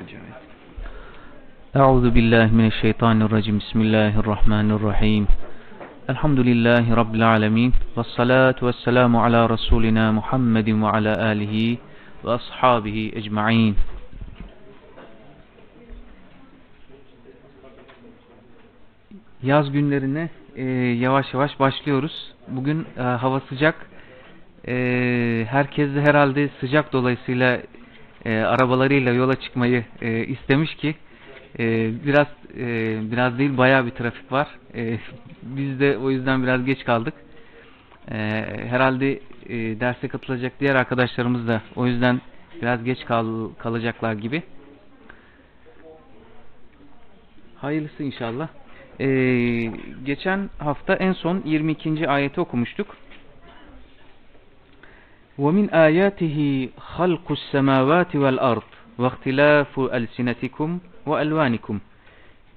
ikinci 0.00 0.16
ayet. 0.16 0.56
أعوذ 1.76 2.06
بالله 2.16 2.46
من 2.58 2.66
الشيطان 2.72 3.22
الرجيم 3.26 3.56
بسم 3.58 3.78
الله 3.80 4.12
الرحمن 4.22 4.68
الرحيم 4.76 5.24
الحمد 6.12 6.40
لله 6.40 6.84
رب 7.00 7.14
العالمين 7.20 7.72
والصلاة 7.96 8.58
والسلام 8.62 9.12
على 9.16 9.40
رسولنا 9.46 10.04
محمد 10.18 10.68
وعلى 10.84 11.12
آله 11.32 11.54
وأصحابه 12.24 13.12
أجمعين 13.20 13.74
Yaz 19.42 19.72
günlerine 19.72 20.30
e, 20.56 20.64
yavaş 21.04 21.34
yavaş 21.34 21.60
başlıyoruz. 21.60 22.32
Bugün 22.48 22.86
e, 22.98 23.02
hava 23.02 23.40
sıcak. 23.40 23.74
E, 24.68 24.74
herkes 25.50 25.94
de 25.94 26.00
herhalde 26.00 26.48
sıcak 26.60 26.92
dolayısıyla 26.92 27.58
e, 28.25 28.39
arabalarıyla 28.39 29.13
yola 29.13 29.35
çıkmayı 29.35 29.85
e, 30.01 30.25
istemiş 30.25 30.75
ki 30.75 30.95
e, 31.59 31.91
biraz 32.05 32.27
e, 32.57 32.65
biraz 33.11 33.37
değil 33.37 33.57
bayağı 33.57 33.85
bir 33.85 33.91
trafik 33.91 34.31
var. 34.31 34.47
E, 34.75 34.99
biz 35.43 35.79
de 35.79 35.97
o 35.97 36.11
yüzden 36.11 36.43
biraz 36.43 36.65
geç 36.65 36.83
kaldık. 36.83 37.13
E, 38.11 38.17
herhalde 38.69 39.19
e, 39.49 39.79
derse 39.79 40.07
katılacak 40.07 40.53
diğer 40.59 40.75
arkadaşlarımız 40.75 41.47
da 41.47 41.61
o 41.75 41.87
yüzden 41.87 42.21
biraz 42.61 42.83
geç 42.83 43.05
kal 43.05 43.49
kalacaklar 43.59 44.13
gibi. 44.13 44.43
Hayırlısı 47.55 48.03
inşallah. 48.03 48.47
E, 48.99 49.07
geçen 50.05 50.49
hafta 50.57 50.95
en 50.95 51.13
son 51.13 51.41
22. 51.45 52.09
ayeti 52.09 52.41
okumuştuk. 52.41 52.97
وَمِنْ 55.40 55.70
آيَاتِهِ 55.70 56.68
خَلْقُ 56.96 57.32
السَّمَاوَاتِ 57.32 58.16
وَالْأَرْضِ 58.16 58.68
وَاخْتِلَافُ 58.98 59.80
أَلْسِنَتِكُمْ 59.80 60.78
وَأَلْوَانِكُمْ 61.06 61.78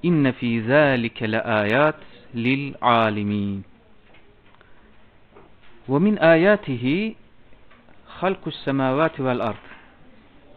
إِنَّ 0.05 0.31
فِي 0.31 0.59
ذَٰلِكَ 0.59 1.23
لَآيَاتٍ 1.23 1.99
لِلْعَالِمِينَ 2.35 3.63
وَمِنْ 5.87 6.13
آيَاتِهِ 6.19 7.15
خَلْقُ 8.19 8.43
السَّمَاوَاتِ 8.47 9.19
وَالْأَرْضِ 9.19 9.63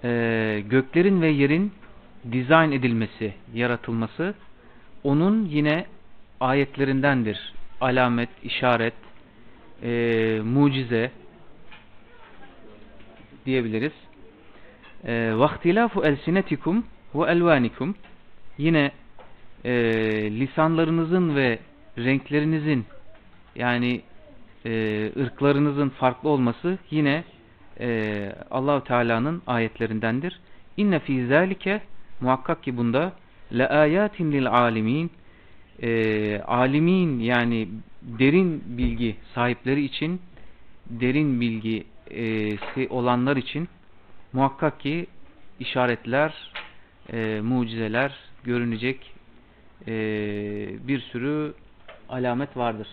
ee, 0.05 0.63
Göklerin 0.71 1.23
ve 1.23 1.29
yerin 1.29 1.73
dizayn 2.33 2.73
edilmesi, 2.73 3.35
yaratılması 3.55 4.35
onun 5.05 5.45
yine 5.45 5.87
ayetlerindendir. 6.41 7.53
Alamet, 7.81 8.29
işaret, 8.43 8.95
e, 9.83 10.41
mucize 10.45 11.11
diyebiliriz. 13.48 13.92
Ee, 15.06 15.34
Vaktilafu 15.36 16.04
elsinetikum 16.04 16.86
ve 17.16 17.32
elvanikum 17.32 17.96
yine 18.58 18.92
e, 19.66 19.72
lisanlarınızın 20.32 21.36
ve 21.36 21.60
renklerinizin 21.98 22.86
yani 23.56 24.02
e, 24.66 24.72
ırklarınızın 25.20 25.90
farklı 25.90 26.30
olması 26.30 26.78
yine 26.92 27.24
e, 27.80 28.32
Allahu 28.52 28.84
Teala'nın 28.84 29.42
ayetlerindendir. 29.48 30.40
İnne 30.78 31.00
fi 31.00 31.28
zalike 31.28 31.82
muhakkak 32.22 32.64
ki 32.64 32.78
bunda 32.78 33.14
la 33.52 33.68
ayatin 33.68 34.32
lil 34.32 34.52
alimin 34.52 35.12
e, 35.82 36.42
alimin 36.42 37.20
yani 37.20 37.68
derin 38.02 38.64
bilgi 38.66 39.16
sahipleri 39.36 39.84
için 39.84 40.22
derin 40.90 41.42
bilgi 41.42 41.84
e, 42.12 42.90
olanlar 42.90 43.38
için 43.38 43.70
muhakkak 44.34 44.80
ki 44.80 45.08
işaretler, 45.60 46.52
e, 47.14 47.42
mucizeler 47.42 48.16
görünecek 48.44 49.14
e, 49.88 49.94
bir 50.88 51.00
sürü 51.00 51.54
alamet 52.10 52.58
vardır. 52.58 52.88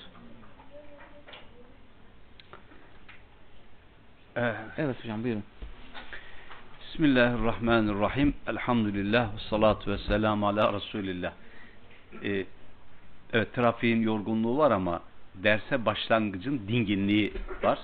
Evet. 4.37 4.57
Evet 4.77 4.97
hocam 5.05 5.25
buyurun. 5.25 5.43
Bismillahirrahmanirrahim. 6.81 8.35
Elhamdülillah 8.47 9.35
ve 9.35 9.39
salatu 9.51 9.91
ve 9.91 9.99
selamu 9.99 10.49
ala 10.49 10.73
Resulillah. 10.73 11.33
Ee, 12.25 12.47
evet 13.33 13.55
trafiğin 13.55 14.03
yorgunluğu 14.03 14.59
var 14.59 14.71
ama 14.71 15.01
derse 15.35 15.87
başlangıcın 15.87 16.61
dinginliği 16.69 17.33
var. 17.63 17.79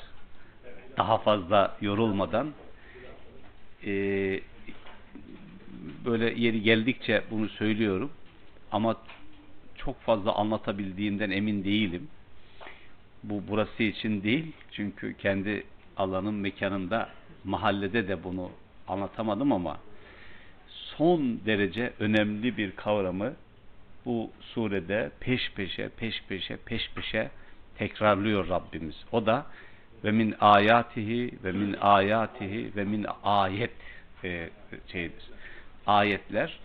Daha 1.01 1.19
fazla 1.19 1.77
yorulmadan 1.81 2.53
e, 3.87 3.93
böyle 6.05 6.41
yeri 6.41 6.63
geldikçe 6.63 7.23
bunu 7.31 7.49
söylüyorum 7.49 8.11
ama 8.73 8.97
çok 9.77 10.01
fazla 10.01 10.33
anlatabildiğimden 10.35 11.31
emin 11.31 11.65
değilim. 11.65 12.09
Bu 13.23 13.43
burası 13.49 13.83
için 13.83 14.23
değil 14.23 14.53
çünkü 14.73 15.17
kendi 15.17 15.65
alanım 15.97 16.41
mekanımda 16.41 17.09
mahallede 17.45 18.09
de 18.09 18.25
bunu 18.25 18.51
anlatamadım 18.89 19.53
ama 19.53 19.79
son 20.69 21.41
derece 21.47 21.93
önemli 21.99 22.57
bir 22.57 22.77
kavramı 22.77 23.35
bu 24.05 24.31
surede 24.41 25.11
peş 25.21 25.53
peşe 25.53 25.89
peş 25.89 26.23
peşe 26.29 26.57
peş 26.57 26.91
peşe 26.95 27.31
tekrarlıyor 27.79 28.49
Rabbimiz. 28.49 28.97
O 29.13 29.27
da 29.27 29.47
ve 30.05 30.11
min 30.11 30.35
ayatihi 30.41 31.35
ve 31.45 31.53
min 31.53 31.73
ayatihi 31.81 32.77
ve 32.77 32.85
min 32.85 33.07
ayet 33.23 33.71
e, 34.25 34.51
şeydir. 34.93 35.25
Ayetler. 35.87 36.59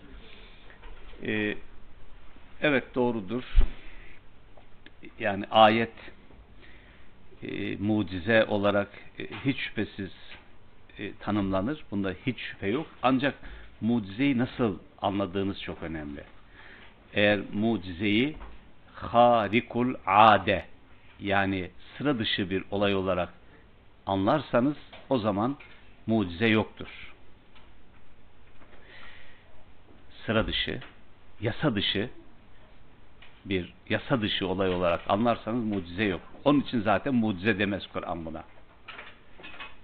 E, 1.22 1.56
evet 2.60 2.94
doğrudur. 2.94 3.44
Yani 5.18 5.44
ayet 5.50 5.92
e, 7.42 7.76
mucize 7.76 8.44
olarak 8.44 8.88
e, 9.18 9.26
hiç 9.44 9.58
şüphesiz 9.58 10.12
e, 10.98 11.12
tanımlanır. 11.14 11.84
Bunda 11.90 12.14
hiç 12.26 12.38
şüphe 12.38 12.66
yok. 12.66 12.86
Ancak 13.02 13.34
mucizeyi 13.80 14.38
nasıl 14.38 14.78
anladığınız 15.02 15.62
çok 15.62 15.82
önemli. 15.82 16.20
Eğer 17.14 17.40
mucizeyi 17.52 18.36
harikul 18.94 19.94
ade 20.06 20.64
yani 21.20 21.70
sıra 21.98 22.18
dışı 22.18 22.50
bir 22.50 22.64
olay 22.70 22.94
olarak 22.94 23.32
anlarsanız 24.06 24.76
o 25.10 25.18
zaman 25.18 25.56
mucize 26.06 26.46
yoktur. 26.46 27.12
Sıra 30.26 30.46
dışı, 30.46 30.80
yasa 31.40 31.74
dışı 31.74 32.10
bir 33.44 33.72
yasa 33.88 34.20
dışı 34.20 34.46
olay 34.46 34.70
olarak 34.70 35.00
anlarsanız 35.08 35.64
mucize 35.64 36.04
yok. 36.04 36.20
Onun 36.44 36.60
için 36.60 36.80
zaten 36.80 37.14
mucize 37.14 37.58
demez 37.58 37.86
Kur'an 37.86 38.26
buna. 38.26 38.44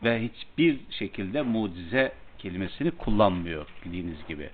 Ve 0.05 0.23
hiçbir 0.23 0.81
şekilde 0.91 1.43
mucize 1.43 2.13
kelimesini 2.39 2.91
kullanmıyor 2.91 3.67
bildiğiniz 3.85 4.27
gibi. 4.29 4.51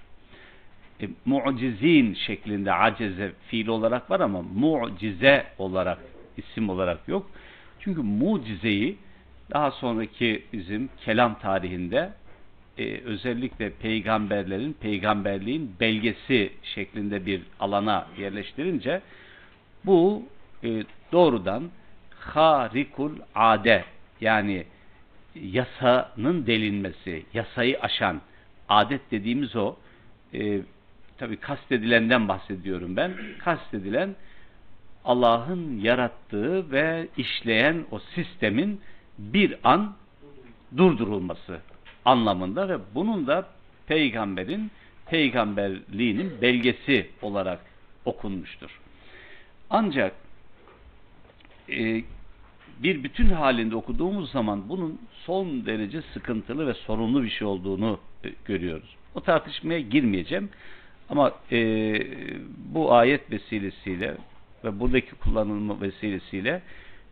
E, 1.00 1.08
mucizin 1.24 2.14
şeklinde 2.14 2.72
aceze 2.72 3.32
fiil 3.46 3.68
olarak 3.68 4.10
var 4.10 4.20
ama 4.20 4.42
mucize 4.42 5.46
olarak 5.58 5.98
isim 6.36 6.68
olarak 6.68 7.08
yok. 7.08 7.30
Çünkü 7.80 8.02
mucizeyi 8.02 8.96
daha 9.52 9.70
sonraki 9.70 10.44
bizim 10.52 10.90
kelam 11.04 11.38
tarihinde 11.38 12.12
e, 12.78 13.00
özellikle 13.00 13.70
peygamberlerin 13.70 14.72
peygamberliğin 14.72 15.76
belgesi 15.80 16.52
şeklinde 16.62 17.26
bir 17.26 17.42
alana 17.60 18.06
yerleştirince 18.18 19.00
bu 19.84 20.22
e, 20.64 20.84
doğrudan 21.12 21.70
harikul 22.10 23.12
ade 23.34 23.84
yani 24.20 24.64
yasanın 25.34 26.46
delinmesi, 26.46 27.22
yasayı 27.34 27.80
aşan 27.80 28.20
adet 28.68 29.10
dediğimiz 29.10 29.56
o 29.56 29.76
e, 30.34 30.60
tabi 31.18 31.36
kastedilenden 31.36 32.28
bahsediyorum 32.28 32.96
ben. 32.96 33.12
Kastedilen 33.38 34.16
Allah'ın 35.08 35.80
yarattığı 35.80 36.70
ve 36.72 37.08
işleyen 37.16 37.84
o 37.90 37.98
sistemin 37.98 38.80
bir 39.18 39.54
an 39.64 39.96
durdurulması 40.76 41.60
anlamında 42.04 42.68
ve 42.68 42.78
bunun 42.94 43.26
da 43.26 43.48
peygamberin 43.86 44.70
peygamberliğinin 45.06 46.32
belgesi 46.42 47.10
olarak 47.22 47.60
okunmuştur. 48.04 48.80
Ancak 49.70 50.12
e, 51.70 52.02
bir 52.82 53.04
bütün 53.04 53.26
halinde 53.26 53.76
okuduğumuz 53.76 54.30
zaman 54.30 54.68
bunun 54.68 55.00
son 55.24 55.66
derece 55.66 56.02
sıkıntılı 56.02 56.66
ve 56.66 56.74
sorunlu 56.74 57.22
bir 57.22 57.30
şey 57.30 57.46
olduğunu 57.46 58.00
e, 58.24 58.28
görüyoruz. 58.44 58.96
O 59.14 59.20
tartışmaya 59.20 59.80
girmeyeceğim 59.80 60.48
ama 61.08 61.32
e, 61.52 61.58
bu 62.74 62.92
ayet 62.92 63.30
vesilesiyle 63.30 64.16
ve 64.64 64.80
buradaki 64.80 65.14
kullanılma 65.14 65.80
vesilesiyle 65.80 66.62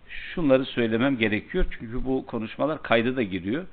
şunları 0.08 0.64
söylemem 0.64 1.18
gerekiyor. 1.18 1.64
Çünkü 1.70 2.04
bu 2.04 2.26
konuşmalar 2.26 2.82
kayda 2.82 3.16
da 3.16 3.22
giriyor. 3.22 3.66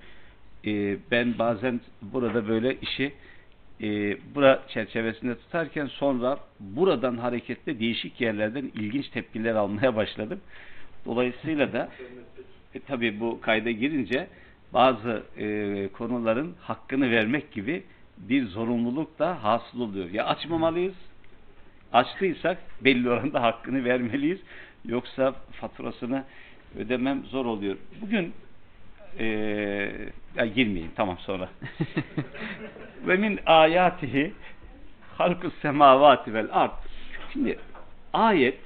Ee, 0.66 0.98
ben 1.12 1.40
bazen 1.40 1.82
burada 2.02 2.48
böyle 2.48 2.76
işi 2.82 3.14
e, 3.82 4.18
bura 4.36 4.64
çerçevesinde 4.68 5.36
tutarken 5.36 5.88
sonra 5.88 6.40
buradan 6.60 7.18
hareketle 7.18 7.80
değişik 7.80 8.22
yerlerden 8.22 8.72
ilginç 8.76 9.10
tepkiler 9.10 9.56
almaya 9.56 9.96
başladım. 9.96 10.40
Dolayısıyla 11.06 11.74
da 11.74 11.90
e, 12.76 12.80
tabii 12.80 13.20
bu 13.20 13.42
kayda 13.42 13.72
girince 13.72 14.28
bazı 14.74 15.24
e, 15.38 15.88
konuların 15.88 16.56
hakkını 16.62 17.12
vermek 17.12 17.52
gibi 17.52 17.84
bir 18.18 18.48
zorunluluk 18.48 19.20
da 19.20 19.44
hasıl 19.44 19.80
oluyor. 19.80 20.10
Ya 20.10 20.26
açmamalıyız, 20.26 20.94
açtıysak 21.94 22.58
belli 22.82 23.10
oranda 23.10 23.42
hakkını 23.42 23.86
vermeliyiz. 23.86 24.40
Yoksa 24.86 25.36
faturasını 25.52 26.24
ödemem 26.78 27.26
zor 27.26 27.46
oluyor. 27.46 27.78
Bugün 28.02 28.34
e, 29.20 29.26
ya 30.36 30.46
girmeyeyim 30.46 30.92
tamam 30.96 31.18
sonra. 31.20 31.50
Ve 33.08 33.16
min 33.16 33.40
ayatihi 33.46 34.34
halkus 35.18 35.54
semavati 35.62 36.34
vel 36.34 36.48
ard. 36.52 36.72
Şimdi 37.34 37.60
ayet 38.14 38.60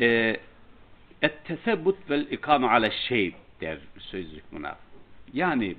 e, 0.00 0.36
et 1.22 1.44
tesebbut 1.44 2.10
vel 2.10 2.26
ikame 2.30 2.66
ale 2.68 2.90
şey 2.90 3.34
der 3.60 3.78
sözlük 3.98 4.52
buna. 4.52 4.76
Yani 5.32 5.76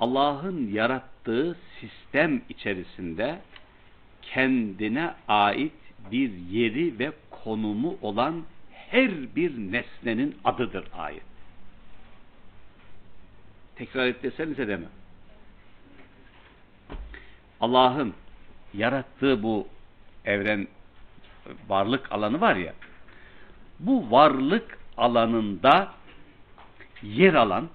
Allah'ın 0.00 0.68
yarattığı 0.72 1.56
sistem 1.80 2.42
içerisinde 2.48 3.38
kendine 4.34 5.14
ait 5.28 5.72
bir 6.10 6.30
yeri 6.30 6.98
ve 6.98 7.12
konumu 7.30 7.98
olan 8.02 8.42
her 8.72 9.36
bir 9.36 9.58
nesnenin 9.58 10.36
adıdır 10.44 10.84
ayet. 10.98 11.22
Tekrar 13.76 14.06
et 14.06 14.22
desenize 14.22 14.68
deme. 14.68 14.86
Allah'ın 17.60 18.14
yarattığı 18.74 19.42
bu 19.42 19.68
evren 20.24 20.68
varlık 21.68 22.12
alanı 22.12 22.40
var 22.40 22.56
ya 22.56 22.74
bu 23.80 24.10
varlık 24.10 24.78
alanında 24.96 25.92
yer 27.02 27.34
alan 27.34 27.68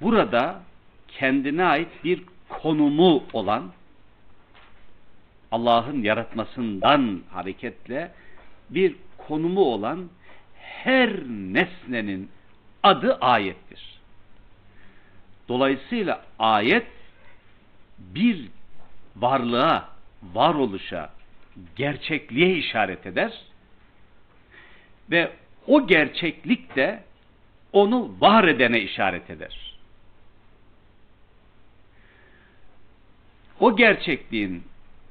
burada 0.00 0.62
kendine 1.08 1.64
ait 1.64 2.04
bir 2.04 2.22
konumu 2.48 3.22
olan 3.32 3.72
Allah'ın 5.56 6.02
yaratmasından 6.02 7.22
hareketle 7.30 8.12
bir 8.70 8.94
konumu 9.18 9.60
olan 9.60 10.08
her 10.54 11.10
nesnenin 11.28 12.30
adı 12.82 13.14
ayettir. 13.14 14.00
Dolayısıyla 15.48 16.24
ayet 16.38 16.86
bir 17.98 18.48
varlığa, 19.16 19.88
varoluşa, 20.22 21.10
gerçekliğe 21.76 22.56
işaret 22.56 23.06
eder 23.06 23.32
ve 25.10 25.32
o 25.66 25.86
gerçeklik 25.86 26.76
de 26.76 27.02
onu 27.72 28.16
var 28.20 28.44
edene 28.44 28.80
işaret 28.80 29.30
eder. 29.30 29.76
O 33.60 33.76
gerçekliğin 33.76 34.62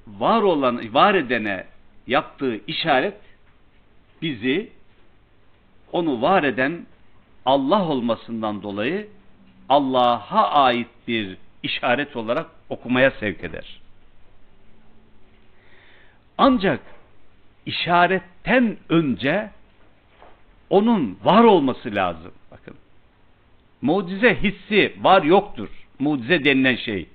var 0.07 0.41
olan, 0.41 0.93
var 0.93 1.15
edene 1.15 1.65
yaptığı 2.07 2.65
işaret 2.67 3.17
bizi 4.21 4.71
onu 5.91 6.21
var 6.21 6.43
eden 6.43 6.85
Allah 7.45 7.87
olmasından 7.87 8.63
dolayı 8.63 9.07
Allah'a 9.69 10.51
ait 10.51 10.87
bir 11.07 11.37
işaret 11.63 12.15
olarak 12.15 12.49
okumaya 12.69 13.11
sevk 13.11 13.43
eder. 13.43 13.81
Ancak 16.37 16.79
işaretten 17.65 18.77
önce 18.89 19.49
onun 20.69 21.19
var 21.23 21.43
olması 21.43 21.95
lazım. 21.95 22.31
Bakın. 22.51 22.75
Mucize 23.81 24.35
hissi 24.35 24.95
var 25.01 25.23
yoktur. 25.23 25.69
Mucize 25.99 26.43
denilen 26.43 26.75
şey. 26.75 27.09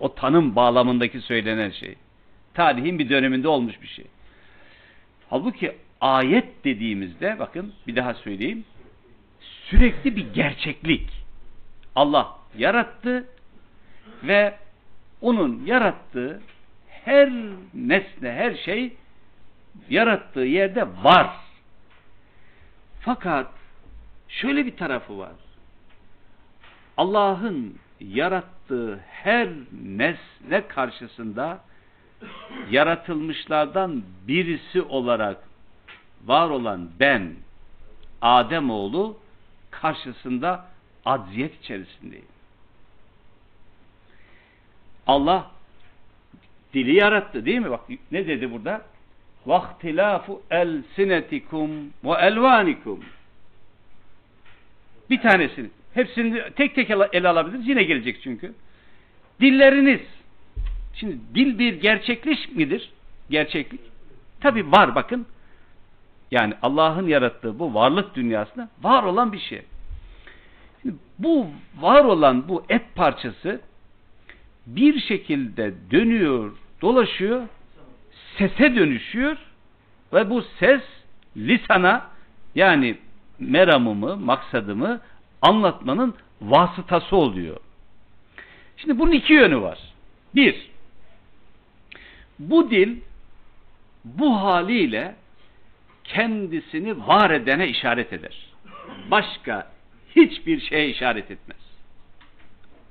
O 0.00 0.14
tanım 0.14 0.56
bağlamındaki 0.56 1.20
söylenen 1.20 1.70
şey. 1.70 1.94
Tarihin 2.56 2.98
bir 2.98 3.08
döneminde 3.08 3.48
olmuş 3.48 3.82
bir 3.82 3.86
şey. 3.86 4.04
Halbuki 5.30 5.76
ayet 6.00 6.64
dediğimizde 6.64 7.38
bakın 7.38 7.74
bir 7.86 7.96
daha 7.96 8.14
söyleyeyim. 8.14 8.64
Sürekli 9.40 10.16
bir 10.16 10.32
gerçeklik. 10.34 11.10
Allah 11.94 12.38
yarattı 12.58 13.28
ve 14.22 14.54
onun 15.20 15.66
yarattığı 15.66 16.40
her 16.88 17.30
nesne, 17.74 18.32
her 18.32 18.54
şey 18.54 18.96
yarattığı 19.90 20.40
yerde 20.40 20.82
var. 21.02 21.30
Fakat 23.00 23.52
şöyle 24.28 24.66
bir 24.66 24.76
tarafı 24.76 25.18
var. 25.18 25.32
Allah'ın 26.96 27.78
yarattığı 28.00 28.98
her 29.08 29.48
nesne 29.82 30.68
karşısında 30.68 31.65
yaratılmışlardan 32.70 34.02
birisi 34.28 34.82
olarak 34.82 35.38
var 36.26 36.50
olan 36.50 36.88
ben 37.00 37.34
Ademoğlu 38.22 39.16
karşısında 39.70 40.64
acziyet 41.04 41.62
içerisindeyim. 41.62 42.26
Allah 45.06 45.50
dili 46.74 46.94
yarattı 46.94 47.44
değil 47.44 47.58
mi? 47.58 47.70
Bak 47.70 47.80
ne 48.12 48.26
dedi 48.26 48.52
burada? 48.52 48.82
Vaktilafu 49.46 50.42
elsinetikum 50.50 51.70
ve 52.04 52.12
elvanikum. 52.12 53.04
Bir 55.10 55.20
tanesini. 55.20 55.70
Hepsini 55.94 56.42
tek 56.56 56.74
tek 56.74 56.90
ele 56.90 57.28
alabiliriz. 57.28 57.68
Yine 57.68 57.82
gelecek 57.82 58.22
çünkü. 58.22 58.54
Dilleriniz 59.40 60.00
Şimdi 60.96 61.18
dil 61.34 61.58
bir 61.58 61.74
gerçeklik 61.80 62.56
midir? 62.56 62.92
Gerçeklik. 63.30 63.80
Tabi 64.40 64.72
var 64.72 64.94
bakın. 64.94 65.26
Yani 66.30 66.54
Allah'ın 66.62 67.08
yarattığı 67.08 67.58
bu 67.58 67.74
varlık 67.74 68.14
dünyasında 68.14 68.68
var 68.82 69.02
olan 69.02 69.32
bir 69.32 69.38
şey. 69.38 69.62
Şimdi 70.82 70.94
bu 71.18 71.46
var 71.80 72.04
olan 72.04 72.48
bu 72.48 72.64
et 72.68 72.82
parçası 72.94 73.60
bir 74.66 75.00
şekilde 75.00 75.74
dönüyor, 75.90 76.52
dolaşıyor, 76.82 77.42
sese 78.38 78.76
dönüşüyor 78.76 79.36
ve 80.12 80.30
bu 80.30 80.42
ses 80.42 80.82
lisana 81.36 82.06
yani 82.54 82.98
meramımı, 83.38 84.16
maksadımı 84.16 85.00
anlatmanın 85.42 86.14
vasıtası 86.40 87.16
oluyor. 87.16 87.56
Şimdi 88.76 88.98
bunun 88.98 89.12
iki 89.12 89.32
yönü 89.32 89.60
var. 89.60 89.78
Bir, 90.34 90.70
bu 92.38 92.70
dil 92.70 92.96
bu 94.04 94.36
haliyle 94.36 95.14
kendisini 96.04 97.06
var 97.06 97.30
edene 97.30 97.68
işaret 97.68 98.12
eder. 98.12 98.46
Başka 99.10 99.70
hiçbir 100.16 100.60
şeye 100.60 100.88
işaret 100.88 101.30
etmez. 101.30 101.58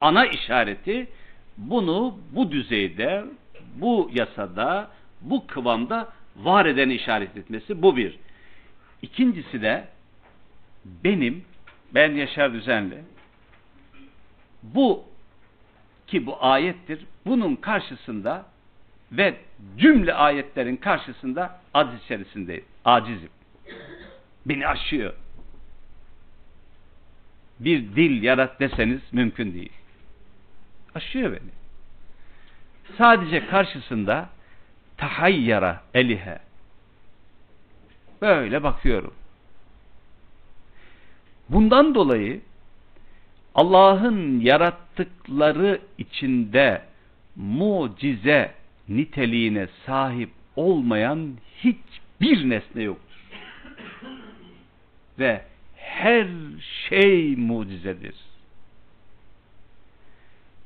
Ana 0.01 0.25
işareti 0.25 1.07
bunu 1.57 2.17
bu 2.31 2.51
düzeyde, 2.51 3.25
bu 3.75 4.11
yasada, 4.13 4.91
bu 5.21 5.47
kıvamda 5.47 6.09
var 6.35 6.65
eden 6.65 6.89
işaret 6.89 7.37
etmesi 7.37 7.81
bu 7.81 7.97
bir. 7.97 8.17
İkincisi 9.01 9.61
de 9.61 9.87
benim, 10.85 11.45
ben 11.93 12.15
Yaşar 12.15 12.53
Düzenli 12.53 12.97
bu 14.63 15.03
ki 16.07 16.25
bu 16.25 16.43
ayettir. 16.45 17.05
Bunun 17.25 17.55
karşısında 17.55 18.45
ve 19.11 19.35
cümle 19.77 20.13
ayetlerin 20.13 20.75
karşısında 20.75 21.59
aciz 21.73 22.03
içerisindeyim. 22.03 22.65
Acizim. 22.85 23.29
Beni 24.45 24.67
aşıyor. 24.67 25.13
Bir 27.59 27.95
dil 27.95 28.23
yarat 28.23 28.59
deseniz 28.59 29.01
mümkün 29.11 29.53
değil. 29.53 29.73
Aşıyor 30.95 31.31
beni. 31.31 31.51
Sadece 32.97 33.47
karşısında 33.47 34.29
tahayyara 34.97 35.83
elihe. 35.93 36.39
Böyle 38.21 38.63
bakıyorum. 38.63 39.13
Bundan 41.49 41.95
dolayı 41.95 42.41
Allah'ın 43.55 44.39
yarattıkları 44.39 45.81
içinde 45.97 46.81
mucize 47.35 48.51
niteliğine 48.89 49.67
sahip 49.85 50.29
olmayan 50.55 51.37
hiçbir 51.57 52.49
nesne 52.49 52.83
yoktur. 52.83 53.15
Ve 55.19 55.41
her 55.75 56.27
şey 56.89 57.35
mucizedir. 57.35 58.15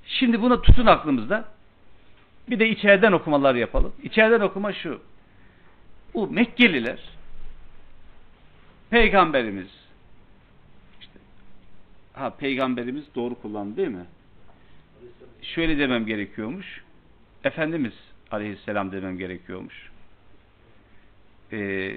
Şimdi 0.05 0.41
bunu 0.41 0.61
tutun 0.61 0.85
aklımızda. 0.85 1.45
Bir 2.49 2.59
de 2.59 2.69
içeriden 2.69 3.11
okumalar 3.11 3.55
yapalım. 3.55 3.93
İçeriden 4.03 4.39
okuma 4.39 4.73
şu. 4.73 5.01
Bu 6.13 6.27
Mekkeliler 6.27 6.99
Peygamberimiz 8.89 9.67
işte 11.01 11.19
ha 12.13 12.29
peygamberimiz 12.29 13.03
doğru 13.15 13.35
kullandı 13.35 13.77
değil 13.77 13.87
mi? 13.87 14.05
Şöyle 15.41 15.77
demem 15.77 16.05
gerekiyormuş. 16.05 16.83
Efendimiz 17.43 17.93
Aleyhisselam 18.31 18.91
demem 18.91 19.17
gerekiyormuş. 19.17 19.91
Ee, 21.51 21.95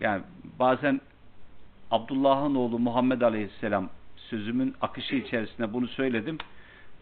yani 0.00 0.22
bazen 0.58 1.00
Abdullah'ın 1.90 2.54
oğlu 2.54 2.78
Muhammed 2.78 3.20
Aleyhisselam 3.20 3.88
sözümün 4.16 4.74
akışı 4.80 5.16
içerisinde 5.16 5.72
bunu 5.72 5.88
söyledim. 5.88 6.38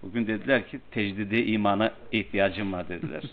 Bugün 0.02 0.26
dediler 0.26 0.68
ki 0.68 0.80
tecdide 0.90 1.46
imana 1.46 1.92
ihtiyacım 2.12 2.72
var 2.72 2.88
dediler. 2.88 3.22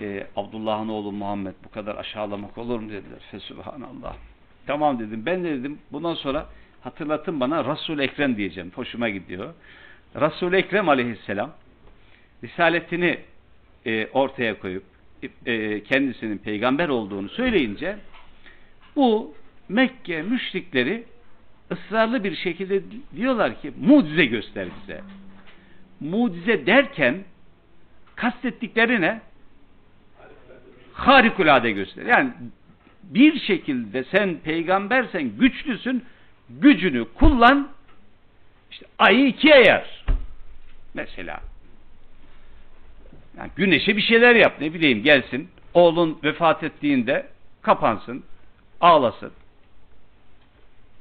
Ee, 0.00 0.26
Abdullah'ın 0.36 0.88
oğlu 0.88 1.12
Muhammed 1.12 1.54
bu 1.64 1.70
kadar 1.70 1.96
aşağılamak 1.96 2.58
olur 2.58 2.80
mu 2.80 2.90
dediler. 2.90 3.18
Fesubhanallah. 3.30 4.16
Tamam 4.66 4.98
dedim. 4.98 5.26
Ben 5.26 5.44
de 5.44 5.50
dedim 5.50 5.78
bundan 5.92 6.14
sonra 6.14 6.46
hatırlatın 6.80 7.40
bana 7.40 7.72
Resul 7.72 7.98
Ekrem 7.98 8.36
diyeceğim. 8.36 8.72
Hoşuma 8.74 9.08
gidiyor. 9.08 9.54
Resul 10.16 10.52
Ekrem 10.52 10.88
Aleyhisselam 10.88 11.50
risaletini 12.44 13.18
e, 13.86 14.06
ortaya 14.06 14.58
koyup 14.58 14.84
e, 15.46 15.82
kendisinin 15.82 16.38
peygamber 16.38 16.88
olduğunu 16.88 17.28
söyleyince 17.28 17.96
bu 18.96 19.34
Mekke 19.68 20.22
müşrikleri 20.22 21.04
ısrarlı 21.72 22.24
bir 22.24 22.36
şekilde 22.36 22.82
diyorlar 23.16 23.60
ki 23.60 23.72
mucize 23.80 24.24
göster 24.24 24.68
bize. 24.82 25.00
Mucize 26.00 26.66
derken 26.66 27.24
kastettikleri 28.16 29.00
ne? 29.00 29.20
Harikulade 30.92 31.70
göster. 31.70 32.06
Yani 32.06 32.30
bir 33.02 33.40
şekilde 33.40 34.04
sen 34.04 34.36
peygambersen 34.36 35.38
güçlüsün 35.38 36.04
gücünü 36.48 37.04
kullan 37.14 37.68
işte 38.70 38.86
ayı 38.98 39.26
ikiye 39.26 39.62
yar. 39.64 40.04
Mesela 40.94 41.40
yani 43.38 43.50
güneşe 43.56 43.96
bir 43.96 44.02
şeyler 44.02 44.34
yap 44.34 44.60
ne 44.60 44.74
bileyim 44.74 45.02
gelsin 45.02 45.48
oğlun 45.74 46.18
vefat 46.24 46.62
ettiğinde 46.62 47.26
kapansın 47.62 48.24
ağlasın 48.80 49.32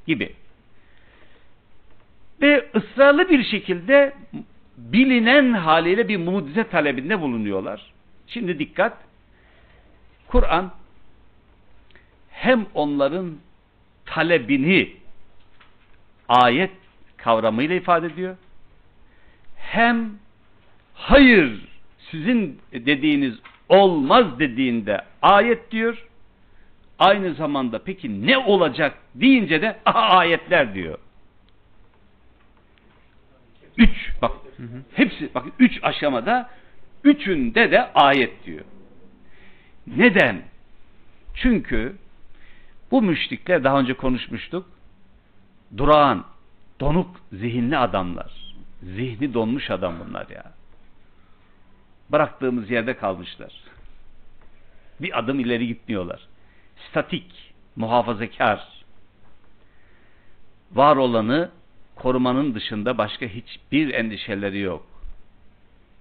gibi. 0.07 0.33
Ve 2.41 2.69
ısrarlı 2.75 3.29
bir 3.29 3.43
şekilde 3.43 4.13
bilinen 4.77 5.53
haliyle 5.53 6.07
bir 6.07 6.17
mucize 6.17 6.63
talebinde 6.63 7.21
bulunuyorlar. 7.21 7.93
Şimdi 8.27 8.59
dikkat. 8.59 8.97
Kur'an 10.27 10.71
hem 12.29 12.65
onların 12.73 13.37
talebini 14.05 14.93
ayet 16.27 16.71
kavramıyla 17.17 17.75
ifade 17.75 18.07
ediyor. 18.07 18.37
Hem 19.55 20.11
hayır 20.93 21.72
sizin 22.13 22.61
dediğiniz 22.71 23.33
olmaz 23.69 24.39
dediğinde 24.39 25.01
ayet 25.21 25.71
diyor. 25.71 26.07
Aynı 26.99 27.33
zamanda 27.33 27.83
peki 27.83 28.27
ne 28.27 28.37
olacak 28.37 28.97
deyince 29.15 29.61
de 29.61 29.79
aha 29.85 29.99
ayetler 29.99 30.73
diyor. 30.73 30.97
Üç 33.77 34.11
bak 34.21 34.31
hepsi 34.93 35.33
bak 35.35 35.45
üç 35.59 35.79
aşamada 35.83 36.49
üçünde 37.03 37.71
de 37.71 37.93
ayet 37.93 38.45
diyor. 38.45 38.65
Neden? 39.87 40.41
Çünkü 41.33 41.95
bu 42.91 43.01
müşrikler 43.01 43.63
daha 43.63 43.79
önce 43.79 43.93
konuşmuştuk. 43.93 44.65
Durağan, 45.77 46.25
donuk 46.79 47.15
zihinli 47.31 47.77
adamlar. 47.77 48.31
Zihni 48.83 49.33
donmuş 49.33 49.71
adam 49.71 49.95
bunlar 50.07 50.29
ya. 50.29 50.43
Bıraktığımız 52.13 52.69
yerde 52.71 52.97
kalmışlar. 52.97 53.53
Bir 54.99 55.19
adım 55.19 55.39
ileri 55.39 55.67
gitmiyorlar. 55.67 56.27
Statik, 56.89 57.53
muhafazakar. 57.75 58.67
Var 60.71 60.95
olanı 60.95 61.51
korumanın 61.95 62.55
dışında 62.55 62.97
başka 62.97 63.25
hiçbir 63.25 63.93
endişeleri 63.93 64.59
yok. 64.59 64.85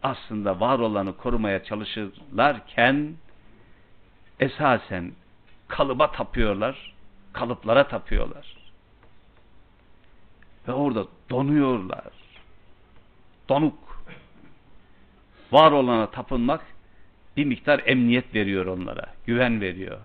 Aslında 0.03 0.61
var 0.61 0.79
olanı 0.79 1.17
korumaya 1.17 1.65
çalışırlarken 1.65 3.15
esasen 4.41 5.13
kalıba 5.69 6.13
tapıyorlar, 6.13 6.95
kalıplara 7.33 7.89
tapıyorlar. 7.89 8.57
Ve 10.69 10.73
orada 10.73 11.07
donuyorlar. 11.31 12.13
Donuk. 13.49 13.92
Var 15.53 15.73
olana 15.73 16.11
tapınmak 16.11 16.67
bir 17.37 17.45
miktar 17.45 17.83
emniyet 17.87 18.35
veriyor 18.35 18.67
onlara, 18.67 19.07
güven 19.27 19.61
veriyor. 19.61 19.99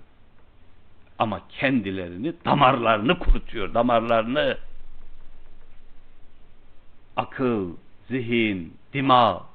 Ama 1.19 1.41
kendilerini, 1.49 2.33
damarlarını 2.45 3.19
kurutuyor, 3.19 3.73
damarlarını. 3.73 4.57
Akıl, 7.15 7.75
zihin, 8.09 8.73
dima 8.93 9.45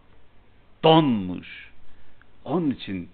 donmuş. 0.85 1.71
Onun 2.45 2.71
için 2.71 3.11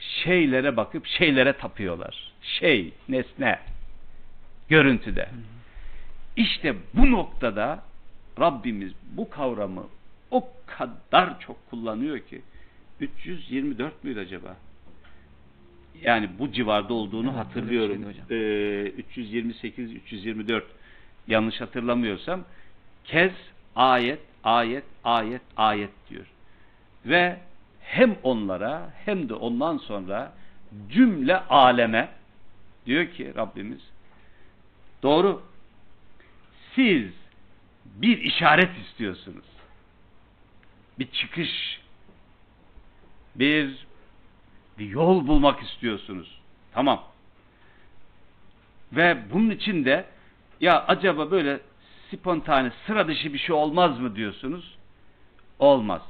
şeylere 0.00 0.76
bakıp 0.76 1.06
şeylere 1.06 1.52
tapıyorlar. 1.52 2.32
Şey, 2.42 2.92
nesne, 3.08 3.58
görüntüde. 4.68 5.28
İşte 6.36 6.74
bu 6.94 7.10
noktada 7.10 7.82
Rabbimiz 8.40 8.92
bu 9.10 9.30
kavramı 9.30 9.84
o 10.34 10.48
kadar 10.66 11.40
çok 11.40 11.70
kullanıyor 11.70 12.18
ki 12.18 12.42
324 13.00 14.04
müydü 14.04 14.20
acaba? 14.20 14.56
Yani 16.02 16.28
bu 16.38 16.52
civarda 16.52 16.94
olduğunu 16.94 17.28
Evet, 17.28 17.38
hatırlıyorum. 17.38 18.04
Ee, 18.30 18.82
328 18.82 19.92
324 19.92 20.64
yanlış 21.26 21.60
hatırlamıyorsam 21.60 22.44
kez 23.04 23.32
ayet 23.76 24.20
ayet 24.44 24.84
ayet 25.04 25.42
ayet 25.56 25.90
diyor. 26.10 26.26
Ve 27.06 27.36
hem 27.80 28.16
onlara 28.22 28.92
hem 29.04 29.28
de 29.28 29.34
ondan 29.34 29.78
sonra 29.78 30.32
cümle 30.88 31.36
aleme 31.38 32.08
diyor 32.86 33.06
ki 33.06 33.32
Rabbimiz 33.36 33.80
doğru 35.02 35.42
siz 36.74 37.12
bir 37.84 38.18
işaret 38.18 38.78
istiyorsunuz. 38.78 39.53
Bir 40.98 41.10
çıkış 41.10 41.80
bir 43.34 43.86
bir 44.78 44.86
yol 44.86 45.26
bulmak 45.26 45.62
istiyorsunuz. 45.62 46.40
Tamam. 46.72 47.04
Ve 48.92 49.18
bunun 49.32 49.50
için 49.50 49.84
de 49.84 50.06
ya 50.60 50.84
acaba 50.86 51.30
böyle 51.30 51.60
spontane 52.12 52.72
sıra 52.86 53.08
dışı 53.08 53.32
bir 53.32 53.38
şey 53.38 53.54
olmaz 53.54 53.98
mı 54.00 54.16
diyorsunuz? 54.16 54.78
Olmaz. 55.58 56.02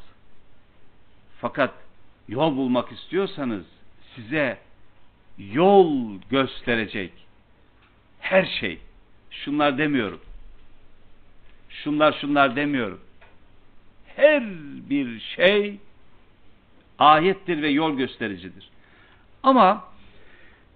Fakat 1.40 1.74
yol 2.28 2.56
bulmak 2.56 2.92
istiyorsanız 2.92 3.64
size 4.14 4.58
yol 5.38 6.18
gösterecek 6.30 7.12
her 8.20 8.44
şey. 8.44 8.78
Şunlar 9.30 9.78
demiyorum. 9.78 10.20
Şunlar 11.68 12.12
şunlar 12.20 12.56
demiyorum. 12.56 13.00
Her 14.16 14.42
bir 14.90 15.20
şey 15.20 15.78
ayettir 16.98 17.62
ve 17.62 17.68
yol 17.68 17.96
göstericidir. 17.96 18.68
Ama 19.42 19.84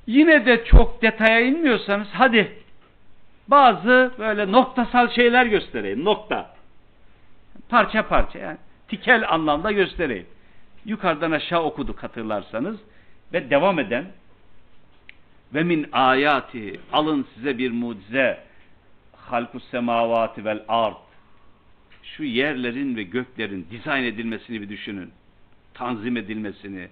yine 0.07 0.47
de 0.47 0.65
çok 0.65 1.03
detaya 1.03 1.41
inmiyorsanız 1.41 2.09
hadi 2.13 2.53
bazı 3.49 4.13
böyle 4.19 4.53
noktasal 4.53 5.11
şeyler 5.11 5.47
göstereyim. 5.47 6.05
Nokta. 6.05 6.55
Parça 7.69 8.09
parça 8.09 8.39
yani 8.39 8.59
tikel 8.89 9.29
anlamda 9.29 9.73
göstereyim. 9.73 10.27
Yukarıdan 10.85 11.31
aşağı 11.31 11.63
okuduk 11.63 12.03
hatırlarsanız 12.03 12.77
ve 13.33 13.51
devam 13.51 13.79
eden 13.79 14.07
ve 15.55 15.63
min 15.63 15.89
ayati 15.93 16.81
alın 16.93 17.27
size 17.35 17.59
bir 17.59 17.71
mucize 17.71 18.45
halkus 19.17 19.71
semavati 19.71 20.45
vel 20.45 20.65
ard 20.69 21.08
şu 22.17 22.25
yerlerin 22.25 22.97
ve 22.97 23.03
göklerin 23.03 23.67
dizayn 23.71 24.05
edilmesini 24.05 24.61
bir 24.61 24.69
düşünün. 24.69 25.11
Tanzim 25.75 26.17
edilmesini, 26.17 26.89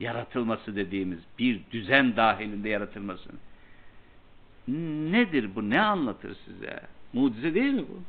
yaratılması 0.00 0.76
dediğimiz 0.76 1.18
bir 1.38 1.60
düzen 1.72 2.16
dahilinde 2.16 2.68
yaratılmasını. 2.68 3.36
Nedir 5.12 5.50
bu? 5.54 5.70
Ne 5.70 5.80
anlatır 5.80 6.36
size? 6.44 6.80
Mucize 7.12 7.54
değil 7.54 7.72
mi 7.72 7.84
bu? 7.88 8.02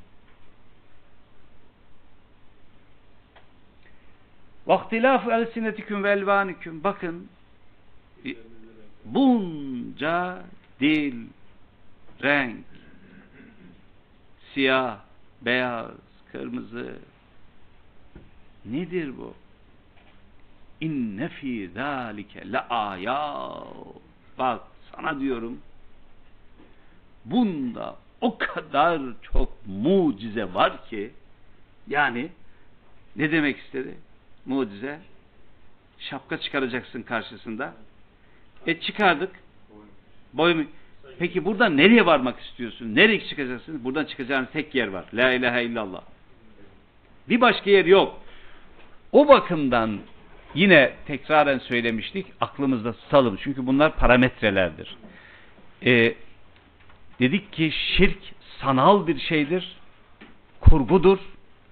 Vaktilafu 4.67 5.31
elsinetiküm 5.31 6.03
ve 6.03 6.12
elvaniküm. 6.12 6.83
Bakın 6.83 7.27
bunca 9.05 10.43
dil, 10.79 11.27
renk, 12.23 12.65
siyah, 14.53 14.97
beyaz, 15.41 15.91
kırmızı. 16.33 16.95
Nedir 18.65 19.17
bu? 19.17 19.33
İnne 20.81 21.29
fî 21.29 21.69
zâlike 21.73 22.51
le. 22.51 22.63
Bak 24.37 24.61
sana 24.91 25.19
diyorum. 25.19 25.59
Bunda 27.25 27.95
o 28.21 28.37
kadar 28.37 29.01
çok 29.21 29.67
mucize 29.67 30.53
var 30.53 30.89
ki 30.89 31.11
yani 31.87 32.29
ne 33.15 33.31
demek 33.31 33.57
istedi? 33.57 33.95
Mucize. 34.45 34.99
Şapka 35.99 36.37
çıkaracaksın 36.37 37.01
karşısında. 37.01 37.73
E 38.67 38.79
çıkardık. 38.79 39.31
Boyun. 40.33 40.69
Peki 41.19 41.45
buradan 41.45 41.77
nereye 41.77 42.05
varmak 42.05 42.39
istiyorsun? 42.39 42.95
Nereye 42.95 43.27
çıkacaksın? 43.27 43.83
Buradan 43.83 44.05
çıkacağın 44.05 44.45
tek 44.45 44.75
yer 44.75 44.87
var. 44.87 45.05
La 45.13 45.31
ilahe 45.33 45.63
illallah. 45.63 46.01
Bir 47.29 47.41
başka 47.41 47.69
yer 47.69 47.85
yok. 47.85 48.19
O 49.11 49.27
bakımdan 49.27 49.99
yine 50.53 50.93
tekraren 51.07 51.59
söylemiştik. 51.59 52.27
Aklımızda 52.41 52.93
tutalım. 52.93 53.37
Çünkü 53.43 53.67
bunlar 53.67 53.95
parametrelerdir. 53.95 54.95
Ee, 55.85 56.15
dedik 57.19 57.53
ki 57.53 57.71
şirk 57.97 58.19
sanal 58.61 59.07
bir 59.07 59.19
şeydir. 59.19 59.75
Kurgudur. 60.61 61.19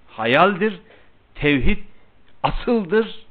Hayaldir. 0.08 0.80
Tevhid 1.34 1.78
asıldır. 2.42 3.26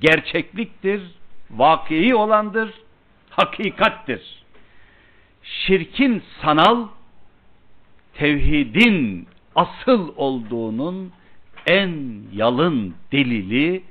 Gerçekliktir. 0.00 1.02
Vakii 1.50 2.14
olandır. 2.14 2.70
Hakikattir 3.30 4.42
şirkin 5.42 6.22
sanal, 6.42 6.88
tevhidin 8.14 9.28
asıl 9.54 10.12
olduğunun 10.16 11.12
en 11.66 12.22
yalın 12.32 12.94
delili, 13.12 13.82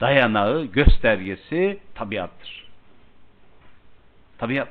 dayanağı, 0.00 0.64
göstergesi 0.64 1.78
tabiattır. 1.94 2.66
Tabiat. 4.38 4.68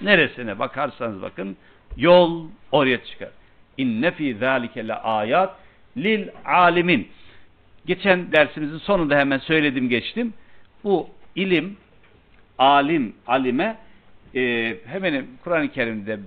Neresine 0.00 0.58
bakarsanız 0.58 1.22
bakın 1.22 1.56
yol 1.96 2.46
oraya 2.72 3.04
çıkar. 3.04 3.28
İnne 3.78 4.10
fî 4.10 4.34
zâlike 4.34 4.88
le 4.88 4.94
ayat 4.94 5.56
lil 5.96 6.28
alimin. 6.44 7.08
Geçen 7.86 8.32
dersimizin 8.32 8.78
sonunda 8.78 9.18
hemen 9.18 9.38
söyledim 9.38 9.88
geçtim. 9.88 10.34
Bu 10.84 11.08
ilim, 11.34 11.76
alim, 12.58 13.14
alime 13.26 13.76
e, 14.34 14.74
hemen 14.86 15.26
Kur'an-ı 15.44 15.72
Kerim'de 15.72 16.20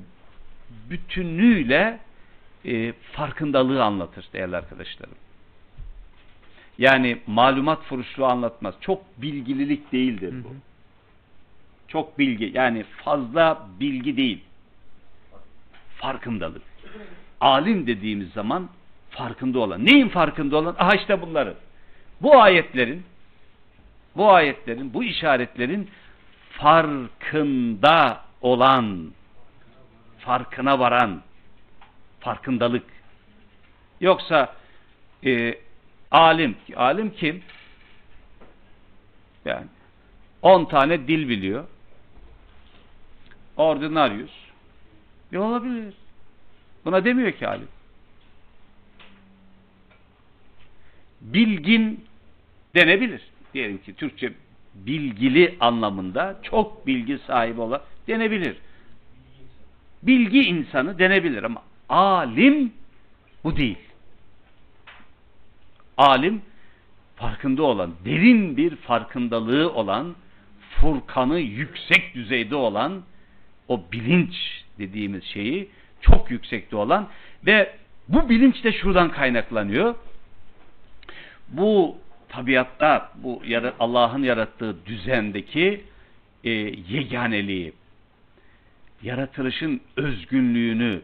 bütünüyle 0.89 1.99
e, 2.65 2.93
farkındalığı 3.11 3.83
anlatır 3.83 4.25
değerli 4.33 4.57
arkadaşlarım. 4.57 5.15
Yani 6.77 7.17
malumat 7.27 7.83
furuşluğu 7.83 8.25
anlatmaz. 8.25 8.75
Çok 8.81 9.21
bilgililik 9.21 9.91
değildir 9.91 10.33
bu. 10.43 10.49
Hı 10.49 10.53
hı. 10.53 10.57
Çok 11.87 12.19
bilgi 12.19 12.51
yani 12.53 12.83
fazla 12.83 13.67
bilgi 13.79 14.17
değil. 14.17 14.41
Farkındalık. 15.97 16.61
Alim 17.41 17.87
dediğimiz 17.87 18.29
zaman 18.29 18.69
farkında 19.09 19.59
olan. 19.59 19.85
Neyin 19.85 20.09
farkında 20.09 20.57
olan? 20.57 20.75
Aha 20.79 20.95
işte 20.95 21.21
bunları. 21.21 21.53
Bu 22.21 22.41
ayetlerin 22.41 23.03
bu 24.15 24.31
ayetlerin, 24.31 24.93
bu 24.93 25.03
işaretlerin 25.03 25.89
farkında 26.51 28.21
olan, 28.41 29.11
farkına 30.19 30.79
varan, 30.79 31.21
farkındalık. 32.25 32.83
Yoksa 34.01 34.55
e, 35.25 35.55
alim, 36.11 36.55
alim 36.75 37.09
kim? 37.09 37.43
Yani 39.45 39.65
10 40.41 40.65
tane 40.65 41.07
dil 41.07 41.29
biliyor. 41.29 41.65
Ordinarius. 43.57 44.31
E 45.33 45.37
olabilir. 45.37 45.93
Buna 46.85 47.05
demiyor 47.05 47.31
ki 47.31 47.47
alim. 47.47 47.67
Bilgin 51.21 52.05
denebilir. 52.75 53.21
Diyelim 53.53 53.77
ki 53.77 53.95
Türkçe 53.95 54.33
bilgili 54.73 55.57
anlamında 55.59 56.39
çok 56.43 56.87
bilgi 56.87 57.17
sahibi 57.17 57.61
olan 57.61 57.81
denebilir. 58.07 58.57
Bilgi 60.03 60.43
insanı 60.43 60.99
denebilir 60.99 61.43
ama 61.43 61.61
alim 61.89 62.73
bu 63.43 63.57
değil. 63.57 63.77
Alim 65.97 66.41
farkında 67.15 67.63
olan, 67.63 67.93
derin 68.05 68.57
bir 68.57 68.75
farkındalığı 68.75 69.73
olan, 69.73 70.15
furkanı 70.81 71.39
yüksek 71.39 72.15
düzeyde 72.15 72.55
olan 72.55 73.03
o 73.67 73.83
bilinç 73.91 74.63
dediğimiz 74.79 75.23
şeyi 75.23 75.69
çok 76.01 76.31
yüksekte 76.31 76.75
olan 76.75 77.07
ve 77.45 77.75
bu 78.07 78.29
bilinç 78.29 78.63
de 78.63 78.71
şuradan 78.71 79.11
kaynaklanıyor. 79.11 79.95
Bu 81.47 81.97
tabiatta 82.29 83.11
bu 83.15 83.41
Allah'ın 83.79 84.23
yarattığı 84.23 84.85
düzendeki 84.85 85.83
e, 86.43 86.49
yeganeliği, 86.89 87.73
yaratılışın 89.03 89.81
özgünlüğünü, 89.95 91.01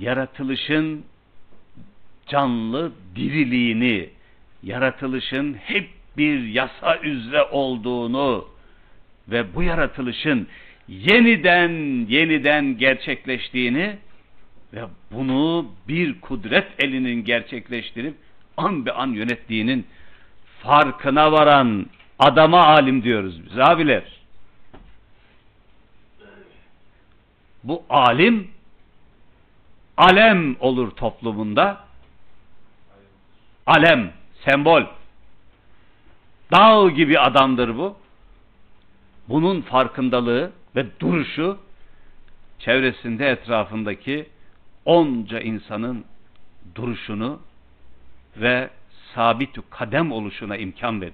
yaratılışın 0.00 1.04
canlı 2.26 2.92
diriliğini, 3.16 4.08
yaratılışın 4.62 5.54
hep 5.54 5.90
bir 6.16 6.44
yasa 6.48 6.98
üzere 6.98 7.42
olduğunu 7.42 8.48
ve 9.28 9.54
bu 9.54 9.62
yaratılışın 9.62 10.48
yeniden 10.88 11.70
yeniden 12.08 12.78
gerçekleştiğini 12.78 13.96
ve 14.74 14.82
bunu 15.12 15.66
bir 15.88 16.20
kudret 16.20 16.84
elinin 16.84 17.24
gerçekleştirip 17.24 18.14
an 18.56 18.86
be 18.86 18.92
an 18.92 19.08
yönettiğinin 19.08 19.86
farkına 20.62 21.32
varan 21.32 21.86
adama 22.18 22.66
alim 22.66 23.02
diyoruz 23.02 23.44
biz 23.44 23.58
abiler. 23.58 24.02
Bu 27.64 27.82
alim 27.90 28.50
alem 30.00 30.56
olur 30.60 30.90
toplumunda. 30.90 31.84
Alem, 33.66 34.12
sembol. 34.44 34.82
Dağ 36.52 36.90
gibi 36.90 37.18
adamdır 37.18 37.76
bu. 37.76 37.96
Bunun 39.28 39.60
farkındalığı 39.60 40.52
ve 40.76 40.86
duruşu 41.00 41.58
çevresinde 42.58 43.28
etrafındaki 43.28 44.26
onca 44.84 45.40
insanın 45.40 46.04
duruşunu 46.74 47.40
ve 48.36 48.70
sabit 49.14 49.58
kadem 49.70 50.12
oluşuna 50.12 50.56
imkan 50.56 51.00
verir. 51.00 51.12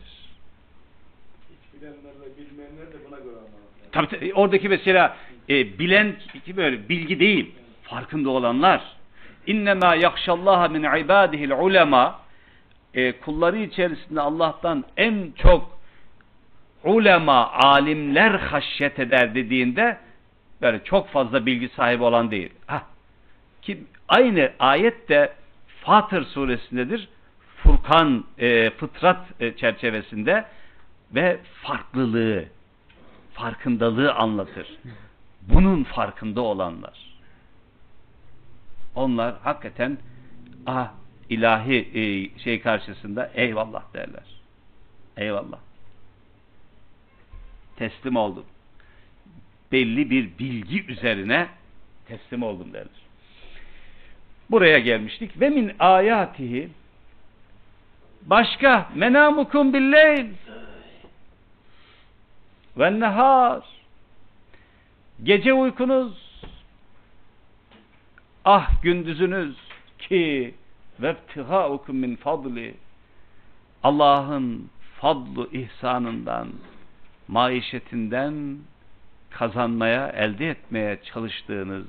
Hiç 1.51 1.81
bilenler 1.81 1.97
ve 1.97 2.39
bilmeyenler 2.39 2.87
de 2.87 2.97
buna 3.09 3.19
göre 3.19 3.37
anlar. 3.37 3.93
Tabii, 3.93 4.09
tabii 4.09 4.35
oradaki 4.35 4.69
mesela 4.69 5.17
e, 5.49 5.79
bilen 5.79 6.17
böyle 6.57 6.89
bilgi 6.89 7.21
değil, 7.21 7.55
farkında 7.89 8.31
olanlar. 8.31 8.83
İnnemâ 9.47 9.95
yakşallâhe 9.95 10.69
min 10.69 10.83
ibâdihil 10.83 11.51
ulema 11.51 12.21
e, 12.95 13.13
kulları 13.13 13.59
içerisinde 13.59 14.21
Allah'tan 14.21 14.85
en 14.97 15.33
çok 15.37 15.79
ulema, 16.85 17.51
alimler 17.53 18.31
haşyet 18.31 18.99
eder 18.99 19.35
dediğinde 19.35 19.99
böyle 20.63 20.85
çok 20.85 21.09
fazla 21.09 21.47
bilgi 21.47 21.69
sahibi 21.69 22.03
olan 22.03 22.31
değil. 22.31 22.51
Hah. 22.67 22.83
Ki 23.63 23.85
aynı 24.09 24.53
ayet 24.59 25.09
de 25.09 25.33
Fatır 25.81 26.25
suresindedir. 26.25 27.09
Furkan 27.57 28.25
e, 28.39 28.71
fıtrat 28.71 29.27
e, 29.41 29.57
çerçevesinde 29.57 30.45
ve 31.15 31.39
farklılığı, 31.63 32.45
farkındalığı 33.33 34.13
anlatır. 34.13 34.69
Bunun 35.43 35.85
farkında 35.85 36.41
olanlar. 36.41 37.06
Onlar 38.97 39.35
hakikaten 39.43 39.99
ah 40.67 40.93
ilahi 41.29 41.89
e, 41.95 42.39
şey 42.39 42.61
karşısında 42.61 43.31
eyvallah 43.35 43.95
derler. 43.95 44.25
Eyvallah. 45.17 45.59
Teslim 47.77 48.17
oldum. 48.17 48.45
Belli 49.73 50.11
bir 50.11 50.39
bilgi 50.39 50.87
üzerine 50.87 51.49
teslim 52.09 52.43
oldum 52.43 52.73
derler. 52.73 53.07
Buraya 54.51 54.79
gelmiştik. 54.79 55.41
Ve 55.41 55.49
min 55.49 55.73
ayatihi 55.79 56.71
Başka 58.27 58.91
menamukum 58.95 59.75
billeyl 59.75 60.27
ve 62.77 63.01
nehar 63.01 63.65
gece 65.23 65.53
uykunuz 65.53 66.26
ah 68.47 68.83
gündüzünüz 68.83 69.57
ki 69.99 70.55
vebtihaukum 71.01 71.97
min 71.97 72.17
fadli 72.17 72.75
Allah'ın 73.83 74.71
fadlu 75.01 75.51
ihsanından 75.53 76.49
maişetinden 77.29 78.59
kazanmaya, 79.31 80.09
elde 80.09 80.51
etmeye 80.51 80.99
çalıştığınız 81.03 81.87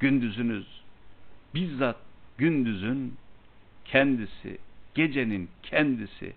gündüzünüz 0.00 0.66
bizzat 1.54 1.96
gündüzün 2.38 3.14
kendisi, 3.84 4.58
gecenin 4.94 5.50
kendisi 5.62 6.32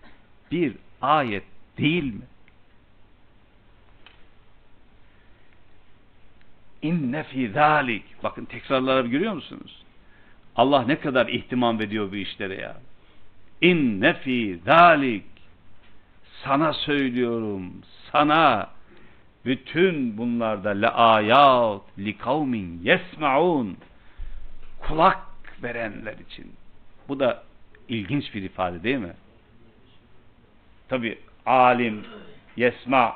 bir 0.51 0.75
ayet 1.01 1.43
değil 1.77 2.13
mi? 2.13 2.25
İnne 6.83 7.23
fî 7.23 7.49
zâlik. 7.49 8.03
Bakın 8.23 8.45
tekrarlara 8.45 9.07
görüyor 9.07 9.33
musunuz? 9.33 9.83
Allah 10.55 10.83
ne 10.83 10.99
kadar 10.99 11.27
ihtimam 11.27 11.81
ediyor 11.81 12.11
bu 12.11 12.15
işlere 12.15 12.55
ya. 12.55 12.77
İnne 13.61 14.13
fî 14.13 14.59
zâlik. 14.65 15.23
Sana 16.43 16.73
söylüyorum, 16.73 17.73
sana 18.11 18.69
bütün 19.45 20.17
bunlarda 20.17 20.69
la 20.69 20.93
ayat 20.93 21.81
li 21.99 22.17
kavmin 22.17 22.81
yesmaun 22.83 23.77
kulak 24.79 25.19
verenler 25.63 26.13
için. 26.13 26.51
Bu 27.07 27.19
da 27.19 27.43
ilginç 27.89 28.35
bir 28.35 28.43
ifade 28.43 28.83
değil 28.83 28.97
mi? 28.97 29.13
Tabi 30.89 31.19
alim 31.45 32.05
yesma 32.57 33.15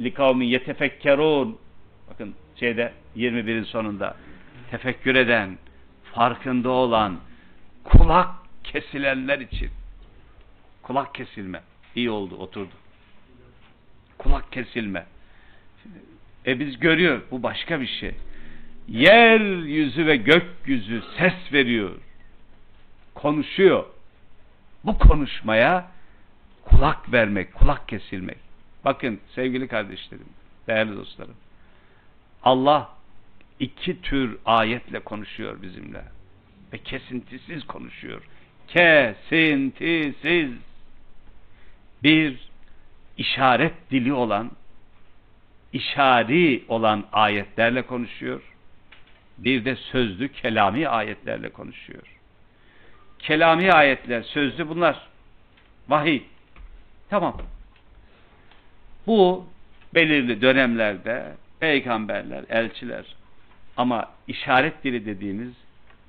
li 0.00 0.14
kavmin 0.14 0.46
yetefekkerun 0.46 1.58
bakın 2.10 2.34
şeyde 2.60 2.92
21'in 3.16 3.64
sonunda 3.64 4.16
tefekkür 4.70 5.14
eden 5.14 5.58
farkında 6.12 6.68
olan 6.68 7.18
kulak 7.84 8.28
kesilenler 8.64 9.38
için 9.38 9.70
kulak 10.82 11.14
kesilme 11.14 11.60
iyi 11.94 12.10
oldu 12.10 12.36
oturdu. 12.36 12.74
Kulak 14.18 14.52
kesilme. 14.52 15.06
E 16.46 16.60
biz 16.60 16.78
görüyor 16.78 17.22
bu 17.30 17.42
başka 17.42 17.80
bir 17.80 17.86
şey. 17.86 18.14
Yeryüzü 18.88 20.06
ve 20.06 20.16
gökyüzü 20.16 21.02
ses 21.18 21.52
veriyor 21.52 21.90
konuşuyor. 23.14 23.84
Bu 24.84 24.98
konuşmaya 24.98 25.90
kulak 26.64 27.12
vermek 27.12 27.54
kulak 27.54 27.88
kesilmek. 27.88 28.36
Bakın 28.84 29.20
sevgili 29.34 29.68
kardeşlerim 29.68 30.28
değerli 30.68 30.96
dostlarım 30.96 31.34
Allah 32.42 32.90
iki 33.60 34.02
tür 34.02 34.38
ayetle 34.44 35.00
konuşuyor 35.00 35.62
bizimle 35.62 36.04
ve 36.72 36.78
kesintisiz 36.78 37.66
konuşuyor 37.66 38.22
kesintisiz 38.74 40.50
bir 42.02 42.38
işaret 43.16 43.90
dili 43.90 44.12
olan 44.12 44.50
işari 45.72 46.64
olan 46.68 47.06
ayetlerle 47.12 47.82
konuşuyor. 47.82 48.42
Bir 49.38 49.64
de 49.64 49.76
sözlü 49.76 50.32
kelami 50.32 50.88
ayetlerle 50.88 51.48
konuşuyor. 51.48 52.02
Kelami 53.18 53.72
ayetler, 53.72 54.22
sözlü 54.22 54.68
bunlar. 54.68 55.06
Vahiy. 55.88 56.22
Tamam. 57.10 57.36
Bu 59.06 59.46
belirli 59.94 60.42
dönemlerde 60.42 61.32
peygamberler, 61.60 62.44
elçiler 62.48 63.04
ama 63.76 64.08
işaret 64.28 64.84
dili 64.84 65.06
dediğimiz 65.06 65.52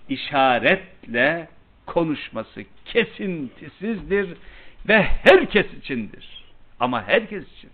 işaretle 0.09 1.47
konuşması 1.85 2.63
kesintisizdir 2.85 4.37
ve 4.87 5.03
herkes 5.03 5.73
içindir. 5.73 6.43
Ama 6.79 7.07
herkes 7.07 7.43
için. 7.57 7.69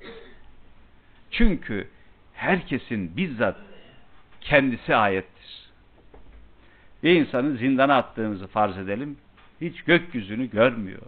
Çünkü 1.31 1.87
herkesin 2.33 3.17
bizzat 3.17 3.57
kendisi 4.41 4.95
ayettir. 4.95 5.69
Bir 7.03 7.15
insanı 7.15 7.57
zindana 7.57 7.95
attığımızı 7.95 8.47
farz 8.47 8.77
edelim. 8.77 9.17
Hiç 9.61 9.81
gökyüzünü 9.81 10.49
görmüyor. 10.49 11.01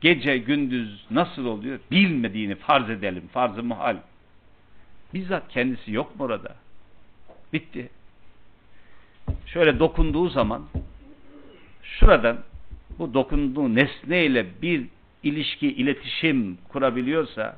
Gece 0.00 0.38
gündüz 0.38 1.06
nasıl 1.10 1.46
oluyor 1.46 1.78
bilmediğini 1.90 2.54
farz 2.54 2.90
edelim. 2.90 3.28
Farz-ı 3.32 3.62
muhal. 3.62 3.96
Bizzat 5.14 5.48
kendisi 5.48 5.92
yok 5.92 6.18
mu 6.18 6.24
orada? 6.24 6.54
Bitti. 7.52 7.90
Şöyle 9.46 9.78
dokunduğu 9.78 10.28
zaman 10.28 10.62
şuradan 11.82 12.38
bu 12.98 13.14
dokunduğu 13.14 13.74
nesneyle 13.74 14.46
bir 14.62 14.86
ilişki, 15.22 15.72
iletişim 15.72 16.58
kurabiliyorsa, 16.68 17.56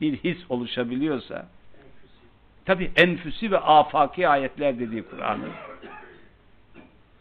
bir 0.00 0.16
his 0.16 0.38
oluşabiliyorsa 0.48 1.48
tabi 2.64 2.90
enfüsi 2.96 3.50
ve 3.50 3.58
afaki 3.58 4.28
ayetler 4.28 4.78
dediği 4.78 5.02
Kur'an'ın 5.02 5.50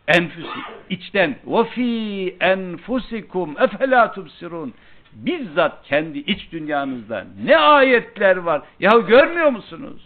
enfüsi 0.08 0.60
içten 0.90 1.36
ve 1.48 1.64
fi 1.64 2.36
enfusikum 2.40 3.62
efela 3.62 4.12
tubsirun 4.12 4.74
bizzat 5.14 5.84
kendi 5.84 6.20
iç 6.20 6.52
dünyanızda 6.52 7.28
ne 7.44 7.58
ayetler 7.58 8.38
var. 8.38 8.62
Ya 8.80 8.92
görmüyor 8.92 9.50
musunuz? 9.50 10.02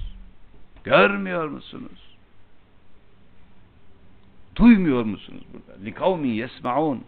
Görmüyor 0.84 1.48
musunuz? 1.48 2.18
Duymuyor 4.56 5.04
musunuz 5.04 5.44
burada? 5.54 5.80
Likavmin 5.84 6.34
yesmaun. 6.34 7.04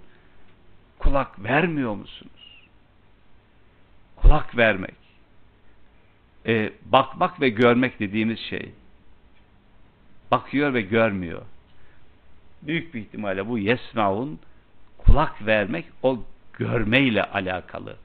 Kulak 1.00 1.44
vermiyor 1.44 1.96
musunuz? 1.96 2.68
Kulak 4.16 4.58
vermek. 4.58 4.96
Ee, 6.46 6.74
bakmak 6.86 7.42
ve 7.42 7.50
görmek 7.50 8.00
dediğimiz 8.00 8.40
şey. 8.40 8.72
Bakıyor 10.32 10.74
ve 10.74 10.82
görmüyor. 10.82 11.42
Büyük 12.62 12.94
bir 12.94 13.00
ihtimalle 13.00 13.48
bu 13.48 13.60
yesmaun 13.60 14.40
kulak 14.98 15.46
vermek 15.46 15.86
o 16.04 16.24
görmeyle 16.58 17.24
alakalı 17.24 17.96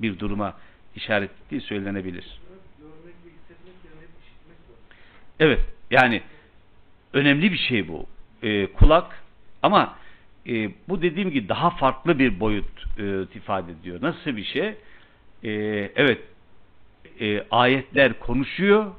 bir 0.00 0.18
duruma 0.18 0.56
işaret 0.96 1.30
ettiği 1.30 1.60
söylenebilir. 1.60 2.40
Evet 5.40 5.60
yani 5.90 6.22
önemli 7.12 7.52
bir 7.52 7.58
şey 7.58 7.88
bu. 7.88 8.06
Ee, 8.42 8.66
kulak 8.66 9.22
ama 9.62 9.96
e, 10.46 10.70
bu 10.88 11.02
dediğim 11.02 11.30
gibi 11.30 11.48
daha 11.48 11.70
farklı 11.70 12.18
bir 12.18 12.40
boyut 12.40 12.98
e, 12.98 13.22
ifade 13.22 13.72
ediyor. 13.72 13.98
Nasıl 14.02 14.36
bir 14.36 14.44
şey? 14.44 14.74
E, 15.44 15.50
evet 15.96 16.20
e, 17.20 17.44
ayetler 17.50 18.18
konuşuyor. 18.18 18.92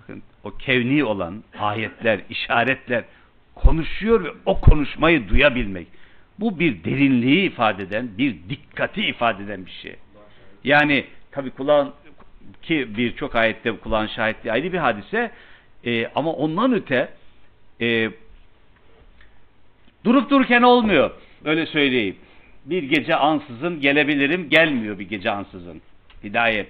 Bakın 0.00 0.22
o 0.44 0.50
kevni 0.50 1.04
olan 1.04 1.44
ayetler, 1.58 2.20
işaretler 2.30 3.04
konuşuyor 3.54 4.24
ve 4.24 4.30
o 4.46 4.60
konuşmayı 4.60 5.28
duyabilmek. 5.28 5.86
Bu 6.38 6.58
bir 6.58 6.84
derinliği 6.84 7.46
ifade 7.46 7.82
eden, 7.82 8.18
bir 8.18 8.36
dikkati 8.48 9.02
ifade 9.02 9.44
eden 9.44 9.66
bir 9.66 9.70
şey. 9.70 9.96
Yani 10.64 11.06
tabi 11.30 11.50
kulağın 11.50 11.92
ki 12.62 12.96
birçok 12.96 13.34
ayette 13.34 13.76
kulağın 13.76 14.06
şahitliği 14.06 14.52
ayrı 14.52 14.72
bir 14.72 14.78
hadise 14.78 15.30
e, 15.84 16.06
ama 16.06 16.32
ondan 16.32 16.72
öte 16.72 17.08
e, 17.80 18.10
durup 20.04 20.30
dururken 20.30 20.62
olmuyor. 20.62 21.10
Öyle 21.44 21.66
söyleyeyim. 21.66 22.16
Bir 22.64 22.82
gece 22.82 23.16
ansızın 23.16 23.80
gelebilirim. 23.80 24.48
Gelmiyor 24.48 24.98
bir 24.98 25.08
gece 25.08 25.30
ansızın. 25.30 25.82
Hidayet. 26.24 26.68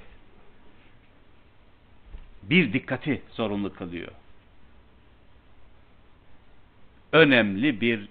Bir 2.42 2.72
dikkati 2.72 3.22
zorunlu 3.30 3.74
kılıyor. 3.74 4.08
Önemli 7.12 7.80
bir 7.80 8.08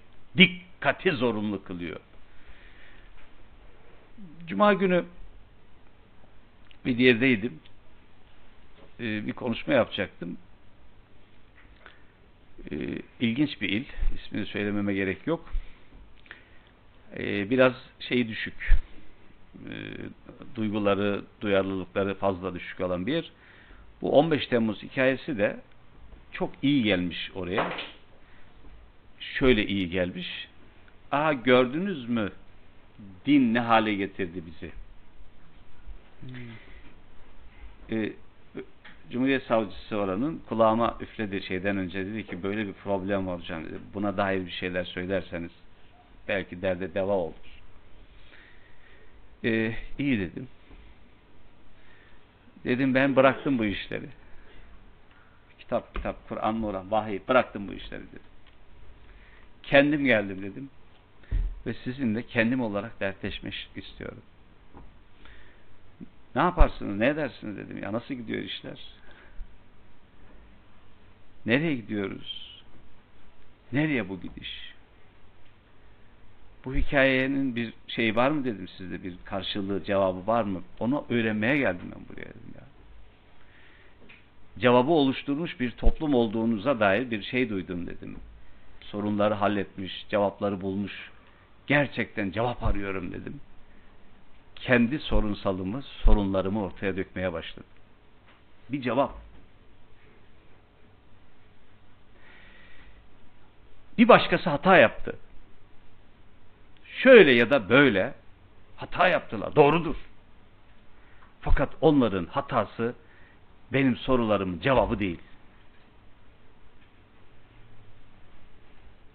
dikkati 0.82 1.10
zorunlu 1.10 1.64
kılıyor. 1.64 2.00
Cuma 4.46 4.72
günü 4.72 5.04
bir 6.86 6.98
yerdeydim. 6.98 7.60
Ee, 9.00 9.26
bir 9.26 9.32
konuşma 9.32 9.74
yapacaktım. 9.74 10.36
Ee, 12.70 12.76
ilginç 13.20 13.60
bir 13.60 13.68
il. 13.68 13.84
İsmini 14.14 14.46
söylememe 14.46 14.94
gerek 14.94 15.26
yok. 15.26 15.52
Ee, 17.16 17.50
biraz 17.50 17.72
şeyi 18.00 18.28
düşük. 18.28 18.70
Ee, 19.68 19.74
duyguları, 20.54 21.24
duyarlılıkları 21.40 22.14
fazla 22.14 22.54
düşük 22.54 22.80
olan 22.80 23.06
bir 23.06 23.12
yer. 23.12 23.30
Bu 24.00 24.18
15 24.18 24.46
Temmuz 24.46 24.82
hikayesi 24.82 25.38
de 25.38 25.60
çok 26.32 26.52
iyi 26.62 26.82
gelmiş 26.82 27.30
oraya. 27.34 27.72
Şöyle 29.20 29.66
iyi 29.66 29.90
gelmiş. 29.90 30.51
Aha 31.12 31.32
gördünüz 31.32 32.08
mü 32.08 32.32
din 33.26 33.54
ne 33.54 33.60
hale 33.60 33.94
getirdi 33.94 34.42
bizi. 34.46 34.72
Ee, 37.90 38.12
Cumhuriyet 39.10 39.42
Savcısı 39.42 39.96
oranın 39.96 40.42
kulağıma 40.48 40.96
üfledi 41.00 41.42
şeyden 41.42 41.76
önce 41.76 42.06
dedi 42.06 42.26
ki 42.26 42.42
böyle 42.42 42.66
bir 42.66 42.72
problem 42.72 43.26
var 43.26 43.40
hocam 43.40 43.64
dedi. 43.64 43.78
Buna 43.94 44.16
dair 44.16 44.46
bir 44.46 44.50
şeyler 44.50 44.84
söylerseniz 44.84 45.50
belki 46.28 46.62
derde 46.62 46.94
deva 46.94 47.12
olur. 47.12 47.34
Ee, 49.44 49.74
iyi 49.98 50.20
dedim. 50.20 50.48
Dedim 52.64 52.94
ben 52.94 53.16
bıraktım 53.16 53.58
bu 53.58 53.64
işleri. 53.64 54.08
Kitap 55.58 55.94
kitap 55.94 56.28
Kur'an 56.28 56.62
Nuran 56.62 56.90
vahiy 56.90 57.20
bıraktım 57.28 57.68
bu 57.68 57.74
işleri 57.74 58.02
dedim. 58.02 58.20
Kendim 59.62 60.04
geldim 60.04 60.42
dedim. 60.42 60.70
Ve 61.66 61.74
sizinle 61.74 62.22
kendim 62.22 62.60
olarak 62.60 63.00
dertleşmek 63.00 63.68
istiyorum. 63.76 64.22
Ne 66.34 66.42
yaparsınız, 66.42 66.98
ne 66.98 67.06
edersiniz 67.08 67.56
dedim 67.56 67.82
ya. 67.82 67.92
Nasıl 67.92 68.14
gidiyor 68.14 68.42
işler? 68.42 68.80
Nereye 71.46 71.74
gidiyoruz? 71.74 72.62
Nereye 73.72 74.08
bu 74.08 74.20
gidiş? 74.20 74.72
Bu 76.64 76.74
hikayenin 76.74 77.56
bir 77.56 77.74
şey 77.88 78.16
var 78.16 78.30
mı 78.30 78.44
dedim 78.44 78.68
sizde 78.68 79.02
bir 79.02 79.14
karşılığı, 79.24 79.84
cevabı 79.84 80.26
var 80.26 80.42
mı? 80.42 80.62
Onu 80.80 81.04
öğrenmeye 81.10 81.58
geldim 81.58 81.92
ben 81.96 82.02
buraya 82.08 82.28
dedim 82.28 82.54
ya. 82.54 82.62
Cevabı 84.58 84.90
oluşturmuş 84.90 85.60
bir 85.60 85.70
toplum 85.70 86.14
olduğunuza 86.14 86.80
dair 86.80 87.10
bir 87.10 87.22
şey 87.22 87.48
duydum 87.48 87.86
dedim. 87.86 88.16
Sorunları 88.80 89.34
halletmiş, 89.34 90.06
cevapları 90.08 90.60
bulmuş. 90.60 91.11
Gerçekten 91.66 92.30
cevap 92.30 92.64
arıyorum 92.64 93.12
dedim. 93.12 93.40
Kendi 94.54 94.98
sorunsalımı, 94.98 95.82
sorunlarımı 95.82 96.62
ortaya 96.62 96.96
dökmeye 96.96 97.32
başladım. 97.32 97.70
Bir 98.68 98.82
cevap. 98.82 99.12
Bir 103.98 104.08
başkası 104.08 104.50
hata 104.50 104.76
yaptı. 104.76 105.16
Şöyle 106.84 107.32
ya 107.32 107.50
da 107.50 107.68
böyle 107.68 108.14
hata 108.76 109.08
yaptılar. 109.08 109.56
Doğrudur. 109.56 109.96
Fakat 111.40 111.70
onların 111.80 112.26
hatası 112.26 112.94
benim 113.72 113.96
sorularımın 113.96 114.60
cevabı 114.60 114.98
değil. 114.98 115.20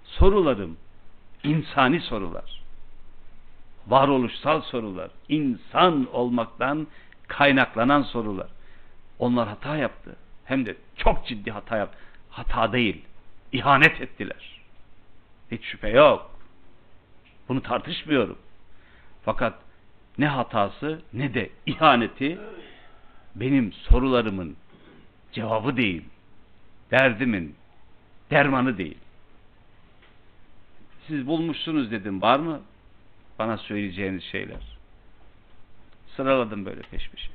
Sorularım 0.04 0.78
insani 1.48 2.00
sorular. 2.00 2.62
Varoluşsal 3.88 4.62
sorular. 4.62 5.12
insan 5.30 6.08
olmaktan 6.14 6.88
kaynaklanan 7.28 8.02
sorular. 8.02 8.48
Onlar 9.20 9.48
hata 9.48 9.78
yaptı. 9.78 10.16
Hem 10.46 10.66
de 10.66 10.76
çok 10.96 11.28
ciddi 11.28 11.52
hata 11.52 11.78
yaptı. 11.78 11.98
Hata 12.30 12.74
değil. 12.74 13.06
ihanet 13.52 14.02
ettiler. 14.02 14.62
Hiç 15.52 15.66
şüphe 15.66 15.90
yok. 15.90 16.32
Bunu 17.50 17.64
tartışmıyorum. 17.64 18.38
Fakat 19.26 19.54
ne 20.18 20.28
hatası 20.28 21.02
ne 21.14 21.34
de 21.34 21.50
ihaneti 21.66 22.38
benim 23.36 23.74
sorularımın 23.74 24.56
cevabı 25.32 25.78
değil. 25.78 26.04
Derdimin 26.92 27.56
dermanı 28.32 28.78
değil. 28.78 28.98
Siz 31.08 31.28
bulmuşsunuz 31.28 31.91
dedim. 31.91 32.22
Var 32.22 32.39
mı 32.39 32.62
bana 33.39 33.58
söyleyeceğiniz 33.58 34.24
şeyler? 34.24 34.78
Sıraladım 36.15 36.65
böyle 36.65 36.82
peş 36.82 37.10
peşe. 37.10 37.30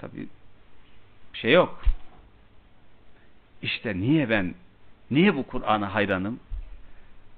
Tabii 0.00 0.28
bir 1.32 1.38
şey 1.38 1.52
yok. 1.52 1.82
İşte 3.62 3.96
niye 3.96 4.30
ben 4.30 4.54
niye 5.10 5.36
bu 5.36 5.46
Kur'an'a 5.46 5.94
hayranım? 5.94 6.40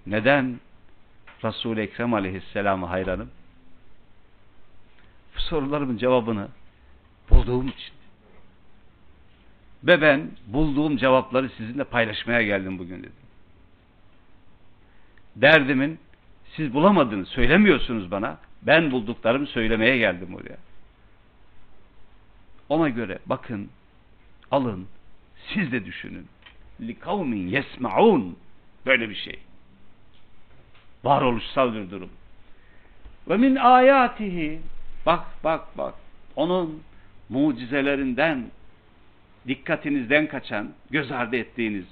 Neden 0.07 0.61
Resul-i 1.45 1.81
Ekrem 1.81 2.15
Aleyhisselam'a 2.15 2.91
hayranım? 2.91 3.31
Bu 5.37 5.41
sorularımın 5.41 5.97
cevabını 5.97 6.49
bulduğum 7.31 7.69
için. 7.69 7.95
Ve 9.85 10.01
ben 10.01 10.31
bulduğum 10.47 10.97
cevapları 10.97 11.49
sizinle 11.49 11.85
paylaşmaya 11.85 12.43
geldim 12.43 12.79
bugün 12.79 12.99
dedim 12.99 13.24
Derdimin 15.36 16.00
siz 16.56 16.74
bulamadığını 16.74 17.26
söylemiyorsunuz 17.26 18.12
bana. 18.12 18.38
Ben 18.62 18.92
bulduklarımı 18.92 19.48
söylemeye 19.48 19.98
geldim 19.98 20.36
oraya. 20.36 20.58
Ona 22.70 22.90
göre 22.90 23.20
bakın, 23.26 23.70
alın, 24.52 24.88
siz 25.54 25.72
de 25.72 25.86
düşünün. 25.86 26.28
لِكَوْمٍ 26.82 27.34
يَسْمَعُونَ 27.34 28.32
Böyle 28.86 29.10
bir 29.10 29.16
şey. 29.16 29.40
Varoluşsal 31.04 31.74
bir 31.74 31.92
durum. 31.92 32.10
Ve 33.30 33.38
min 33.38 33.56
ayatihi 33.56 34.60
bak 35.06 35.26
bak 35.44 35.78
bak 35.78 35.94
onun 36.36 36.84
mucizelerinden 37.30 38.46
dikkatinizden 39.48 40.28
kaçan 40.28 40.70
göz 40.90 41.12
ardı 41.12 41.36
ettiğiniz 41.36 41.86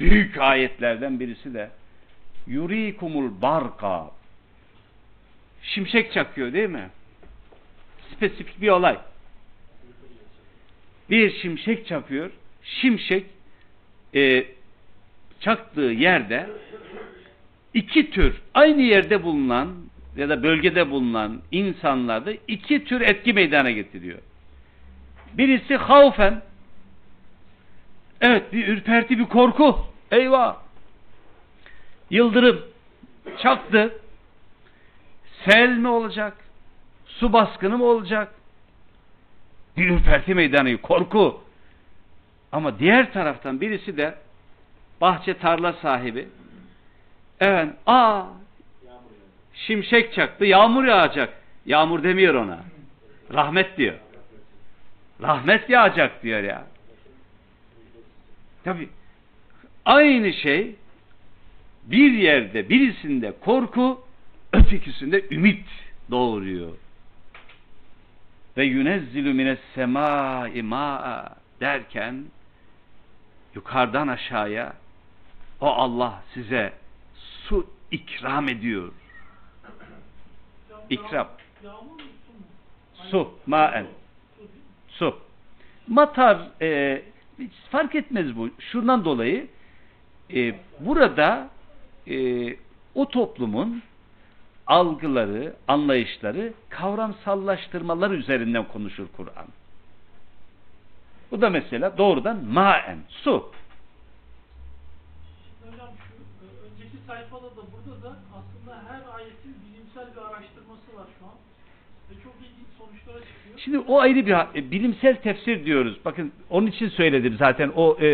büyük 0.00 0.38
ayetlerden 0.38 1.20
birisi 1.20 1.54
de 1.54 1.70
yurikumul 2.47 3.41
barka 3.41 4.11
şimşek 5.61 6.13
çakıyor 6.13 6.53
değil 6.53 6.69
mi? 6.69 6.89
Spesifik 8.15 8.61
bir 8.61 8.69
olay. 8.69 8.97
Bir 11.09 11.31
şimşek 11.41 11.87
çakıyor. 11.87 12.31
Şimşek 12.63 13.25
e, 14.15 14.45
çaktığı 15.39 15.81
yerde 15.81 16.49
iki 17.73 18.11
tür 18.11 18.41
aynı 18.53 18.81
yerde 18.81 19.23
bulunan 19.23 19.75
ya 20.17 20.29
da 20.29 20.43
bölgede 20.43 20.91
bulunan 20.91 21.41
insanlarda 21.51 22.31
iki 22.47 22.85
tür 22.85 23.01
etki 23.01 23.33
meydana 23.33 23.71
getiriyor. 23.71 24.19
Birisi 25.33 25.75
havfen 25.75 26.41
evet 28.21 28.53
bir 28.53 28.67
ürperti 28.67 29.19
bir 29.19 29.25
korku 29.25 29.79
eyvah 30.11 30.62
yıldırım 32.13 32.61
çaktı 33.41 33.99
sel 35.45 35.69
mi 35.69 35.87
olacak 35.87 36.37
su 37.05 37.33
baskını 37.33 37.77
mı 37.77 37.83
olacak 37.83 38.33
bir 39.77 39.89
ürperti 39.89 40.35
meydanı 40.35 40.77
korku 40.77 41.41
ama 42.51 42.79
diğer 42.79 43.13
taraftan 43.13 43.61
birisi 43.61 43.97
de 43.97 44.15
bahçe 45.01 45.37
tarla 45.37 45.73
sahibi 45.73 46.27
Evet. 47.39 47.69
Aa 47.85 48.23
şimşek 49.53 50.13
çaktı. 50.13 50.45
Yağmur 50.45 50.85
yağacak. 50.85 51.33
Yağmur 51.65 52.03
demiyor 52.03 52.33
ona. 52.33 52.59
Rahmet 53.33 53.77
diyor. 53.77 53.95
Rahmet 55.21 55.69
yağacak 55.69 56.23
diyor 56.23 56.43
ya. 56.43 56.63
Tabi 58.63 58.89
aynı 59.85 60.33
şey 60.33 60.75
bir 61.85 62.11
yerde 62.11 62.69
birisinde 62.69 63.33
korku 63.41 64.01
ötekisinde 64.53 65.25
ümit 65.31 65.65
doğuruyor. 66.11 66.71
Ve 68.57 68.65
yunezzilü 68.65 69.33
mines 69.33 69.59
semâi 69.75 70.63
ma'a 70.63 71.35
derken 71.59 72.25
yukarıdan 73.55 74.07
aşağıya 74.07 74.73
o 75.61 75.67
Allah 75.67 76.23
size 76.33 76.73
su 77.17 77.67
ikram 77.91 78.49
ediyor. 78.49 78.91
İkram. 80.89 81.27
Su, 83.11 83.31
maen. 83.45 83.85
Su. 84.87 85.19
Matar 85.87 86.47
e, 86.61 87.01
fark 87.71 87.95
etmez 87.95 88.37
bu. 88.37 88.49
Şundan 88.59 89.05
dolayı 89.05 89.47
e, 90.33 90.55
burada 90.79 91.49
e, 92.07 92.55
o 92.95 93.07
toplumun 93.09 93.81
algıları, 94.67 95.55
anlayışları, 95.67 96.53
kavramsallaştırmalar 96.69 98.11
üzerinden 98.11 98.67
konuşur 98.67 99.07
Kur'an. 99.17 99.47
Bu 101.31 101.41
da 101.41 101.49
mesela 101.49 101.97
doğrudan 101.97 102.43
maen, 102.45 102.97
su. 103.09 103.51
Hocam 105.61 105.89
şu 106.07 106.13
e, 106.45 106.47
önceki 106.65 106.97
sayfada 107.07 107.45
da 107.45 107.61
burada 107.73 108.03
da 108.03 108.15
aslında 108.37 108.83
her 108.89 109.15
ayetin 109.15 109.55
bilimsel 109.65 110.15
bir 110.15 110.21
araştırması 110.21 110.95
var 110.95 111.07
şu 111.19 111.25
an. 111.25 111.33
Ve 112.09 112.23
çok 112.23 112.33
ilginç 112.41 112.67
sonuçlara 112.77 113.19
çıkıyor. 113.19 113.59
Şimdi 113.59 113.79
o 113.79 113.99
ayrı 113.99 114.25
bir 114.25 114.59
e, 114.59 114.71
bilimsel 114.71 115.15
tefsir 115.21 115.65
diyoruz. 115.65 115.97
Bakın 116.05 116.31
onun 116.49 116.67
için 116.67 116.89
söyledim 116.89 117.35
zaten 117.39 117.71
o 117.75 117.97
e, 118.01 118.07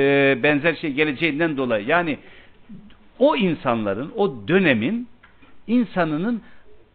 benzer 0.44 0.76
şey 0.76 0.94
geleceğinden 0.94 1.58
dolayı. 1.58 1.88
Yani 1.88 2.20
o 3.20 3.36
insanların, 3.36 4.12
o 4.16 4.48
dönemin 4.48 5.08
insanının 5.68 6.42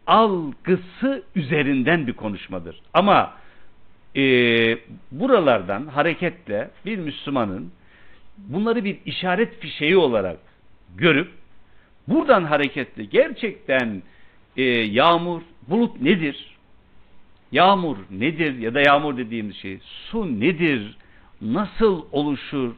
algısı 0.07 1.23
üzerinden 1.35 2.07
bir 2.07 2.13
konuşmadır. 2.13 2.81
Ama 2.93 3.33
e, 4.15 4.21
buralardan 5.11 5.87
hareketle 5.87 6.69
bir 6.85 6.97
Müslümanın 6.97 7.71
bunları 8.37 8.83
bir 8.83 8.97
işaret 9.05 9.59
fişeği 9.59 9.97
olarak 9.97 10.39
görüp 10.95 11.31
buradan 12.07 12.43
hareketle 12.43 13.03
gerçekten 13.03 14.01
e, 14.57 14.63
yağmur, 14.63 15.41
bulut 15.67 16.01
nedir? 16.01 16.55
Yağmur 17.51 17.97
nedir 18.11 18.57
ya 18.57 18.73
da 18.73 18.81
yağmur 18.81 19.17
dediğimiz 19.17 19.55
şey 19.55 19.79
su 19.81 20.39
nedir? 20.39 20.97
Nasıl 21.41 22.05
oluşur? 22.11 22.73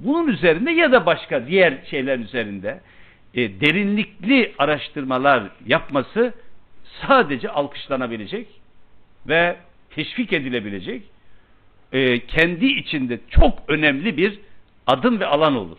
Bunun 0.00 0.28
üzerinde 0.28 0.70
ya 0.70 0.92
da 0.92 1.06
başka 1.06 1.46
diğer 1.46 1.74
şeyler 1.90 2.18
üzerinde 2.18 2.80
e, 3.34 3.60
derinlikli 3.60 4.54
araştırmalar 4.58 5.42
yapması 5.66 6.32
sadece 7.06 7.48
alkışlanabilecek 7.48 8.48
ve 9.28 9.56
teşvik 9.90 10.32
edilebilecek 10.32 11.02
e, 11.92 12.26
kendi 12.26 12.66
içinde 12.66 13.20
çok 13.30 13.62
önemli 13.68 14.16
bir 14.16 14.38
adım 14.86 15.20
ve 15.20 15.26
alan 15.26 15.56
olur. 15.56 15.78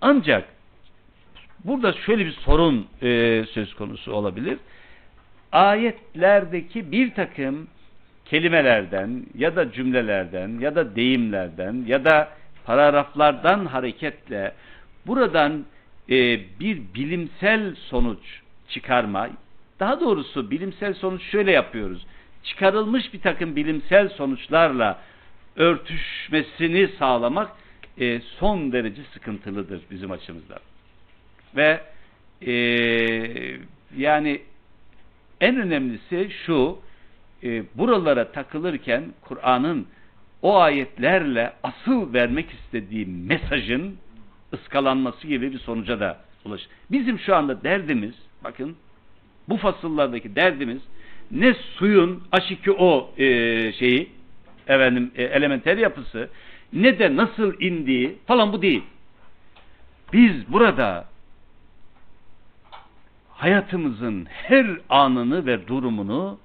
Ancak 0.00 0.48
burada 1.64 1.92
şöyle 1.92 2.26
bir 2.26 2.32
sorun 2.32 2.86
e, 3.02 3.44
söz 3.52 3.74
konusu 3.74 4.12
olabilir. 4.12 4.58
Ayetlerdeki 5.52 6.92
bir 6.92 7.14
takım 7.14 7.68
kelimelerden 8.24 9.26
ya 9.38 9.56
da 9.56 9.72
cümlelerden 9.72 10.60
ya 10.60 10.74
da 10.74 10.96
deyimlerden 10.96 11.84
ya 11.86 12.04
da 12.04 12.28
paragraflardan 12.64 13.66
hareketle 13.66 14.54
buradan 15.06 15.64
e, 16.10 16.40
bir 16.60 16.82
bilimsel 16.94 17.74
sonuç 17.74 18.40
çıkarma, 18.68 19.28
daha 19.80 20.00
doğrusu 20.00 20.50
bilimsel 20.50 20.94
sonuç 20.94 21.22
şöyle 21.22 21.52
yapıyoruz. 21.52 22.06
Çıkarılmış 22.44 23.12
bir 23.12 23.20
takım 23.20 23.56
bilimsel 23.56 24.08
sonuçlarla 24.08 25.00
örtüşmesini 25.56 26.88
sağlamak 26.98 27.50
e, 28.00 28.20
son 28.20 28.72
derece 28.72 29.02
sıkıntılıdır 29.12 29.80
bizim 29.90 30.10
açımızdan. 30.10 30.58
Ve 31.56 31.80
e, 32.46 32.52
yani 33.96 34.42
en 35.40 35.56
önemlisi 35.56 36.30
şu, 36.46 36.78
e, 37.42 37.62
buralara 37.74 38.32
takılırken 38.32 39.04
Kur'an'ın 39.20 39.86
o 40.44 40.56
ayetlerle 40.56 41.52
asıl 41.62 42.12
vermek 42.12 42.50
istediği 42.50 43.06
mesajın 43.06 43.96
ıskalanması 44.52 45.26
gibi 45.26 45.52
bir 45.52 45.58
sonuca 45.58 46.00
da 46.00 46.20
ulaş. 46.44 46.68
Bizim 46.90 47.18
şu 47.18 47.36
anda 47.36 47.64
derdimiz, 47.64 48.14
bakın 48.44 48.76
bu 49.48 49.56
fasıllardaki 49.56 50.36
derdimiz 50.36 50.82
ne 51.30 51.54
suyun 51.54 52.22
H2O 52.32 53.20
e, 53.20 53.72
şeyi, 53.72 54.10
efendim 54.66 55.10
e, 55.16 55.22
elementer 55.22 55.76
yapısı, 55.76 56.28
ne 56.72 56.98
de 56.98 57.16
nasıl 57.16 57.60
indiği 57.60 58.18
falan 58.26 58.52
bu 58.52 58.62
değil. 58.62 58.82
Biz 60.12 60.52
burada 60.52 61.04
hayatımızın 63.30 64.26
her 64.30 64.66
anını 64.88 65.46
ve 65.46 65.66
durumunu 65.68 66.38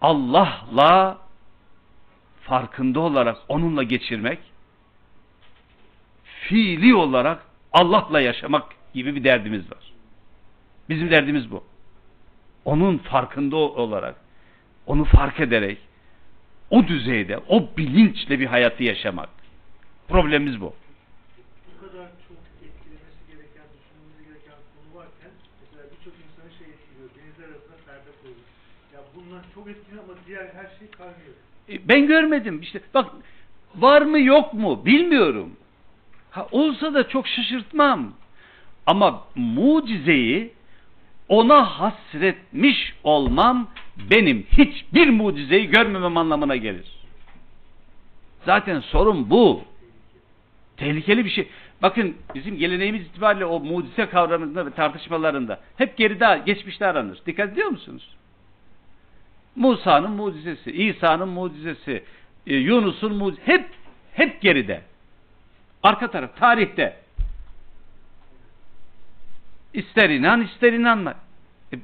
Allah'la 0.00 1.25
farkında 2.46 3.00
olarak 3.00 3.36
onunla 3.48 3.82
geçirmek, 3.82 4.38
fiili 6.24 6.94
olarak 6.94 7.42
Allah'la 7.72 8.20
yaşamak 8.20 8.64
gibi 8.94 9.14
bir 9.14 9.24
derdimiz 9.24 9.70
var. 9.70 9.92
Bizim 10.88 11.10
derdimiz 11.10 11.50
bu. 11.50 11.64
Onun 12.64 12.98
farkında 12.98 13.56
olarak, 13.56 14.16
onu 14.86 15.04
fark 15.04 15.40
ederek, 15.40 15.78
o 16.70 16.86
düzeyde, 16.86 17.38
o 17.48 17.68
bilinçle 17.76 18.40
bir 18.40 18.46
hayatı 18.46 18.82
yaşamak. 18.82 19.28
Problemimiz 20.08 20.60
bu. 20.60 20.74
Bu 21.68 21.86
kadar 21.86 22.06
çok 22.28 22.38
etkilemesi 22.66 23.22
gereken, 23.30 23.66
düşünmemiz 23.76 24.18
gereken 24.28 24.58
konu 24.74 25.00
varken 25.00 25.30
mesela 25.60 25.84
birçok 25.92 26.14
insanı 26.24 26.50
şey 26.58 26.66
etkiliyor. 26.74 27.08
Denizler 27.16 27.48
arasında 27.48 27.76
perde 27.86 28.10
koyuyor. 28.22 28.46
Ya 28.94 29.00
bunlar 29.14 29.42
çok 29.54 29.68
etkili 29.68 30.00
ama 30.00 30.14
diğer 30.26 30.46
her 30.58 30.68
şey 30.78 30.90
kaynıyor. 30.90 31.45
E, 31.68 31.88
Ben 31.88 32.06
görmedim. 32.06 32.60
İşte 32.62 32.80
bak 32.94 33.10
var 33.74 34.02
mı 34.02 34.20
yok 34.20 34.54
mu 34.54 34.86
bilmiyorum. 34.86 35.56
Ha, 36.30 36.46
olsa 36.50 36.94
da 36.94 37.08
çok 37.08 37.28
şaşırtmam. 37.28 38.12
Ama 38.86 39.24
mucizeyi 39.34 40.52
ona 41.28 41.80
hasretmiş 41.80 42.94
olmam 43.04 43.68
benim 44.10 44.46
hiçbir 44.52 45.10
mucizeyi 45.10 45.68
görmemem 45.70 46.16
anlamına 46.16 46.56
gelir. 46.56 46.86
Zaten 48.46 48.80
sorun 48.80 49.30
bu. 49.30 49.64
Tehlikeli 50.76 51.24
bir 51.24 51.30
şey. 51.30 51.48
Bakın 51.82 52.16
bizim 52.34 52.58
geleneğimiz 52.58 53.02
itibariyle 53.02 53.44
o 53.44 53.60
mucize 53.60 54.08
kavramında 54.08 54.66
ve 54.66 54.70
tartışmalarında 54.70 55.60
hep 55.76 55.96
geride, 55.96 56.42
geçmişte 56.46 56.86
aranır. 56.86 57.18
Dikkat 57.26 57.52
ediyor 57.52 57.68
musunuz? 57.68 58.08
Musa'nın 59.56 60.10
mucizesi, 60.10 60.72
İsa'nın 60.72 61.28
mucizesi, 61.28 62.04
e, 62.46 62.56
Yunus'un 62.56 63.14
mucizesi 63.14 63.46
hep 63.46 63.68
hep 64.12 64.40
geride. 64.40 64.82
Arka 65.82 66.10
taraf 66.10 66.36
tarihte. 66.36 66.96
İster 69.74 70.10
inan 70.10 70.42
ister 70.42 70.72
inanma. 70.72 71.14
E, 71.72 71.76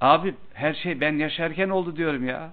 abi 0.00 0.34
her 0.54 0.74
şey 0.74 1.00
ben 1.00 1.12
yaşarken 1.12 1.68
oldu 1.68 1.96
diyorum 1.96 2.28
ya. 2.28 2.50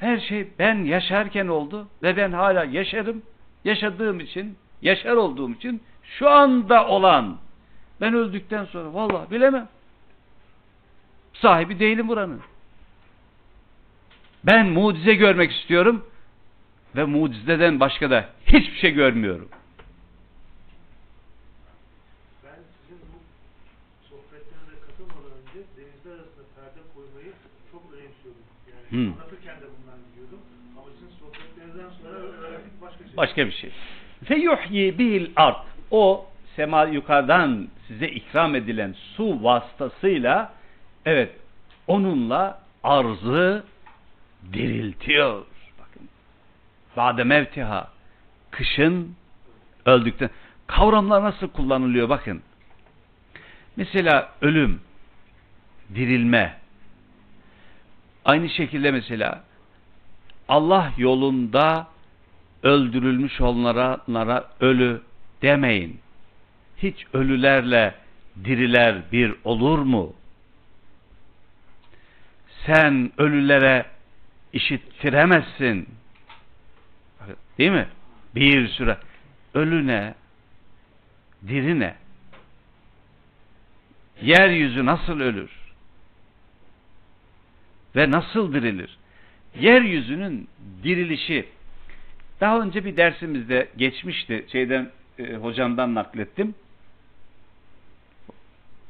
Her 0.00 0.18
şey 0.18 0.48
ben 0.58 0.84
yaşarken 0.84 1.48
oldu 1.48 1.88
ve 2.02 2.16
ben 2.16 2.32
hala 2.32 2.64
yaşarım. 2.64 3.22
Yaşadığım 3.64 4.20
için, 4.20 4.58
yaşar 4.82 5.12
olduğum 5.12 5.52
için 5.52 5.82
şu 6.02 6.30
anda 6.30 6.86
olan 6.86 7.38
ben 8.00 8.14
öldükten 8.14 8.64
sonra 8.64 8.94
vallahi 8.94 9.30
bilemem. 9.30 9.68
Sahibi 11.32 11.80
değilim 11.80 12.08
buranın. 12.08 12.40
Ben 14.48 14.66
mucize 14.66 15.14
görmek 15.14 15.52
istiyorum 15.52 16.04
ve 16.96 17.04
mucizeden 17.04 17.80
başka 17.80 18.10
da 18.10 18.28
hiçbir 18.46 18.76
şey 18.76 18.90
görmüyorum. 18.90 19.48
Ben 22.44 22.58
sizin 22.80 23.02
bu 23.12 23.18
sohbetlerinize 24.08 24.80
katılmadan 24.86 25.32
önce 25.38 25.60
denizler 25.76 26.12
arasında 26.12 26.44
perde 26.56 26.80
koymayı 26.94 27.32
çok 27.72 27.82
önemsiyordum. 27.92 28.42
Yani 28.70 28.90
Hmm. 28.90 29.12
anlatırken 29.12 29.56
de 29.56 29.64
bundan 29.74 29.98
biliyordum. 30.12 30.38
Ama 30.76 30.86
sizin 30.94 31.12
sohbetlerinizden 31.20 31.90
sonra 32.02 32.18
öğrendik 32.18 32.82
başka 32.82 33.04
şey. 33.04 33.16
Başka 33.16 33.46
bir 33.46 33.52
şey. 33.52 33.70
Fe 34.24 34.36
yuhyi 34.36 34.98
bihil 34.98 35.30
art. 35.36 35.66
O 35.90 36.26
sema 36.56 36.84
yukarıdan 36.84 37.68
size 37.88 38.08
ikram 38.08 38.54
edilen 38.54 38.94
su 39.16 39.44
vasıtasıyla 39.44 40.52
evet 41.06 41.30
onunla 41.86 42.60
arzı 42.82 43.64
diriltiyor. 44.52 45.44
Bakın. 45.78 46.08
Bade 46.96 47.24
mevtiha. 47.24 47.88
Kışın 48.50 49.16
öldükten. 49.86 50.30
Kavramlar 50.66 51.22
nasıl 51.22 51.48
kullanılıyor 51.48 52.08
bakın. 52.08 52.42
Mesela 53.76 54.32
ölüm, 54.40 54.80
dirilme. 55.94 56.56
Aynı 58.24 58.48
şekilde 58.48 58.90
mesela 58.90 59.44
Allah 60.48 60.92
yolunda 60.96 61.86
öldürülmüş 62.62 63.40
onlara 63.40 64.44
ölü 64.60 65.02
demeyin. 65.42 66.00
Hiç 66.76 67.06
ölülerle 67.12 67.94
diriler 68.44 69.02
bir 69.12 69.34
olur 69.44 69.78
mu? 69.78 70.12
Sen 72.66 73.12
ölülere 73.18 73.86
işittiremezsin. 74.52 75.88
Değil 77.58 77.70
mi? 77.70 77.88
Bir 78.34 78.68
süre. 78.68 78.98
Ölü 79.54 79.86
ne? 79.86 80.14
Diri 81.48 81.80
ne? 81.80 81.94
Yeryüzü 84.22 84.86
nasıl 84.86 85.20
ölür? 85.20 85.50
Ve 87.96 88.10
nasıl 88.10 88.54
dirilir? 88.54 88.98
Yeryüzünün 89.60 90.48
dirilişi 90.82 91.48
daha 92.40 92.60
önce 92.60 92.84
bir 92.84 92.96
dersimizde 92.96 93.68
geçmişti. 93.76 94.46
Şeyden 94.52 94.90
e, 95.18 95.34
hocamdan 95.34 95.94
naklettim. 95.94 96.54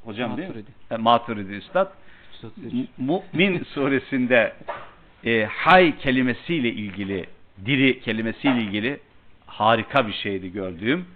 Hocam 0.04 0.36
değil 0.36 0.48
mi? 0.48 0.54
Maturidi. 0.54 0.70
E, 0.90 0.96
Maturidi 0.96 1.52
Üstad. 1.52 1.92
Mü'min 2.98 3.64
suresinde 3.64 4.54
e, 5.24 5.44
hay 5.44 5.98
kelimesiyle 5.98 6.68
ilgili, 6.68 7.26
diri 7.64 8.00
kelimesiyle 8.00 8.62
ilgili 8.62 9.00
harika 9.46 10.08
bir 10.08 10.12
şeydi 10.12 10.52
gördüğüm. 10.52 11.06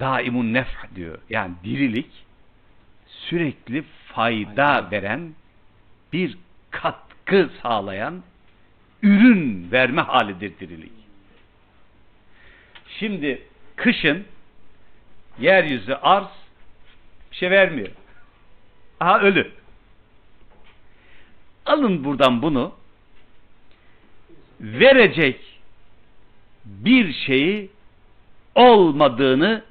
daimun 0.00 0.54
nef 0.54 0.68
diyor. 0.94 1.18
Yani 1.30 1.54
dirilik 1.64 2.10
sürekli 3.06 3.84
fayda 4.06 4.88
veren 4.90 5.34
bir 6.12 6.38
katkı 6.70 7.50
sağlayan 7.62 8.22
ürün 9.02 9.68
verme 9.72 10.02
halidir 10.02 10.52
dirilik. 10.60 10.92
Şimdi 12.98 13.42
kışın 13.76 14.24
yeryüzü 15.38 15.94
arz 15.94 16.28
bir 17.30 17.36
şey 17.36 17.50
vermiyor. 17.50 17.88
Aha 19.00 19.20
ölü. 19.20 19.52
Alın 21.66 22.04
buradan 22.04 22.42
bunu 22.42 22.72
verecek 24.60 25.40
bir 26.64 27.12
şeyi 27.12 27.70
olmadığını 28.54 29.64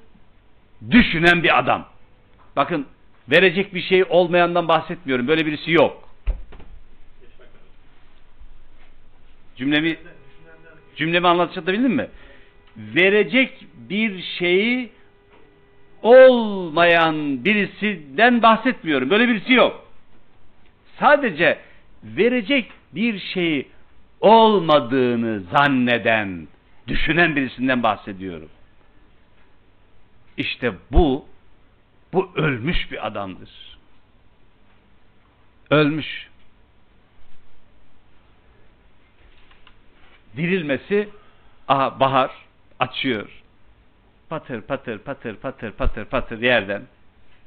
düşünen 0.92 1.44
bir 1.44 1.60
adam. 1.60 1.88
Bakın 2.56 2.86
verecek 3.30 3.74
bir 3.74 3.82
şey 3.82 4.04
olmayandan 4.10 4.68
bahsetmiyorum. 4.68 5.28
Böyle 5.28 5.46
birisi 5.46 5.72
yok. 5.72 6.10
Cümlemi 9.56 9.98
cümlemi 10.96 11.28
anlatabildim 11.28 11.94
mi? 11.94 12.08
Verecek 12.78 13.66
bir 13.76 14.22
şeyi 14.22 14.90
olmayan 16.02 17.46
birisinden 17.46 18.42
bahsetmiyorum. 18.42 19.10
Böyle 19.10 19.28
birisi 19.28 19.54
yok. 19.54 19.88
Sadece 21.00 21.60
verecek 22.04 22.72
bir 22.92 23.20
şeyi 23.20 23.68
olmadığını 24.24 25.44
zanneden, 25.52 26.48
düşünen 26.88 27.36
birisinden 27.36 27.84
bahsediyorum. 27.84 28.50
İşte 30.38 30.74
bu, 30.92 31.26
bu 32.14 32.32
ölmüş 32.36 32.92
bir 32.92 33.08
adamdır. 33.08 33.50
Ölmüş. 35.70 36.30
Dirilmesi, 40.38 41.10
aha 41.68 42.00
bahar 42.00 42.32
açıyor. 42.80 43.30
Patır 44.30 44.62
patır 44.62 44.98
patır 44.98 45.36
patır 45.36 45.72
patır 45.72 46.06
patır 46.06 46.42
yerden 46.42 46.82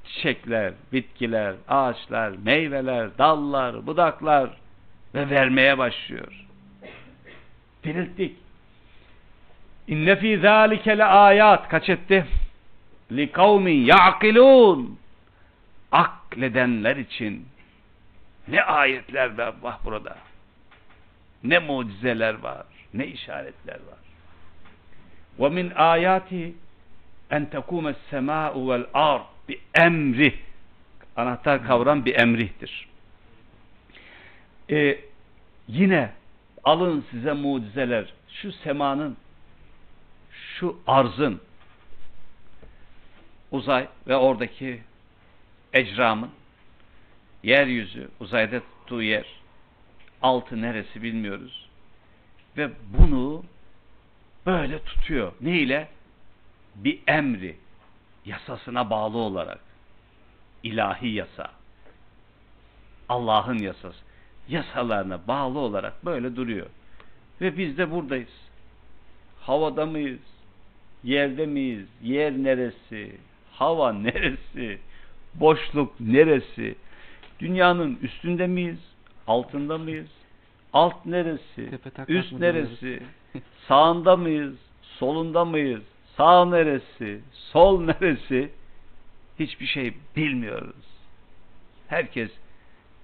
çiçekler, 0.05 0.73
bitkiler, 0.93 1.55
ağaçlar, 1.69 2.31
meyveler, 2.31 3.19
dallar, 3.19 3.87
budaklar 3.87 4.51
ve 5.15 5.31
vermeye 5.31 5.79
başlıyor. 5.79 6.46
Dirilttik. 7.87 8.37
İnne 9.89 10.17
fî 10.17 10.39
zâlike 10.39 10.99
le 10.99 11.05
ayat 11.05 11.69
kaç 11.69 11.89
etti? 11.89 12.27
Li 13.13 13.33
kavmin 13.33 13.85
ya'kilûn 13.85 14.99
akledenler 15.93 16.97
için 16.97 17.49
ne 18.49 18.63
ayetler 18.63 19.39
var 19.39 19.55
var 19.63 19.77
burada. 19.85 20.17
Ne 21.45 21.59
mucizeler 21.59 22.35
var, 22.35 22.67
ne 22.95 23.07
işaretler 23.07 23.75
var. 23.75 23.99
Ve 25.39 25.49
min 25.49 25.71
ayati 25.71 26.55
en 27.31 27.47
tekûme 27.47 27.95
semâ'u 28.11 28.71
vel 28.71 28.87
ard 28.95 29.23
bi 29.49 29.61
emri. 29.75 30.35
Anahtar 31.17 31.67
kavram 31.67 32.05
bir 32.05 32.15
emrihtir. 32.15 32.89
Ee, 34.71 34.99
yine 35.69 36.11
alın 36.67 37.05
size 37.11 37.33
mucizeler. 37.33 38.13
Şu 38.29 38.53
semanın, 38.53 39.17
şu 40.31 40.81
arzın, 40.87 41.41
uzay 43.51 43.89
ve 44.07 44.17
oradaki 44.17 44.83
ecramın, 45.73 46.31
yeryüzü, 47.43 48.09
uzayda 48.21 48.61
tuttuğu 48.61 49.03
yer, 49.03 49.27
altı 50.23 50.63
neresi 50.63 51.03
bilmiyoruz. 51.03 51.69
Ve 52.57 52.71
bunu 52.99 53.45
böyle 54.47 54.83
tutuyor. 54.83 55.33
Ne 55.41 55.59
ile? 55.59 55.89
Bir 56.75 57.01
emri, 57.07 57.57
yasasına 58.25 58.91
bağlı 58.91 59.19
olarak. 59.19 59.61
ilahi 60.63 61.09
yasa. 61.09 61.51
Allah'ın 63.09 63.59
yasası. 63.59 64.06
Yasalarına 64.49 65.21
bağlı 65.29 65.59
olarak 65.59 66.05
böyle 66.05 66.37
duruyor. 66.37 66.67
Ve 67.41 67.59
biz 67.59 67.79
de 67.79 67.91
buradayız. 67.91 68.49
Havada 69.41 69.87
mıyız? 69.87 70.21
Yerde 71.05 71.47
miyiz? 71.47 71.87
Yer 72.03 72.33
neresi? 72.33 73.13
Hava 73.53 73.93
neresi? 73.93 74.79
Boşluk 75.35 76.01
neresi? 76.01 76.75
Dünyanın 77.41 77.99
üstünde 78.03 78.47
miyiz? 78.47 78.79
Altında 79.27 79.79
mıyız? 79.79 80.11
Alt 80.73 81.07
neresi? 81.07 81.71
Üst 82.09 82.33
neresi? 82.33 83.03
Sağında 83.69 84.17
mıyız? 84.17 84.55
Solunda 84.83 85.45
mıyız? 85.45 85.83
Sağ 86.17 86.45
neresi? 86.45 87.21
Sol 87.33 87.81
neresi? 87.81 88.51
Hiçbir 89.39 89.67
şey 89.67 89.95
bilmiyoruz. 90.17 90.87
Herkes 91.89 92.31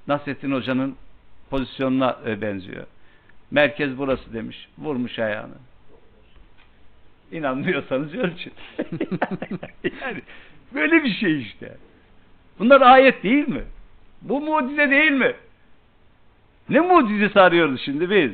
Nasrettin 0.07 0.53
Hoca'nın 0.53 0.97
pozisyonuna 1.53 2.19
e, 2.27 2.41
benziyor. 2.41 2.87
Merkez 3.51 3.99
burası 3.99 4.33
demiş. 4.33 4.69
Vurmuş 4.79 5.19
ayağını. 5.19 5.55
İnanmıyorsanız 7.33 8.15
ölçün. 8.15 8.53
yani 9.85 10.23
böyle 10.75 11.05
bir 11.05 11.15
şey 11.15 11.43
işte. 11.43 11.77
Bunlar 12.59 12.81
ayet 12.81 13.23
değil 13.23 13.49
mi? 13.49 13.65
Bu 14.23 14.41
mucize 14.41 14.91
değil 14.91 15.13
mi? 15.13 15.35
Ne 16.69 16.81
mucizesi 16.81 17.41
arıyoruz 17.41 17.81
şimdi 17.85 18.11
biz? 18.11 18.33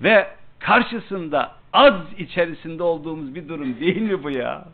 Ve 0.00 0.26
karşısında 0.58 1.54
az 1.72 1.94
içerisinde 2.18 2.82
olduğumuz 2.82 3.34
bir 3.34 3.48
durum 3.48 3.80
değil 3.80 4.02
mi 4.02 4.22
bu 4.22 4.30
ya? 4.30 4.68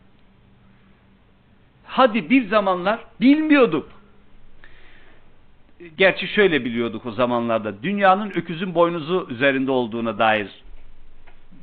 Hadi 1.85 2.29
bir 2.29 2.47
zamanlar 2.47 2.99
bilmiyorduk. 3.21 3.98
Gerçi 5.97 6.27
şöyle 6.27 6.65
biliyorduk 6.65 7.05
o 7.05 7.11
zamanlarda. 7.11 7.83
Dünyanın 7.83 8.29
öküzün 8.29 8.75
boynuzu 8.75 9.27
üzerinde 9.29 9.71
olduğuna 9.71 10.19
dair. 10.19 10.49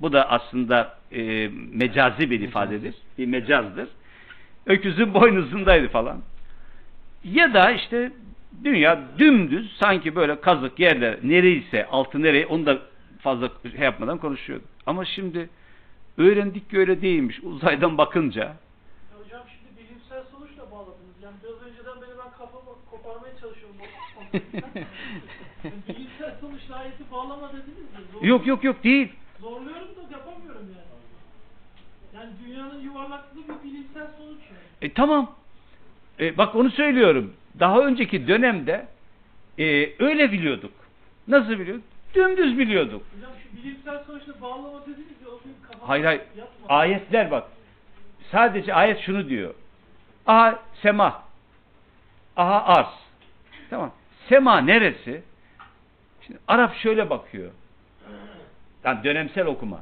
Bu 0.01 0.13
da 0.13 0.31
aslında 0.31 0.99
e, 1.13 1.51
mecazi 1.73 2.31
bir 2.31 2.41
ifadedir. 2.41 2.95
Bir 3.19 3.27
mecazdır. 3.27 3.89
Öküzün 4.67 5.15
boynuzundaydı 5.15 5.89
falan. 5.89 6.23
Ya 7.25 7.55
da 7.55 7.71
işte 7.71 8.13
dünya 8.65 9.01
dümdüz 9.19 9.77
sanki 9.77 10.17
böyle 10.17 10.41
kazık 10.41 10.79
yerler 10.81 11.17
nereyse 11.23 11.87
altı 11.87 12.23
nereye 12.23 12.47
onu 12.47 12.67
da 12.67 12.79
fazla 13.21 13.51
şey 13.63 13.81
yapmadan 13.81 14.19
konuşuyorduk. 14.19 14.69
Ama 14.87 15.05
şimdi 15.05 15.49
öğrendik 16.19 16.71
ki 16.71 16.79
öyle 16.79 17.03
değilmiş. 17.03 17.41
Uzaydan 17.43 17.99
bakınca 17.99 18.41
Ya 18.43 18.57
hocam 19.25 19.43
şimdi 19.49 19.81
bilimsel 19.81 20.25
sonuçla 20.33 20.71
bağladınız. 20.71 21.17
Yani 21.23 21.35
biraz 21.45 21.63
önceden 21.63 22.01
beri 22.03 22.19
ben 22.19 22.31
kafamı 22.39 22.71
koparmaya 22.91 23.33
çalışıyorum. 23.41 23.77
bu 23.79 23.83
konseptten. 23.83 24.16
Yani 24.16 24.16
bilimsel 25.89 26.35
sonuçla 26.41 26.77
ayeti 26.77 27.11
bağlama 27.13 27.49
dediniz. 27.49 27.87
Zor, 28.13 28.23
yok 28.23 28.47
yok 28.47 28.65
yok 28.65 28.85
değil. 28.85 29.13
Zorluyorum 29.41 29.89
da 29.89 30.13
yapamıyorum 30.13 30.67
yani. 30.77 30.87
Yani 32.15 32.33
dünyanın 32.45 32.81
yuvarlaklığı 32.81 33.41
bir 33.49 33.71
bilimsel 33.71 34.07
sonuç 34.19 34.41
yani. 34.51 34.59
E 34.83 34.93
tamam. 34.93 35.35
E, 36.21 36.39
bak 36.39 36.55
onu 36.55 36.71
söylüyorum. 36.71 37.35
Daha 37.61 37.81
önceki 37.81 38.29
dönemde 38.29 38.87
e, 39.59 39.65
öyle 40.05 40.33
biliyorduk. 40.33 40.73
Nasıl 41.29 41.51
biliyorduk? 41.51 41.85
Dümdüz 42.15 42.59
biliyorduk. 42.59 43.03
Hocam 43.17 43.31
şu 43.43 43.57
bilimsel 43.63 44.05
sonuçla 44.05 44.41
bağlama 44.41 44.81
dediniz 44.83 45.21
ya 45.25 45.29
o 45.31 45.41
Hayır 45.89 46.05
hayır. 46.05 46.21
yatmadı. 46.21 46.73
Ayetler 46.73 47.31
bak. 47.31 47.45
Sadece 48.33 48.75
ayet 48.75 49.01
şunu 49.01 49.29
diyor. 49.29 49.55
Aha 50.27 50.59
sema. 50.83 51.23
Aha 52.37 52.65
arz. 52.65 52.89
Tamam. 53.71 53.93
Sema 54.29 54.61
neresi? 54.61 55.23
Şimdi 56.27 56.39
Arap 56.49 56.75
şöyle 56.75 57.11
bakıyor. 57.11 57.51
Yani 58.85 59.05
dönemsel 59.05 59.47
okuma. 59.47 59.81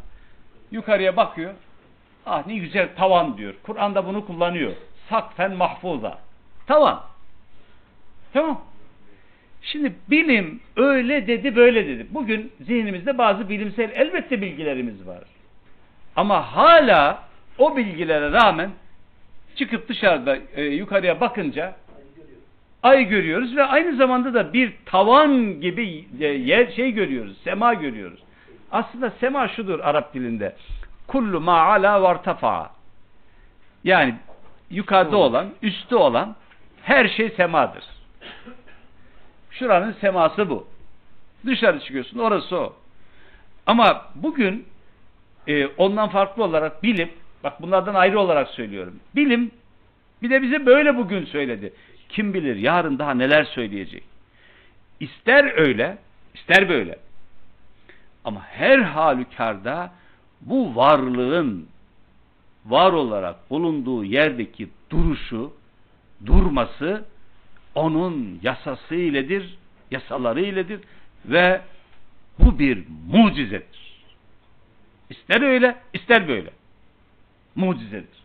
Yukarıya 0.71 1.17
bakıyor. 1.17 1.55
Ah 2.27 2.47
ne 2.47 2.57
güzel 2.57 2.89
tavan 2.97 3.39
diyor. 3.39 3.55
Kur'an'da 3.63 4.07
bunu 4.07 4.27
kullanıyor. 4.27 4.73
Sakfen 5.09 5.57
mahfuza. 5.57 6.19
Tavan. 6.67 7.03
Tamam. 8.33 8.65
Şimdi 9.63 9.95
bilim 10.11 10.61
öyle 10.77 11.27
dedi 11.27 11.57
böyle 11.57 11.87
dedi. 11.87 12.07
Bugün 12.11 12.53
zihnimizde 12.61 13.19
bazı 13.19 13.49
bilimsel 13.49 13.91
elbette 13.95 14.43
bilgilerimiz 14.43 15.07
var. 15.07 15.25
Ama 16.17 16.57
hala 16.57 17.23
o 17.59 17.77
bilgilere 17.77 18.33
rağmen 18.33 18.71
çıkıp 19.57 19.89
dışarıda 19.89 20.39
e, 20.57 20.65
yukarıya 20.65 21.21
bakınca 21.21 21.77
ay 22.85 23.05
görüyoruz 23.05 23.57
ve 23.57 23.65
aynı 23.65 23.97
zamanda 23.97 24.35
da 24.35 24.53
bir 24.53 24.73
tavan 24.87 25.61
gibi 25.61 26.05
e, 26.21 26.27
yer 26.27 26.73
şey 26.73 26.93
görüyoruz, 26.93 27.37
sema 27.45 27.75
görüyoruz. 27.75 28.21
Aslında 28.73 29.11
sema 29.11 29.49
şudur 29.49 29.81
Arap 29.81 30.15
dilinde. 30.15 30.57
kullu 31.07 31.41
ma 31.41 31.63
ala 31.63 32.03
vartafa. 32.03 32.71
Yani 33.85 34.15
yukarıda 34.71 35.17
olan, 35.17 35.47
üstte 35.63 35.97
olan 35.97 36.37
her 36.83 37.09
şey 37.09 37.31
semadır. 37.31 37.85
Şuranın 39.51 39.93
seması 39.93 40.51
bu. 40.51 40.67
Dışarı 41.47 41.81
çıkıyorsun, 41.81 42.19
orası 42.19 42.57
o. 42.57 42.73
Ama 43.67 44.07
bugün 44.15 44.67
e, 45.47 45.67
ondan 45.67 46.09
farklı 46.09 46.45
olarak 46.45 46.83
bilim, 46.83 47.11
bak 47.45 47.63
bunlardan 47.63 47.95
ayrı 47.95 48.21
olarak 48.21 48.49
söylüyorum. 48.49 49.01
Bilim 49.17 49.51
bir 50.23 50.31
de 50.31 50.43
bize 50.43 50.67
böyle 50.67 50.97
bugün 50.97 51.25
söyledi. 51.25 51.73
Kim 52.15 52.35
bilir 52.35 52.57
yarın 52.57 52.99
daha 52.99 53.15
neler 53.15 53.45
söyleyecek. 53.45 54.05
İster 55.01 55.59
öyle, 55.59 55.99
ister 56.35 56.69
böyle. 56.69 56.99
Ama 58.25 58.43
her 58.43 58.79
halükarda 58.79 59.93
bu 60.41 60.77
varlığın 60.77 61.69
var 62.67 62.93
olarak 62.93 63.51
bulunduğu 63.51 64.05
yerdeki 64.05 64.69
duruşu, 64.91 65.53
durması 66.27 67.05
onun 67.75 68.39
yasası 68.43 68.95
iledir, 68.95 69.59
yasaları 69.91 70.41
iledir 70.41 70.81
ve 71.25 71.61
bu 72.39 72.59
bir 72.59 72.85
mucizedir. 73.13 74.05
İster 75.11 75.43
öyle, 75.43 75.77
ister 75.93 76.29
böyle. 76.29 76.51
Mucizedir. 77.55 78.25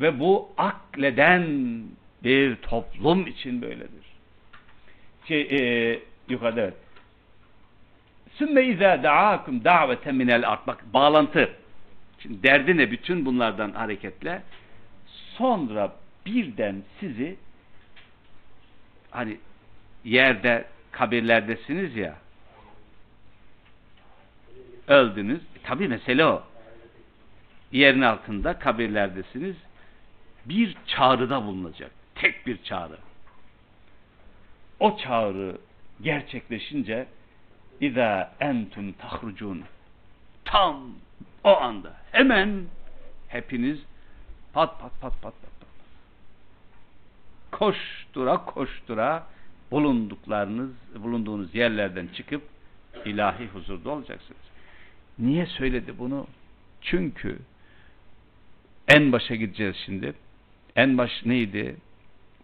Ve 0.00 0.20
bu 0.20 0.48
akleden 0.56 1.82
bir 2.24 2.56
toplum 2.56 3.26
için 3.26 3.62
böyledir. 3.62 4.04
Şey, 5.28 5.40
e, 5.40 6.00
yukarıda 6.28 6.60
evet. 6.60 6.74
Sümme 8.34 8.64
izâ 8.64 9.02
da'âkum 9.02 9.64
da'vete 9.64 10.12
minel 10.12 10.48
art. 10.48 10.66
Bak 10.66 10.84
bağlantı. 10.94 11.52
Şimdi 12.18 12.42
derdi 12.42 12.76
ne 12.76 12.90
bütün 12.90 13.26
bunlardan 13.26 13.72
hareketle? 13.72 14.42
Sonra 15.06 15.92
birden 16.26 16.82
sizi 17.00 17.36
hani 19.10 19.36
yerde 20.04 20.64
kabirlerdesiniz 20.92 21.96
ya 21.96 22.16
öldünüz. 24.88 25.40
E, 25.40 25.58
tabii 25.62 25.88
mesele 25.88 26.24
o. 26.24 26.42
Yerin 27.72 28.00
altında 28.00 28.58
kabirlerdesiniz. 28.58 29.56
Bir 30.46 30.76
çağrıda 30.86 31.46
bulunacak. 31.46 31.90
Tek 32.22 32.46
bir 32.46 32.62
çağrı. 32.62 32.98
O 34.80 34.96
çağrı 34.96 35.58
gerçekleşince 36.02 37.06
İza 37.80 38.34
entum 38.40 38.92
tahrucun 38.92 39.64
tam 40.44 40.90
o 41.44 41.56
anda 41.56 41.92
hemen 42.12 42.64
hepiniz 43.28 43.78
pat 44.52 44.80
pat 44.80 45.00
pat 45.00 45.22
pat 45.22 45.22
pat 45.22 45.32
pat 45.60 45.68
koştura 47.52 48.44
koştura 48.44 49.26
bulunduklarınız 49.70 50.70
bulunduğunuz 50.94 51.54
yerlerden 51.54 52.06
çıkıp 52.06 52.42
ilahi 53.04 53.46
huzurda 53.46 53.90
olacaksınız. 53.90 54.42
Niye 55.18 55.46
söyledi 55.46 55.98
bunu? 55.98 56.26
Çünkü 56.80 57.38
en 58.88 59.12
başa 59.12 59.34
gideceğiz 59.34 59.76
şimdi. 59.86 60.14
En 60.76 60.98
baş 60.98 61.24
neydi? 61.24 61.76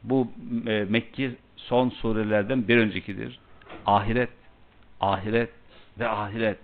Bu 0.02 0.32
e, 0.66 0.86
Mekki 0.88 1.36
son 1.56 1.88
surelerden 1.88 2.68
bir 2.68 2.76
öncekidir. 2.76 3.38
Ahiret, 3.86 4.30
ahiret 5.00 5.50
ve 5.98 6.08
ahiret. 6.08 6.58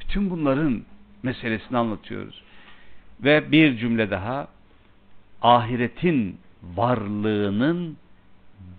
Bütün 0.00 0.30
bunların 0.30 0.82
meselesini 1.22 1.78
anlatıyoruz. 1.78 2.42
Ve 3.20 3.52
bir 3.52 3.78
cümle 3.78 4.10
daha 4.10 4.48
ahiretin 5.42 6.40
varlığının 6.62 7.96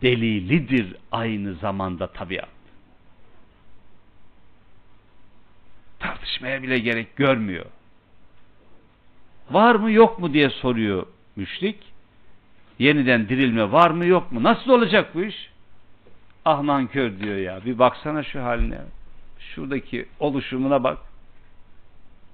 delilidir 0.02 0.96
aynı 1.12 1.56
zamanda 1.56 2.08
tabiat. 2.08 2.50
Tartışmaya 6.00 6.64
bile 6.64 6.80
gerek 6.80 7.16
görmüyor. 7.16 7.66
Var 9.52 9.76
mı 9.76 9.92
yok 9.92 10.20
mu 10.20 10.34
diye 10.34 10.50
soruyor 10.50 11.08
müşrik. 11.36 11.89
Yeniden 12.80 13.30
dirilme 13.30 13.72
var 13.72 13.90
mı 13.90 14.06
yok 14.06 14.32
mu? 14.32 14.44
Nasıl 14.44 14.72
olacak 14.72 15.16
bu 15.16 15.24
iş? 15.24 15.52
Ah 16.46 16.62
nankör 16.62 17.20
diyor 17.20 17.38
ya. 17.38 17.66
Bir 17.66 17.80
baksana 17.80 18.24
şu 18.24 18.44
haline. 18.44 18.80
Şuradaki 19.40 20.06
oluşumuna 20.20 20.84
bak. 20.84 20.98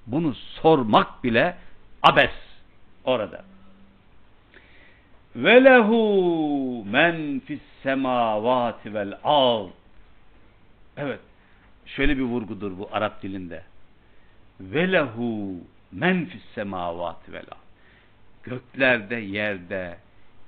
Bunu 0.06 0.34
sormak 0.34 1.24
bile 1.24 1.56
abes 2.02 2.30
orada. 3.04 3.44
Ve 5.36 5.64
lehu 5.64 6.84
men 6.84 7.40
fis 7.40 7.60
semavati 7.82 8.94
vel 8.94 9.18
ard. 9.24 9.70
Evet. 10.96 11.20
Şöyle 11.86 12.18
bir 12.18 12.22
vurgudur 12.22 12.78
bu 12.78 12.88
Arap 12.92 13.22
dilinde. 13.22 13.62
Ve 14.60 14.92
lehu 14.92 15.54
men 15.92 16.24
fis 16.24 16.42
semavati 16.54 17.32
vel 17.32 17.44
ard. 17.50 17.66
Göklerde, 18.42 19.16
yerde 19.16 19.98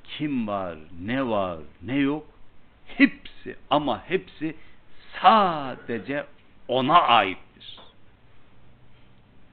kim 0.08 0.46
var, 0.46 0.78
ne 1.00 1.28
var, 1.28 1.58
ne 1.82 1.96
yok 1.96 2.26
hepsi 2.86 3.56
ama 3.70 4.04
hepsi 4.08 4.56
sadece 5.22 6.26
ona 6.68 7.00
aittir. 7.00 7.78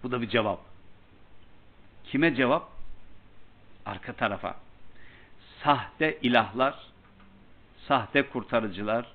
Bu 0.04 0.12
da 0.12 0.22
bir 0.22 0.30
cevap. 0.30 0.60
Kime 2.04 2.36
cevap? 2.36 2.70
Arka 3.86 4.14
tarafa. 4.14 4.56
Sahte 5.64 6.18
ilahlar, 6.22 6.76
sahte 7.88 8.22
kurtarıcılar, 8.30 9.06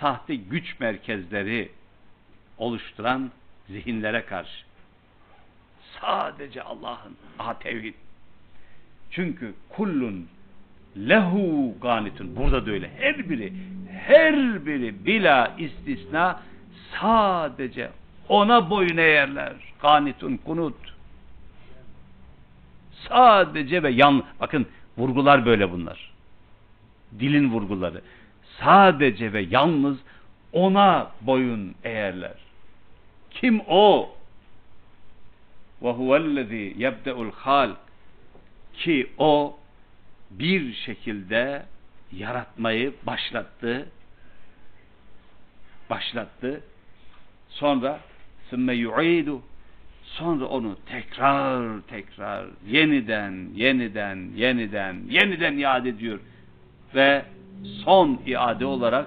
sahte 0.00 0.34
güç 0.34 0.80
merkezleri 0.80 1.72
oluşturan 2.58 3.30
zihinlere 3.68 4.26
karşı. 4.26 4.64
Sadece 6.00 6.62
Allah'ın 6.62 7.16
aha. 7.38 7.56
Çünkü 9.10 9.54
kullun 9.68 10.28
lehu 10.96 11.74
ganitun. 11.82 12.36
Burada 12.36 12.66
da 12.66 12.70
öyle. 12.70 12.90
Her 12.98 13.30
biri, 13.30 13.52
her 14.06 14.66
biri 14.66 15.06
bila 15.06 15.54
istisna 15.58 16.40
sadece 17.00 17.90
ona 18.28 18.70
boyun 18.70 18.96
eğerler. 18.96 19.52
Ganitun 19.82 20.36
kunut. 20.36 20.74
Sadece 23.08 23.82
ve 23.82 23.90
yan 23.90 24.22
bakın 24.40 24.66
vurgular 24.98 25.46
böyle 25.46 25.72
bunlar. 25.72 26.10
Dilin 27.18 27.50
vurguları. 27.50 28.00
Sadece 28.60 29.32
ve 29.32 29.40
yalnız 29.40 29.98
ona 30.52 31.10
boyun 31.20 31.74
eğerler. 31.84 32.34
Kim 33.30 33.60
o? 33.68 34.10
Ve 35.82 35.90
huvellezî 35.90 36.74
yebde'ul 36.76 37.32
halk 37.32 37.76
ki 38.74 39.10
o 39.18 39.56
bir 40.38 40.74
şekilde 40.74 41.62
yaratmayı 42.12 42.94
başlattı. 43.06 43.88
Başlattı. 45.90 46.60
Sonra 47.48 48.00
sümme 48.50 48.74
yu'idu. 48.74 49.42
Sonra 50.04 50.44
onu 50.44 50.78
tekrar 50.86 51.80
tekrar 51.80 52.46
yeniden 52.66 53.48
yeniden 53.54 54.30
yeniden 54.36 54.96
yeniden 55.08 55.58
iade 55.58 55.88
ediyor. 55.88 56.20
Ve 56.94 57.24
son 57.84 58.20
iade 58.26 58.66
olarak 58.66 59.06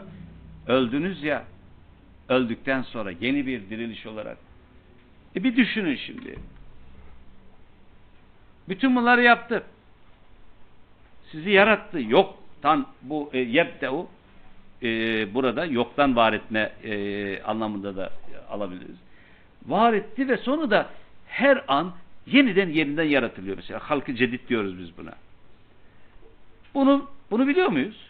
öldünüz 0.68 1.24
ya 1.24 1.44
öldükten 2.30 2.82
sonra 2.82 3.12
yeni 3.12 3.46
bir 3.46 3.70
diriliş 3.70 4.06
olarak. 4.06 4.38
E 5.36 5.44
bir 5.44 5.56
düşünün 5.56 5.96
şimdi. 5.96 6.40
Bütün 8.70 8.96
bunları 8.96 9.24
yaptı 9.24 9.64
sizi 11.32 11.50
yarattı. 11.50 12.02
Yoktan 12.02 12.88
bu 13.02 13.30
e, 13.34 13.40
yebde'u 13.40 14.08
e, 14.84 14.88
burada 15.34 15.66
yoktan 15.66 16.16
var 16.16 16.34
etme 16.34 16.72
e, 16.84 17.42
anlamında 17.44 17.96
da 17.96 18.12
alabiliriz. 18.50 18.96
Var 19.66 19.94
etti 19.94 20.30
ve 20.30 20.38
sonra 20.38 20.70
da 20.70 20.90
her 21.28 21.64
an 21.68 21.94
yeniden 22.26 22.70
yerinden 22.70 23.04
yaratılıyor. 23.04 23.56
Mesela 23.56 23.80
halkı 23.80 24.16
cedid 24.16 24.50
diyoruz 24.50 24.80
biz 24.80 24.98
buna. 24.98 25.14
Bunu 26.74 27.10
bunu 27.32 27.48
biliyor 27.48 27.68
muyuz? 27.68 28.08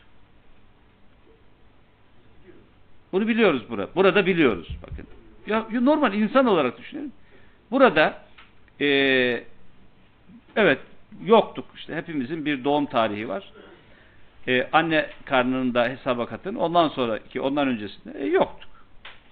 Bunu 3.11 3.28
biliyoruz 3.28 3.63
burada 3.70 3.89
burada 3.95 4.26
biliyoruz. 4.26 4.78
Bakın. 4.84 5.07
Ya 5.47 5.82
normal 5.82 6.13
insan 6.13 6.45
olarak 6.45 6.78
düşünelim 6.78 7.11
burada 7.72 8.22
e, 8.82 8.88
evet 10.55 10.80
yoktuk 11.26 11.65
işte 11.76 11.95
hepimizin 11.95 12.45
bir 12.45 12.63
doğum 12.63 12.86
tarihi 12.86 13.30
var 13.30 13.51
e, 14.47 14.70
anne 14.72 15.09
karnında 15.26 15.89
hesaba 15.89 16.26
katın 16.26 16.55
ondan 16.55 16.88
sonraki 16.88 17.41
ondan 17.41 17.68
öncesinde 17.68 18.20
e, 18.20 18.26
yoktuk 18.26 18.70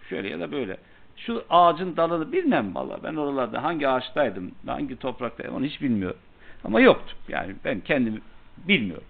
şöyle 0.09 0.29
ya 0.29 0.39
da 0.39 0.51
böyle 0.51 0.77
Şu 1.17 1.45
ağacın 1.49 1.97
dalını 1.97 2.31
bilmem 2.31 2.75
valla. 2.75 3.03
Ben 3.03 3.15
oralarda 3.15 3.63
hangi 3.63 3.88
ağaçtaydım, 3.88 4.51
hangi 4.65 4.95
topraktaydım 4.95 5.55
onu 5.55 5.65
hiç 5.65 5.81
bilmiyorum. 5.81 6.19
Ama 6.63 6.79
yoktu. 6.79 7.15
Yani 7.27 7.55
ben 7.65 7.79
kendimi 7.79 8.21
bilmiyorum. 8.57 9.07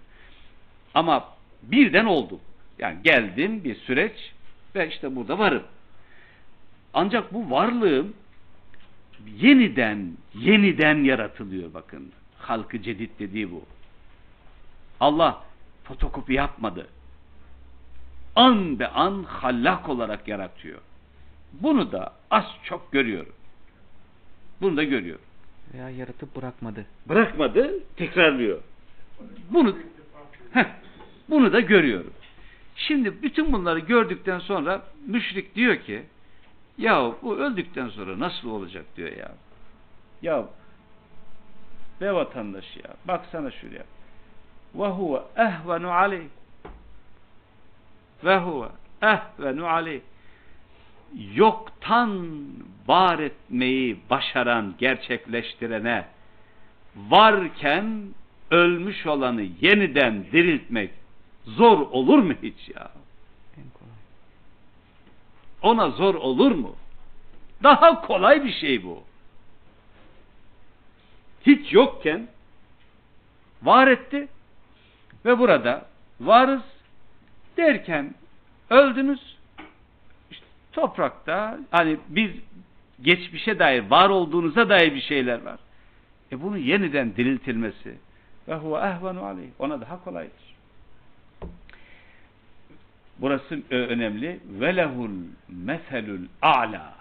Ama 0.94 1.24
birden 1.62 2.04
oldu. 2.04 2.40
Yani 2.78 2.98
geldim 3.02 3.64
bir 3.64 3.74
süreç 3.74 4.32
ve 4.74 4.88
işte 4.88 5.16
burada 5.16 5.38
varım. 5.38 5.62
Ancak 6.94 7.34
bu 7.34 7.50
varlığım 7.50 8.14
yeniden, 9.36 10.12
yeniden 10.34 11.04
yaratılıyor 11.04 11.74
bakın. 11.74 12.12
Halkı 12.46 12.82
cedid 12.82 13.10
dediği 13.18 13.52
bu. 13.52 13.62
Allah 15.00 15.44
fotokopi 15.84 16.32
yapmadı. 16.32 16.86
An 18.36 18.78
be 18.78 18.88
an 18.88 19.22
hallak 19.22 19.88
olarak 19.88 20.28
yaratıyor. 20.28 20.80
Bunu 21.52 21.92
da 21.92 22.12
az 22.30 22.44
çok 22.64 22.92
görüyorum. 22.92 23.32
Bunu 24.60 24.76
da 24.76 24.84
görüyorum. 24.84 25.24
Veya 25.74 25.90
yaratıp 25.90 26.36
bırakmadı. 26.36 26.86
Bırakmadı, 27.08 27.70
tekrarlıyor. 27.96 28.60
Bunu 29.50 29.76
heh, 30.52 30.66
bunu 31.30 31.52
da 31.52 31.60
görüyorum. 31.60 32.12
Şimdi 32.76 33.22
bütün 33.22 33.52
bunları 33.52 33.78
gördükten 33.78 34.38
sonra 34.38 34.82
müşrik 35.06 35.54
diyor 35.54 35.76
ki 35.76 36.02
ya 36.78 37.12
bu 37.22 37.36
öldükten 37.36 37.88
sonra 37.88 38.18
nasıl 38.18 38.50
olacak 38.50 38.84
diyor 38.96 39.12
ya. 39.12 39.34
Ya 40.22 40.48
be 42.00 42.14
vatandaş 42.14 42.76
ya 42.76 42.90
baksana 43.08 43.50
şuraya. 43.50 43.84
Ve 44.74 44.86
huve 44.86 45.20
ehvenu 45.36 45.90
aleyh. 45.90 46.28
Ve 48.24 48.38
huve 48.38 48.68
ehvenu 49.02 49.66
aleyh. 49.66 50.00
Yoktan 51.34 52.30
var 52.86 53.18
etmeyi 53.18 53.96
başaran, 54.10 54.74
gerçekleştirene 54.78 56.04
varken 56.96 58.02
ölmüş 58.50 59.06
olanı 59.06 59.42
yeniden 59.60 60.24
diriltmek 60.32 60.90
zor 61.44 61.78
olur 61.78 62.18
mu 62.18 62.32
hiç 62.42 62.68
ya? 62.74 62.90
En 63.58 63.70
kolay. 63.70 63.96
Ona 65.62 65.90
zor 65.90 66.14
olur 66.14 66.50
mu? 66.52 66.76
Daha 67.62 68.00
kolay 68.00 68.44
bir 68.44 68.52
şey 68.52 68.84
bu. 68.84 69.02
Hiç 71.46 71.72
yokken 71.72 72.26
var 73.62 73.88
etti 73.88 74.28
ve 75.24 75.38
burada 75.38 75.86
varız 76.20 76.62
derken 77.56 78.14
öldünüz. 78.70 79.36
İşte 80.30 80.46
toprakta 80.72 81.58
hani 81.70 81.96
biz 82.08 82.30
geçmişe 83.02 83.58
dair 83.58 83.90
var 83.90 84.08
olduğunuza 84.08 84.68
dair 84.68 84.94
bir 84.94 85.00
şeyler 85.00 85.42
var. 85.42 85.58
E 86.32 86.42
bunu 86.42 86.58
yeniden 86.58 87.16
diriltilmesi 87.16 87.94
ve 88.48 88.54
huve 88.54 88.78
ehvenu 88.78 89.24
aleyh. 89.24 89.48
Ona 89.58 89.80
daha 89.80 90.04
kolaydır. 90.04 90.56
Burası 93.18 93.62
ö- 93.70 93.86
önemli. 93.86 94.40
Ve 94.44 94.76
lehul 94.76 95.10
meselul 95.48 96.26
a'la. 96.42 96.94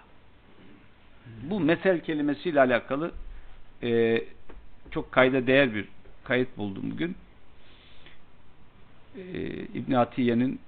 Bu 1.43 1.59
mesel 1.59 1.99
kelimesiyle 1.99 2.59
alakalı 2.59 3.11
e, 3.83 4.21
çok 4.91 5.11
kayda 5.11 5.47
değer 5.47 5.73
bir 5.73 5.85
kayıt 6.23 6.57
buldum 6.57 6.91
bugün. 6.91 7.15
E, 9.17 9.21
İbn 9.73 9.93
Atiye'nin 9.93 10.59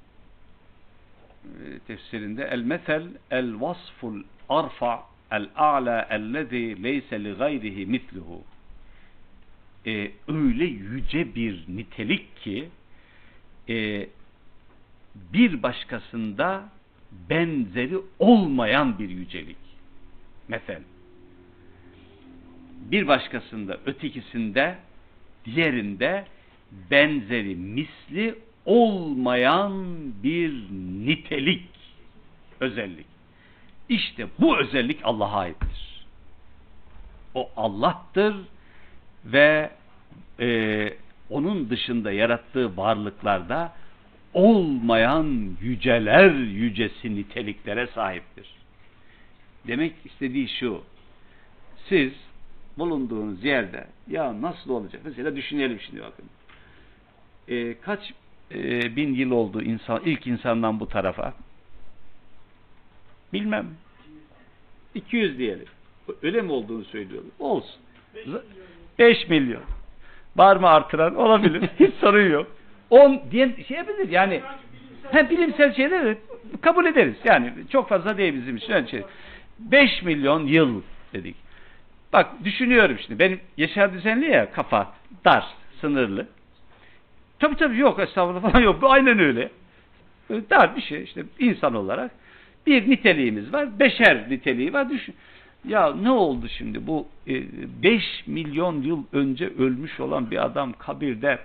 e, 1.46 1.80
tefsirinde 1.88 2.44
el 2.44 2.62
mesel 2.62 3.08
el 3.32 3.62
vasful 3.62 4.24
arfa 4.50 5.04
el 5.32 5.50
a'la 5.56 6.08
ellezî 6.10 6.84
leyse 6.84 7.24
li 7.24 7.34
gayrihi 7.34 7.86
misluhu 7.86 8.44
e, 9.88 10.12
öyle 10.28 10.66
yüce 10.66 11.36
bir 11.36 11.66
nitelik 11.68 12.38
ki 12.38 12.70
e, 13.70 14.08
bir 15.34 15.64
başkasında 15.64 16.70
benzeri 17.30 17.98
olmayan 18.20 19.00
bir 19.00 19.10
yücelik. 19.10 19.58
Mesel. 20.48 20.82
Bir 22.92 23.08
başkasında, 23.08 23.78
ötekisinde, 23.86 24.78
diğerinde 25.46 26.26
benzeri, 26.92 27.56
misli 27.56 28.36
olmayan 28.66 29.74
bir 30.24 30.52
nitelik, 31.06 31.70
özellik. 32.60 33.06
İşte 33.90 34.28
bu 34.40 34.58
özellik 34.58 35.00
Allah'a 35.04 35.40
aittir. 35.40 36.06
O 37.34 37.50
Allah'tır 37.56 38.36
ve 39.26 39.70
e, 40.40 40.90
onun 41.30 41.70
dışında 41.70 42.12
yarattığı 42.12 42.78
varlıklarda 42.78 43.74
olmayan 44.34 45.58
yüceler 45.62 46.32
yücesi 46.34 47.16
niteliklere 47.16 47.88
sahiptir. 47.88 48.48
Demek 49.68 49.94
istediği 50.06 50.50
şu. 50.50 50.84
Siz 51.90 52.14
bulunduğunuz 52.78 53.44
yerde 53.44 53.88
ya 54.08 54.42
nasıl 54.42 54.70
olacak? 54.70 55.02
Mesela 55.06 55.36
düşünelim 55.36 55.80
şimdi 55.80 56.02
bakın. 56.02 56.26
E, 57.48 57.74
kaç 57.80 58.14
e, 58.52 58.96
bin 58.96 59.14
yıl 59.14 59.32
oldu 59.32 59.62
insan 59.62 60.02
ilk 60.06 60.28
insandan 60.28 60.80
bu 60.80 60.88
tarafa? 60.88 61.34
Bilmem. 63.34 63.68
200 64.96 65.38
diyelim. 65.38 65.66
Öyle 66.24 66.42
mi 66.42 66.52
olduğunu 66.52 66.86
söylüyorlar. 66.86 67.32
Olsun. 67.40 67.82
5 69.00 69.30
milyon. 69.30 69.62
Var 70.36 70.56
mı 70.56 70.68
artıran? 70.68 71.16
Olabilir. 71.16 71.62
Hiç 71.80 71.94
sorun 71.94 72.32
yok. 72.32 72.48
10 72.90 73.22
diye 73.32 73.64
şey 73.68 73.78
yapabilir 73.78 74.10
yani. 74.10 74.42
Hem 75.12 75.30
bilimsel 75.30 75.74
şeyleri 75.76 76.18
kabul 76.62 76.86
ederiz. 76.86 77.16
Yani 77.24 77.54
çok 77.72 77.90
fazla 77.90 78.18
değil 78.18 78.34
bizim 78.34 78.58
için. 78.58 78.86
Şey. 78.86 79.04
5 79.60 80.04
milyon 80.04 80.48
yıl 80.48 80.82
dedik. 81.14 81.36
Bak 82.18 82.28
düşünüyorum 82.44 82.98
şimdi. 83.06 83.20
Benim 83.20 83.40
Yaşar 83.58 83.94
Düzenli 83.94 84.32
ya 84.32 84.52
kafa 84.52 84.94
dar, 85.26 85.46
sınırlı. 85.82 86.28
Tabii 87.40 87.56
tabii 87.56 87.78
yok 87.78 88.00
estağfurullah 88.00 88.52
falan 88.52 88.64
yok. 88.64 88.82
Bu 88.82 88.92
aynen 88.92 89.20
öyle. 89.20 89.50
Böyle 90.30 90.50
Dar 90.50 90.76
bir 90.76 90.82
şey 90.82 91.04
işte 91.04 91.24
insan 91.40 91.76
olarak. 91.76 92.12
Bir 92.68 92.90
niteliğimiz 92.90 93.54
var. 93.54 93.80
Beşer 93.80 94.30
niteliği 94.30 94.74
var. 94.74 94.90
Düşün. 94.90 95.16
Ya 95.68 95.96
ne 95.96 96.12
oldu 96.12 96.48
şimdi 96.58 96.88
bu 96.88 97.08
5 97.28 98.04
milyon 98.28 98.82
yıl 98.82 99.04
önce 99.14 99.50
ölmüş 99.60 100.00
olan 100.00 100.32
bir 100.32 100.46
adam 100.46 100.74
kabirde 100.74 101.40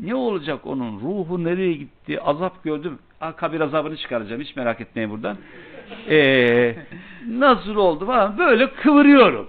ne 0.00 0.14
olacak 0.14 0.66
onun 0.66 1.00
ruhu 1.00 1.44
nereye 1.44 1.72
gitti 1.72 2.20
azap 2.20 2.64
gördüm 2.64 2.98
ha, 3.20 3.36
kabir 3.36 3.60
azabını 3.60 3.96
çıkaracağım 3.96 4.42
hiç 4.42 4.56
merak 4.56 4.80
etmeyin 4.80 5.10
buradan 5.10 5.36
ee, 6.10 6.76
nasıl 7.28 7.76
oldu 7.76 8.06
falan 8.06 8.38
böyle 8.38 8.70
kıvırıyorum 8.70 9.48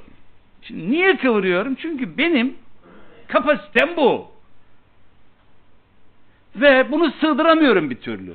şimdi 0.68 0.91
niye 0.91 1.18
kıvırıyorum 1.18 1.76
çünkü 1.76 2.18
benim 2.18 2.55
kapasitem 3.28 3.97
bu 3.97 4.32
ve 6.55 6.91
bunu 6.91 7.11
sığdıramıyorum 7.11 7.89
bir 7.89 7.95
türlü 7.95 8.34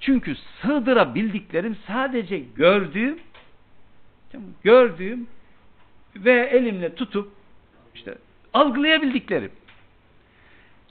çünkü 0.00 0.36
sığdırabildiklerim 0.62 1.76
sadece 1.86 2.38
gördüğüm 2.38 3.18
gördüğüm 4.62 5.26
ve 6.16 6.32
elimle 6.32 6.94
tutup 6.94 7.32
işte 7.94 8.14
algılayabildiklerim. 8.52 9.50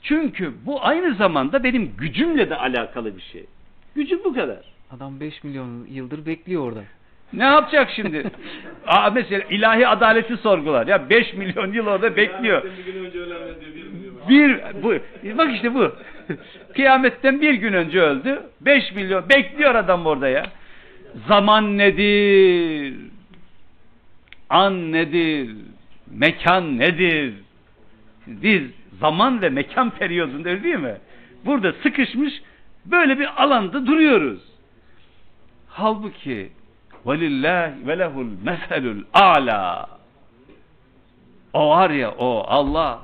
Çünkü 0.02 0.54
bu 0.66 0.84
aynı 0.84 1.14
zamanda 1.14 1.64
benim 1.64 1.96
gücümle 1.96 2.50
de 2.50 2.56
alakalı 2.56 3.16
bir 3.16 3.22
şey. 3.22 3.46
Gücüm 3.94 4.24
bu 4.24 4.34
kadar. 4.34 4.64
Adam 4.90 5.20
5 5.20 5.44
milyon 5.44 5.86
yıldır 5.86 6.26
bekliyor 6.26 6.62
orada. 6.62 6.84
Ne 7.36 7.44
yapacak 7.44 7.90
şimdi? 7.96 8.30
Aa, 8.86 9.10
mesela 9.10 9.42
ilahi 9.50 9.88
adaleti 9.88 10.36
sorgular. 10.36 10.86
Ya 10.86 11.10
5 11.10 11.34
milyon 11.34 11.72
yıl 11.72 11.86
orada 11.86 12.16
bekliyor. 12.16 12.62
Bir 12.64 12.92
gün 12.92 13.04
önce 13.04 13.18
bir 14.28 14.28
Bir 14.28 14.82
bu 14.82 14.94
bak 15.38 15.54
işte 15.54 15.74
bu. 15.74 15.92
Kıyametten 16.74 17.40
bir 17.40 17.54
gün 17.54 17.72
önce 17.72 18.00
öldü. 18.00 18.42
5 18.60 18.92
milyon 18.92 19.28
bekliyor 19.28 19.74
adam 19.74 20.06
orada 20.06 20.28
ya. 20.28 20.46
Zaman 21.28 21.78
nedir? 21.78 22.94
An 24.50 24.92
nedir? 24.92 25.50
Mekan 26.10 26.78
nedir? 26.78 27.34
Biz 28.26 28.62
zaman 29.00 29.42
ve 29.42 29.48
mekan 29.48 29.90
periyodunda 29.90 30.48
öyle 30.48 30.62
değil 30.62 30.78
mi? 30.78 30.96
Burada 31.44 31.72
sıkışmış 31.72 32.42
böyle 32.86 33.18
bir 33.18 33.42
alanda 33.42 33.86
duruyoruz. 33.86 34.40
Halbuki 35.68 36.50
velillahi 37.06 37.86
ve 37.86 37.98
lehul 37.98 38.32
meselul 38.44 39.04
a'la 39.12 39.88
o 41.52 41.68
var 41.68 41.90
ya 41.90 42.10
o 42.10 42.44
Allah 42.48 43.02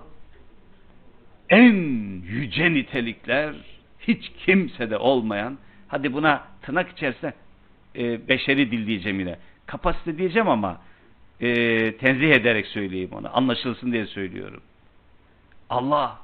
en 1.49 1.75
yüce 2.23 2.73
nitelikler 2.75 3.55
hiç 4.01 4.33
kimsede 4.47 4.97
olmayan 4.97 5.59
hadi 5.89 6.13
buna 6.13 6.45
tırnak 6.63 6.91
içerisinde 6.91 7.35
e, 7.97 8.29
beşeri 8.29 8.71
dil 8.71 8.87
diyeceğim 8.87 9.21
yine 9.21 9.37
kapasite 9.67 10.19
diyeceğim 10.19 10.49
ama 10.49 10.81
e, 11.41 11.49
tenzih 11.97 12.31
ederek 12.31 12.67
söyleyeyim 12.67 13.11
onu. 13.13 13.37
Anlaşılsın 13.37 13.93
diye 13.93 14.07
söylüyorum. 14.07 14.63
Allah 15.71 16.19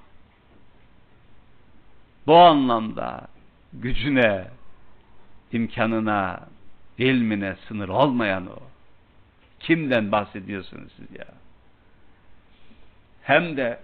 bu 2.26 2.36
anlamda 2.36 3.28
gücüne, 3.72 4.44
imkanına, 5.52 6.40
ilmine 6.98 7.56
sınır 7.68 7.88
olmayan 7.88 8.46
o. 8.46 8.58
Kimden 9.60 10.12
bahsediyorsunuz 10.12 10.92
siz 10.96 11.18
ya? 11.18 11.26
Hem 13.22 13.56
de 13.56 13.78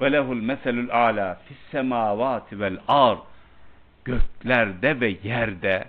ve 0.00 0.12
lehul 0.12 0.40
meselul 0.42 0.88
ala 0.90 1.34
fis 1.34 1.56
semavati 1.70 2.60
vel 2.60 2.78
ar 2.88 3.18
göklerde 4.04 5.00
ve 5.00 5.16
yerde 5.22 5.88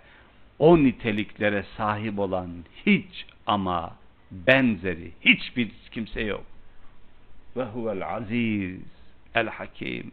o 0.59 0.77
niteliklere 0.77 1.65
sahip 1.77 2.19
olan 2.19 2.49
hiç 2.85 3.25
ama 3.47 3.95
benzeri 4.31 5.11
hiçbir 5.21 5.71
kimse 5.91 6.21
yok. 6.21 6.45
Ve 7.57 7.63
huvel 7.63 8.15
aziz 8.15 8.79
el 9.35 9.47
hakim. 9.47 10.11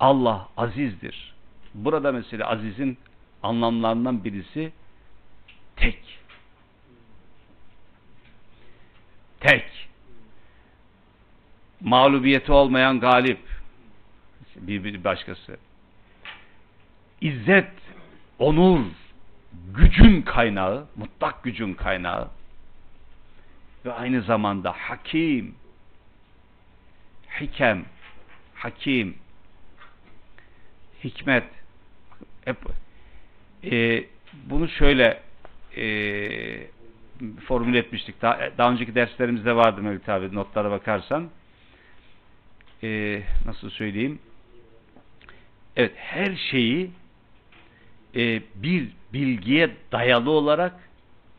Allah 0.00 0.48
azizdir. 0.56 1.34
Burada 1.74 2.12
mesela 2.12 2.50
azizin 2.50 2.98
anlamlarından 3.42 4.24
birisi 4.24 4.72
tek. 5.76 6.18
Tek. 9.40 9.88
Mağlubiyeti 11.80 12.52
olmayan 12.52 13.00
galip. 13.00 13.40
Bir, 14.56 14.84
bir 14.84 15.04
başkası. 15.04 15.56
İzzet, 17.20 17.70
onur, 18.38 18.86
gücün 19.74 20.22
kaynağı, 20.22 20.86
mutlak 20.96 21.42
gücün 21.42 21.74
kaynağı 21.74 22.30
ve 23.84 23.92
aynı 23.92 24.22
zamanda 24.22 24.72
hakim, 24.72 25.54
hikem, 27.40 27.84
hakim, 28.54 29.18
hikmet. 31.04 31.44
Hep, 32.44 32.56
e, 33.64 34.04
bunu 34.44 34.68
şöyle 34.68 35.22
e, 35.76 36.66
formüle 37.46 37.78
etmiştik. 37.78 38.22
Daha, 38.22 38.40
daha 38.58 38.72
önceki 38.72 38.94
derslerimizde 38.94 39.56
vardı 39.56 39.82
Mevlüt 39.82 40.08
abi 40.08 40.34
notlara 40.34 40.70
bakarsan. 40.70 41.30
E, 42.82 43.22
nasıl 43.46 43.70
söyleyeyim? 43.70 44.18
Evet 45.76 45.92
her 45.96 46.36
şeyi 46.36 46.90
e, 48.16 48.42
bir 48.54 48.88
bilgiye 49.12 49.70
dayalı 49.92 50.30
olarak 50.30 50.88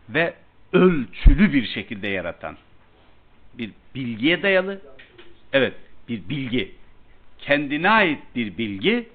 ve 0.10 0.34
ölçülü 0.74 1.54
bir 1.54 1.68
şekilde 1.68 2.08
yaratan. 2.08 2.58
Bir 3.58 3.72
bilgiye 3.96 4.44
dayalı, 4.44 4.82
evet 5.54 5.74
bir 6.10 6.30
bilgi. 6.30 6.72
Kendine 7.38 7.90
ait 7.90 8.20
bir 8.36 8.58
bilgi 8.58 9.10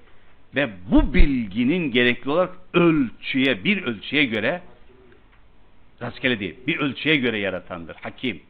ve 0.55 0.69
bu 0.91 1.13
bilginin 1.13 1.91
gerekli 1.91 2.29
olarak 2.29 2.53
ölçüye, 2.73 3.63
bir 3.63 3.83
ölçüye 3.83 4.25
göre 4.25 4.61
rastgele 6.01 6.39
değil, 6.39 6.55
bir 6.67 6.79
ölçüye 6.79 7.15
göre 7.15 7.39
yaratandır. 7.39 7.95
Hakim. 7.95 8.41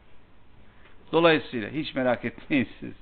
Dolayısıyla 1.12 1.70
hiç 1.70 1.95
merak 1.95 2.26
etmeyin 2.26 2.68
siz. 2.80 2.93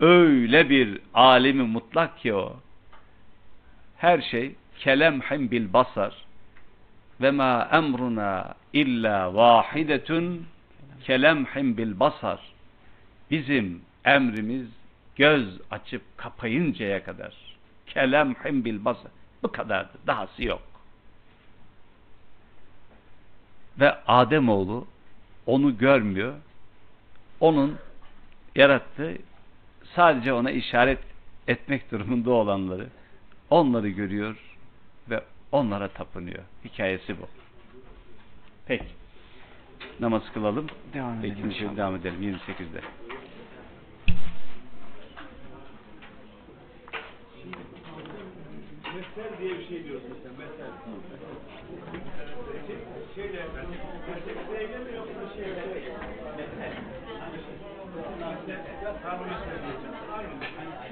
Öyle 0.00 0.70
bir 0.70 1.00
alemi 1.14 1.62
mutlak 1.62 2.18
ki 2.18 2.34
o. 2.34 2.56
Her 3.96 4.20
şey 4.20 4.54
kelemhim 4.78 5.50
bil 5.50 5.72
basar 5.72 6.14
ve 7.20 7.30
ma 7.30 7.68
emruna 7.72 8.54
illa 8.72 9.34
vahidetun 9.34 10.46
kelemhim 11.04 11.76
bil 11.76 12.00
basar. 12.00 12.40
Bizim 13.30 13.80
emrimiz 14.04 14.66
göz 15.16 15.60
açıp 15.70 16.02
kapayıncaya 16.16 17.04
kadar 17.04 17.34
kelemhim 17.86 18.64
bil 18.64 18.84
basar. 18.84 19.12
Bu 19.42 19.52
kadardı. 19.52 19.98
Dahası 20.06 20.44
yok. 20.44 20.67
Ve 23.80 23.94
Ademoğlu 24.06 24.86
onu 25.46 25.78
görmüyor. 25.78 26.34
Onun 27.40 27.78
yarattığı 28.54 29.16
sadece 29.94 30.32
ona 30.32 30.50
işaret 30.50 30.98
etmek 31.48 31.90
durumunda 31.90 32.30
olanları 32.30 32.86
onları 33.50 33.88
görüyor 33.88 34.36
ve 35.10 35.24
onlara 35.52 35.88
tapınıyor. 35.88 36.42
Hikayesi 36.64 37.20
bu. 37.20 37.26
Peki. 38.66 38.84
Namaz 40.00 40.22
kılalım. 40.34 40.66
Devam 40.94 41.18
edelim 41.18 41.36
Peki, 41.42 41.48
inşallah. 41.48 41.76
devam 41.76 41.96
edelim 41.96 42.22
28'de. 42.22 42.80
Mesel 48.94 49.38
diye 49.40 49.58
bir 49.58 49.68
şey 49.68 49.84
diyoruz 49.84 50.02
mesela. 50.08 50.34
Mesel. 50.38 51.37
Şeyle, 53.18 53.46
mesleğiyle 54.26 54.78
mi 54.78 54.96
yoksa 54.96 55.34
şeyle? 55.36 55.66
Mesel. 56.36 56.72
Ya 58.84 58.94
tahmin 59.02 59.28
etmeyeceğim. 59.34 59.94
Yani 60.10 60.87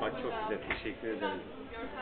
Teşekkür 0.00 1.08
ederim. 1.08 1.40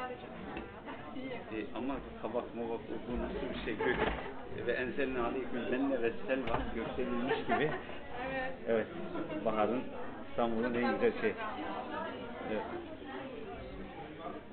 De 0.09 0.15
çok 0.21 0.33
güzel. 0.45 1.59
E, 1.59 1.67
ama 1.75 1.95
kabak 2.23 2.55
mabak 2.55 2.81
bu 3.09 3.23
nasıl 3.23 3.55
bir 3.55 3.65
şey 3.65 3.77
gök 3.77 3.99
ve 4.67 4.73
enselin 4.73 5.15
aleyküm 5.15 5.73
benne 5.73 6.03
ve 6.03 6.13
selva 6.27 6.59
gösterilmiş 6.75 7.37
gibi. 7.37 7.71
Evet. 8.29 8.53
Evet. 8.69 8.87
Bahar'ın 9.45 9.83
İstanbul'un 10.31 10.75
en 10.75 10.95
güzel 10.95 11.21
şey. 11.21 11.35
Evet. 12.51 12.65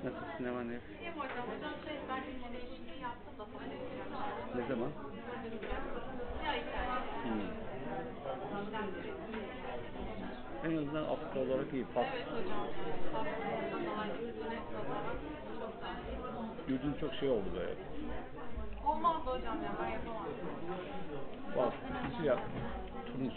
Nasılsın 0.03 0.43
ne 0.43 0.51
var 0.51 0.67
ne 0.67 0.73
yok? 0.73 0.83
Hocam. 1.15 1.45
Hocam 1.55 1.73
şey 1.85 1.95
ben 2.09 2.21
bir 2.23 2.59
değişikliği 2.59 3.01
yaptım 3.01 3.33
da 3.39 3.45
sana 3.53 3.63
yapacağım. 3.63 4.11
Ne 4.55 4.61
zaman? 4.67 4.91
Ya 6.45 6.51
hikaye. 6.53 6.89
Hmm. 7.23 7.61
En 10.63 10.77
azından 10.77 10.90
Afrika 10.90 10.90
olarak 10.90 10.90
iyi. 10.90 10.90
Pas. 10.90 10.90
Evet 10.90 10.90
hocam. 10.90 10.90
Aslında 10.90 10.90
dolayı 10.90 10.90
nazaran 11.05 11.65
çok 15.59 15.81
daha 15.81 15.93
iyi. 15.93 16.73
Yüzün 16.73 16.93
çok 17.01 17.13
şey 17.13 17.29
oldu 17.29 17.45
böyle. 17.55 17.75
Olmazdı 18.85 19.29
hocam 19.29 19.63
ya 19.63 19.71
ben 19.83 19.89
yapamazdım. 19.89 20.47
Bak, 21.57 21.73
bir 22.19 22.25
yap. 22.25 22.39
Tunus. 23.05 23.33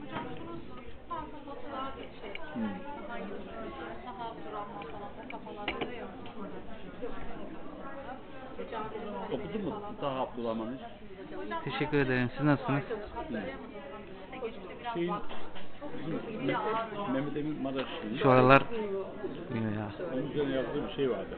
Hocam 0.00 0.24
Tunus 0.38 0.62
Fransa 1.08 1.36
batı 1.46 1.72
daha 1.72 1.90
bir 1.96 2.02
şey. 2.20 2.32
Hmm. 2.54 2.70
Daha 4.06 4.24
Abdurrahman 4.30 4.82
falan 4.82 5.10
o 5.18 5.30
kafalarda 5.30 5.94
yok. 5.94 6.10
Mücadele 8.58 9.10
Okudun 9.32 9.64
mu 9.64 9.82
daha 10.02 10.20
Abdülhaman'ı? 10.20 10.78
Teşekkür 11.64 11.98
ederim. 11.98 12.30
Siz 12.36 12.46
nasılsınız? 12.46 12.82
Şeyin, 14.94 15.14
Mehmet, 17.12 17.36
Emin 17.36 17.62
Maraşlı'nın 17.62 18.18
Şu 18.22 18.30
aralar 18.30 18.62
ya. 19.76 19.90
onun 20.14 20.30
üzerine 20.30 20.54
yazdığı 20.54 20.88
bir 20.88 20.94
şey 20.94 21.10
vardı. 21.10 21.36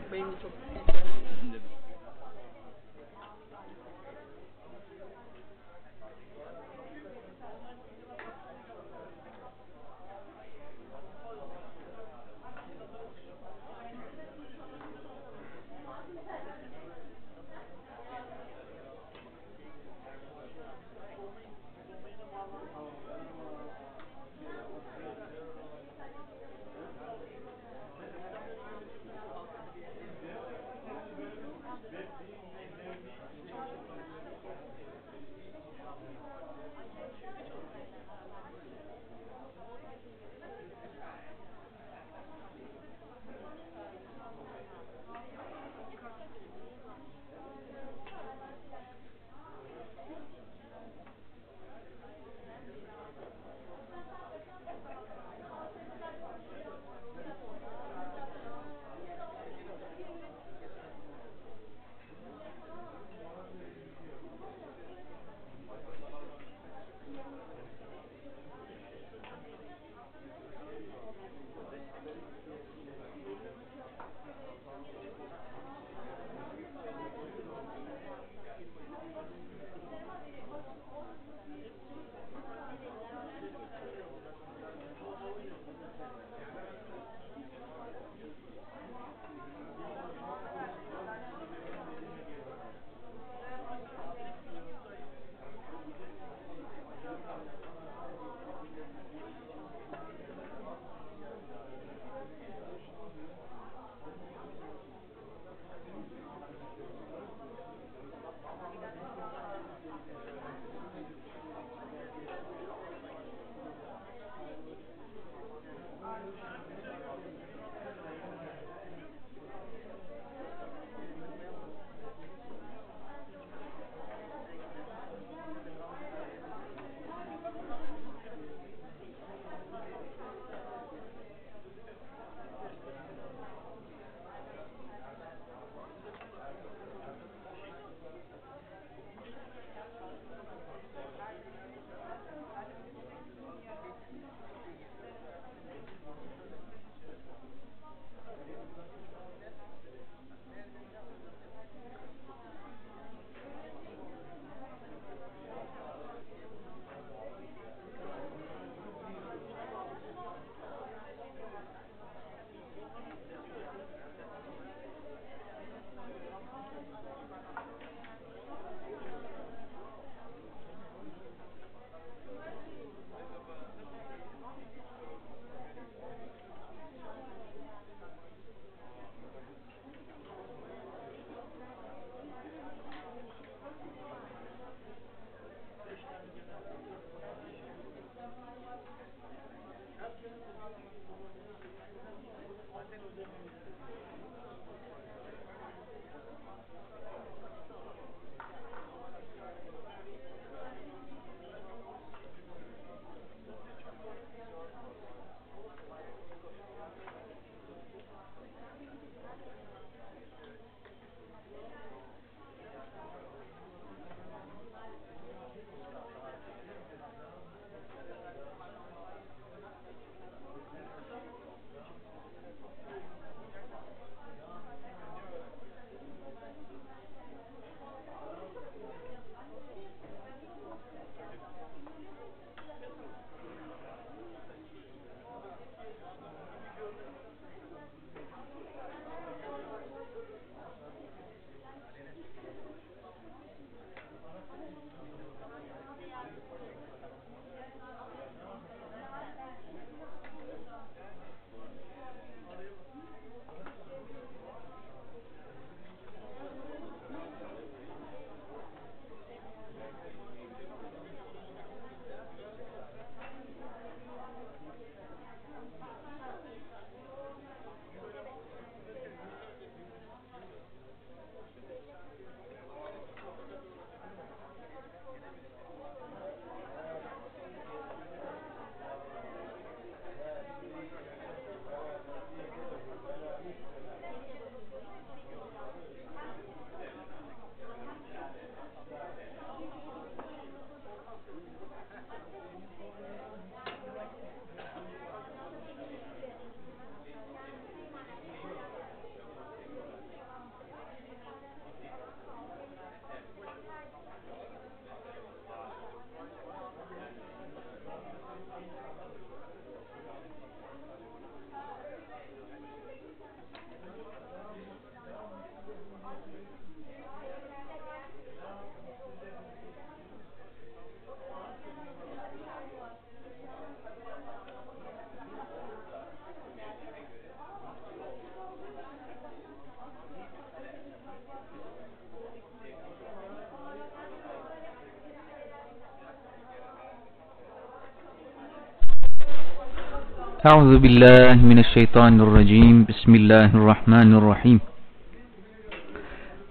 أعوذ 340.44 340.76
بالله 340.78 341.40
من 341.40 341.58
الشيطان 341.58 342.20
الرجيم. 342.20 342.84
بسم 342.84 343.12
الله 343.14 343.56
الرحمن 343.56 344.14
الرحيم. 344.20 344.60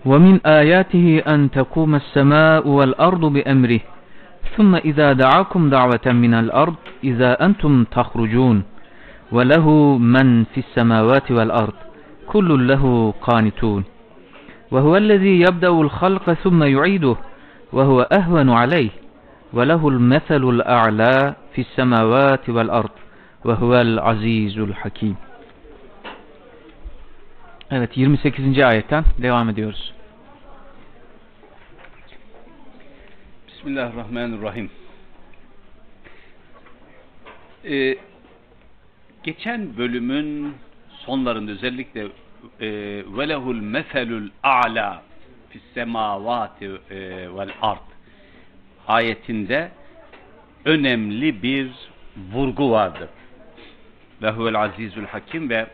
ومن 0.06 0.36
آياته 0.46 1.22
أن 1.34 1.52
تقوم 1.52 1.96
السماء 1.96 2.68
والأرض 2.68 3.24
بأمره 3.26 3.80
ثم 4.58 4.76
إذا 4.76 5.14
دعاكم 5.14 5.70
دعوة 5.70 6.06
من 6.06 6.34
الأرض 6.34 6.76
إذا 7.04 7.46
أنتم 7.46 7.84
تخرجون 7.84 8.64
وله 9.32 9.66
من 9.98 10.44
في 10.44 10.60
السماوات 10.66 11.32
والأرض 11.32 11.78
كل 12.28 12.68
له 12.68 13.14
قانتون. 13.22 13.84
وهو 14.72 14.98
الذي 14.98 15.40
يبدأ 15.46 15.70
الخلق 15.70 16.34
ثم 16.34 16.64
يعيده 16.64 17.16
وهو 17.74 18.02
أهون 18.02 18.50
عليه 18.50 18.90
وله 19.54 19.82
المثل 19.88 20.44
الأعلى 20.50 21.34
في 21.54 21.62
السماوات 21.62 22.50
والأرض. 22.50 22.93
ve 23.46 23.54
huvel 23.54 23.98
azizul 23.98 24.72
hakim. 24.72 25.18
Evet 27.72 27.98
28. 27.98 28.60
ayetten 28.60 29.04
devam 29.22 29.50
ediyoruz. 29.50 29.94
Bismillahirrahmanirrahim. 33.48 34.70
Ee, 37.66 37.98
geçen 39.24 39.78
bölümün 39.78 40.56
sonlarında 40.90 41.52
özellikle 41.52 42.02
e, 42.02 42.68
velehul 43.18 43.56
meselul 43.56 44.30
a'la 44.44 45.04
fis 45.50 45.62
semavati 45.74 46.66
e, 46.66 46.98
vel 47.36 47.50
ard 47.62 47.78
ayetinde 48.88 49.72
önemli 50.66 51.44
bir 51.44 51.72
vurgu 52.34 52.72
vardır. 52.72 53.10
Ve 54.22 54.32
huvel 54.32 54.56
azizül 54.56 55.06
hakim 55.06 55.50
ve 55.50 55.68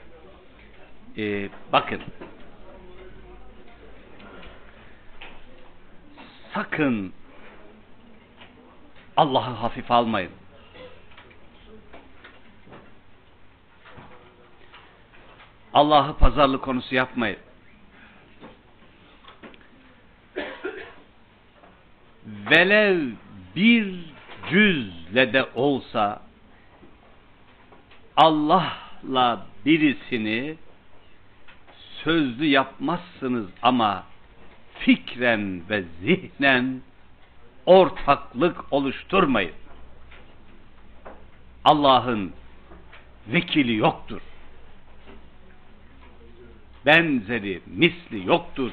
e, 1.17 1.49
bakın 1.71 2.01
sakın 6.53 7.13
Allah'ı 9.17 9.53
hafife 9.53 9.93
almayın. 9.93 10.31
Allah'ı 15.73 16.17
pazarlık 16.17 16.61
konusu 16.61 16.95
yapmayın. 16.95 17.37
Velev 22.25 23.09
bir 23.55 24.13
cüzle 24.49 25.33
de 25.33 25.45
olsa 25.55 26.28
Allah'la 28.19 29.45
birisini 29.65 30.55
sözlü 32.03 32.45
yapmazsınız 32.45 33.47
ama 33.61 34.03
fikren 34.79 35.61
ve 35.69 35.83
zihnen 36.01 36.81
ortaklık 37.65 38.73
oluşturmayın. 38.73 39.53
Allah'ın 41.65 42.33
vekili 43.27 43.75
yoktur. 43.75 44.21
Benzeri, 46.85 47.61
misli 47.67 48.27
yoktur. 48.27 48.71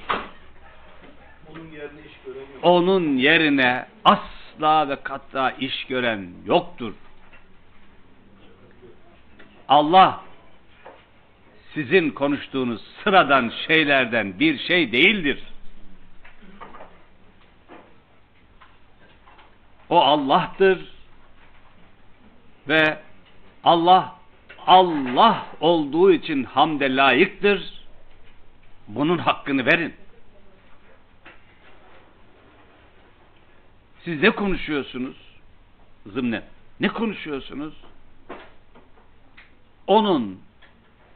Onun 1.51 1.71
yerine 1.73 2.01
iş 2.07 2.25
gören 2.25 2.41
yok. 2.41 2.49
Onun 2.63 3.17
yerine 3.17 3.87
asla 4.05 4.89
ve 4.89 4.97
kata 5.03 5.51
iş 5.51 5.85
gören 5.85 6.29
yoktur. 6.47 6.93
Allah 9.69 10.25
sizin 11.75 12.11
konuştuğunuz 12.11 12.83
sıradan 13.05 13.53
şeylerden 13.67 14.39
bir 14.41 14.59
şey 14.59 14.93
değildir. 14.93 15.43
O 19.89 20.01
Allah'tır 20.01 20.93
ve 22.69 22.99
Allah 23.65 24.17
Allah 24.67 25.47
olduğu 25.61 26.13
için 26.13 26.45
hamde 26.45 26.97
layıktır. 26.97 27.83
Bunun 28.89 29.19
hakkını 29.19 29.67
verin. 29.67 29.95
Siz 34.05 34.23
ne 34.23 34.31
konuşuyorsunuz? 34.31 35.17
Zımnen. 36.07 36.45
Ne 36.81 36.89
konuşuyorsunuz? 36.89 37.75
Onun 39.87 40.41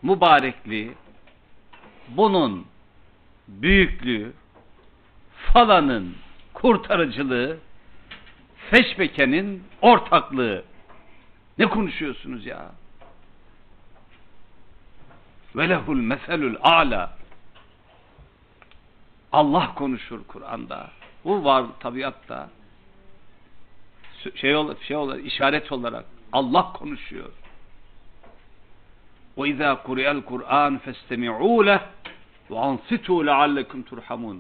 mübarekliği, 0.03 0.93
bunun 2.09 2.67
büyüklüğü, 3.49 4.33
falanın 5.53 6.17
kurtarıcılığı, 6.55 7.59
feşbekenin 8.71 9.65
ortaklığı. 9.83 10.65
Ne 11.59 11.67
konuşuyorsunuz 11.67 12.47
ya? 12.47 12.71
Ve 15.57 15.69
lehul 15.69 15.97
meselül 15.97 16.57
ala. 16.61 17.17
Allah 19.33 19.75
konuşur 19.75 20.25
Kur'an'da. 20.25 20.91
Bu 21.25 21.45
var 21.45 21.65
tabiatta. 21.81 22.51
Şey 24.35 24.57
olarak, 24.57 24.83
şey 24.83 24.97
olarak, 24.97 25.27
işaret 25.27 25.73
olarak 25.73 26.05
Allah 26.33 26.73
konuşuyor. 26.73 27.31
وَاِذَا 29.38 29.70
قُرِيَ 29.88 30.08
الْقُرْآنِ 30.16 30.74
فَاسْتَمِعُوا 30.86 31.60
لَهُ 31.70 31.82
وَاَنْصِتُوا 32.50 33.20
لَعَلَّكُمْ 33.30 33.84
تُرْحَمُونَ 33.84 34.40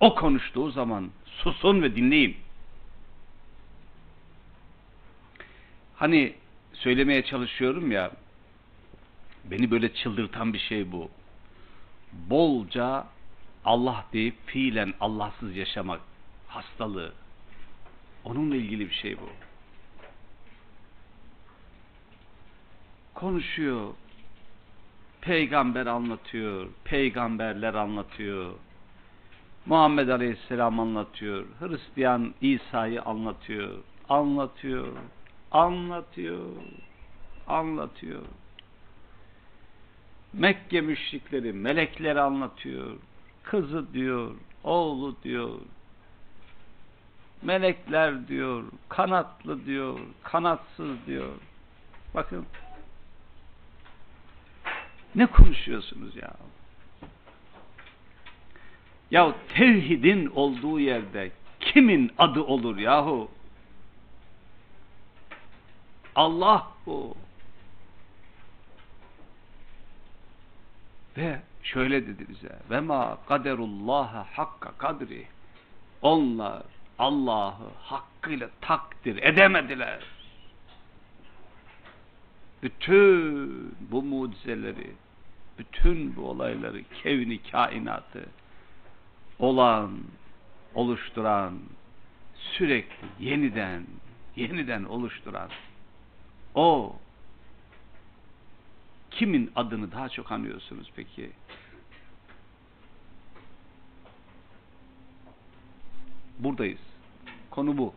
O 0.00 0.14
konuştuğu 0.14 0.70
zaman 0.70 1.10
susun 1.26 1.82
ve 1.82 1.96
dinleyin. 1.96 2.36
Hani 5.96 6.34
söylemeye 6.72 7.24
çalışıyorum 7.24 7.92
ya, 7.92 8.10
beni 9.44 9.70
böyle 9.70 9.94
çıldırtan 9.94 10.52
bir 10.52 10.58
şey 10.58 10.92
bu. 10.92 11.10
Bolca 12.12 13.06
Allah 13.64 14.04
deyip 14.12 14.34
fiilen 14.46 14.94
Allahsız 15.00 15.56
yaşamak 15.56 16.00
hastalığı. 16.48 17.12
Onunla 18.24 18.56
ilgili 18.56 18.90
bir 18.90 18.94
şey 18.94 19.16
bu. 19.16 19.28
Konuşuyor. 23.17 23.93
Peygamber 25.21 25.85
anlatıyor. 25.85 26.67
Peygamberler 26.83 27.73
anlatıyor. 27.73 28.51
Muhammed 29.65 30.07
Aleyhisselam 30.07 30.79
anlatıyor. 30.79 31.45
Hristiyan 31.59 32.33
İsa'yı 32.41 33.01
anlatıyor. 33.01 33.77
Anlatıyor. 34.09 34.87
Anlatıyor. 35.51 36.45
Anlatıyor. 37.47 38.21
Mekke 40.33 40.81
müşrikleri 40.81 41.53
melekleri 41.53 42.21
anlatıyor. 42.21 42.97
Kızı 43.43 43.93
diyor, 43.93 44.31
oğlu 44.63 45.15
diyor. 45.23 45.59
Melekler 47.41 48.27
diyor, 48.27 48.63
kanatlı 48.89 49.65
diyor, 49.65 49.99
kanatsız 50.23 51.05
diyor. 51.07 51.31
Bakın. 52.15 52.45
Ne 55.17 55.25
konuşuyorsunuz 55.25 56.15
ya? 56.15 56.33
Ya 59.11 59.35
tevhidin 59.49 60.25
olduğu 60.25 60.79
yerde 60.79 61.31
kimin 61.59 62.11
adı 62.17 62.41
olur 62.41 62.77
yahu? 62.77 63.31
Allah 66.15 66.67
bu. 66.85 67.17
Ve 71.17 71.41
şöyle 71.63 72.07
dedi 72.07 72.25
bize. 72.29 72.59
Ve 72.69 72.79
ma 72.79 73.17
kaderullaha 73.27 74.27
hakka 74.31 74.71
kadri. 74.77 75.27
Onlar 76.01 76.63
Allah'ı 76.99 77.71
hakkıyla 77.81 78.49
takdir 78.61 79.23
edemediler. 79.23 79.99
Bütün 82.63 83.75
bu 83.91 84.03
mucizeleri, 84.03 84.91
bütün 85.57 86.15
bu 86.15 86.29
olayları, 86.29 86.83
kevni 86.83 87.41
kainatı 87.51 88.25
olan, 89.39 89.99
oluşturan, 90.75 91.59
sürekli 92.35 93.07
yeniden, 93.19 93.87
yeniden 94.35 94.83
oluşturan 94.83 95.49
o 96.55 96.95
kimin 99.11 99.51
adını 99.55 99.91
daha 99.91 100.09
çok 100.09 100.31
anıyorsunuz 100.31 100.91
peki? 100.95 101.31
Buradayız. 106.39 106.79
Konu 107.49 107.77
bu. 107.77 107.93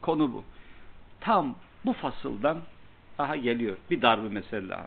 Konu 0.00 0.32
bu. 0.32 0.44
Tam 1.20 1.56
bu 1.84 1.92
fasıldan 1.92 2.62
Aha 3.20 3.36
geliyor. 3.36 3.76
Bir 3.90 4.02
darbe 4.02 4.28
mesele 4.28 4.68
daha. 4.68 4.84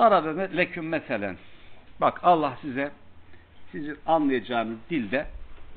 Darabe 0.00 0.56
leküm 0.56 0.88
meselen. 0.88 1.36
Bak 2.00 2.20
Allah 2.22 2.58
size 2.60 2.90
sizin 3.72 3.98
anlayacağınız 4.06 4.78
dilde 4.90 5.26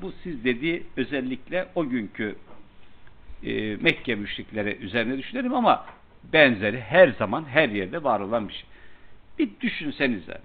bu 0.02 0.12
siz 0.22 0.44
dediği 0.44 0.86
özellikle 0.96 1.68
o 1.74 1.88
günkü 1.88 2.36
e, 3.42 3.76
Mekke 3.76 4.14
müşrikleri 4.14 4.76
üzerine 4.76 5.18
düşünelim 5.18 5.54
ama 5.54 5.86
benzeri 6.32 6.80
her 6.80 7.08
zaman 7.08 7.44
her 7.44 7.68
yerde 7.68 8.04
var 8.04 8.20
olan 8.20 8.48
bir 8.48 8.52
şey. 8.54 8.64
Bir 9.38 9.50
düşünsenize. 9.60 10.40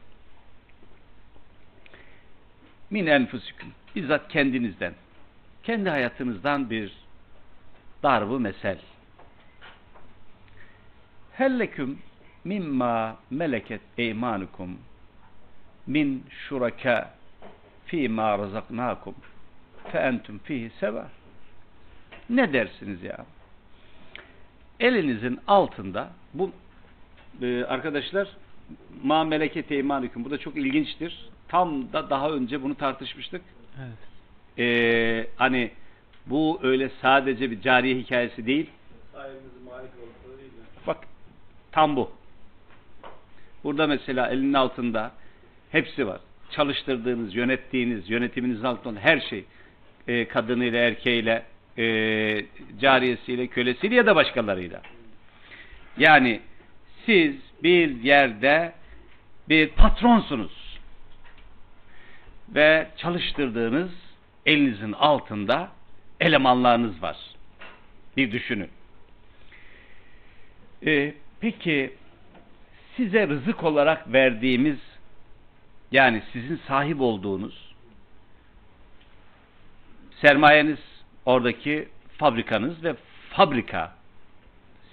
Min 2.90 3.06
enfusikum. 3.06 3.70
Bizzat 3.96 4.28
kendinizden. 4.28 4.94
Kendi 5.64 5.90
hayatınızdan 5.90 6.70
bir 6.70 6.94
darbu 8.04 8.40
mesel. 8.40 8.78
Helleküm 11.34 12.00
mimma 12.44 13.18
meleket 13.30 13.82
eymanukum 13.98 14.78
min 15.88 16.26
şuraka 16.30 17.14
fîmâ 17.86 18.38
razaknâkum 18.40 19.16
fe 19.92 19.98
entüm 19.98 20.40
fihi 20.40 20.72
seva. 20.80 21.08
Ne 22.30 22.54
dersiniz 22.54 23.04
ya? 23.04 23.26
Elinizin 24.80 25.40
altında 25.48 26.10
bu 26.34 26.52
e, 27.42 27.64
arkadaşlar 27.64 28.28
ma 29.04 29.24
meleket 29.24 29.72
eymanukum 29.72 30.26
bu 30.26 30.32
da 30.32 30.38
çok 30.38 30.58
ilginçtir. 30.58 31.30
Tam 31.48 31.94
da 31.94 32.10
daha 32.10 32.30
önce 32.30 32.64
bunu 32.64 32.76
tartışmıştık. 32.76 33.42
Evet. 33.80 33.98
Ee, 34.60 35.28
hani 35.36 35.72
bu 36.26 36.60
öyle 36.64 36.90
sadece 37.02 37.52
bir 37.52 37.62
cariye 37.62 37.96
hikayesi 37.96 38.46
değil. 38.46 38.70
Sahibimizin 39.14 39.64
malik 39.64 39.92
oldukları 40.04 40.38
değil 40.40 40.52
mi? 40.52 40.60
Bak 40.88 40.98
tam 41.72 41.96
bu. 41.96 42.12
Burada 43.64 43.88
mesela 43.88 44.30
elinin 44.30 44.54
altında 44.54 45.12
hepsi 45.72 46.08
var. 46.08 46.20
Çalıştırdığınız, 46.52 47.36
yönettiğiniz, 47.36 48.10
yönetiminizin 48.10 48.64
altında 48.64 49.00
her 49.00 49.20
şey. 49.20 49.46
Ee, 50.08 50.28
kadınıyla, 50.28 50.80
erkeğiyle, 50.80 51.44
e, 51.78 51.86
cariyesiyle, 52.82 53.48
kölesiyle 53.48 53.96
ya 53.96 54.06
da 54.06 54.16
başkalarıyla. 54.16 54.82
Yani 55.98 56.40
siz 57.06 57.36
bir 57.64 58.04
yerde 58.04 58.74
bir 59.50 59.70
patronsunuz. 59.70 60.80
Ve 62.56 62.88
çalıştırdığınız 62.98 63.92
elinizin 64.46 64.92
altında 64.94 65.72
elemanlarınız 66.20 67.02
var. 67.02 67.18
Bir 68.18 68.32
düşünün. 68.32 68.70
Ee, 70.86 71.14
peki 71.42 71.94
size 73.00 73.28
rızık 73.28 73.64
olarak 73.64 74.14
verdiğimiz 74.14 74.78
yani 75.92 76.24
sizin 76.34 76.60
sahip 76.68 77.02
olduğunuz 77.02 77.76
sermayeniz 80.22 80.80
oradaki 81.26 81.90
fabrikanız 82.18 82.84
ve 82.84 82.96
fabrika 83.30 83.96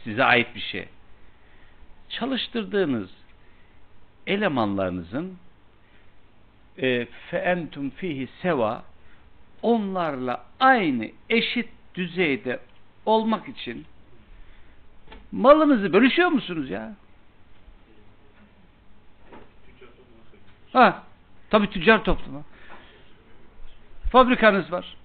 size 0.05 0.24
ait 0.24 0.55
bir 0.55 0.61
şey. 0.61 0.89
Çalıştırdığınız 2.09 3.11
elemanlarınızın 4.27 5.37
e, 6.78 7.07
fe 7.31 7.39
entum 7.39 7.91
fihi 7.91 8.28
seva 8.43 8.85
onlarla 9.62 10.45
aynı 10.61 11.11
eşit 11.31 11.69
düzeyde 11.95 12.61
olmak 13.07 13.49
için 13.49 13.85
malınızı 15.33 15.93
bölüşüyor 15.93 16.28
musunuz 16.28 16.70
ya? 16.70 16.97
Ha, 20.77 21.03
tabii 21.51 21.70
tüccar 21.70 22.05
toplumu. 22.05 22.44
Fabrikanız 24.12 24.73
var. 24.73 24.97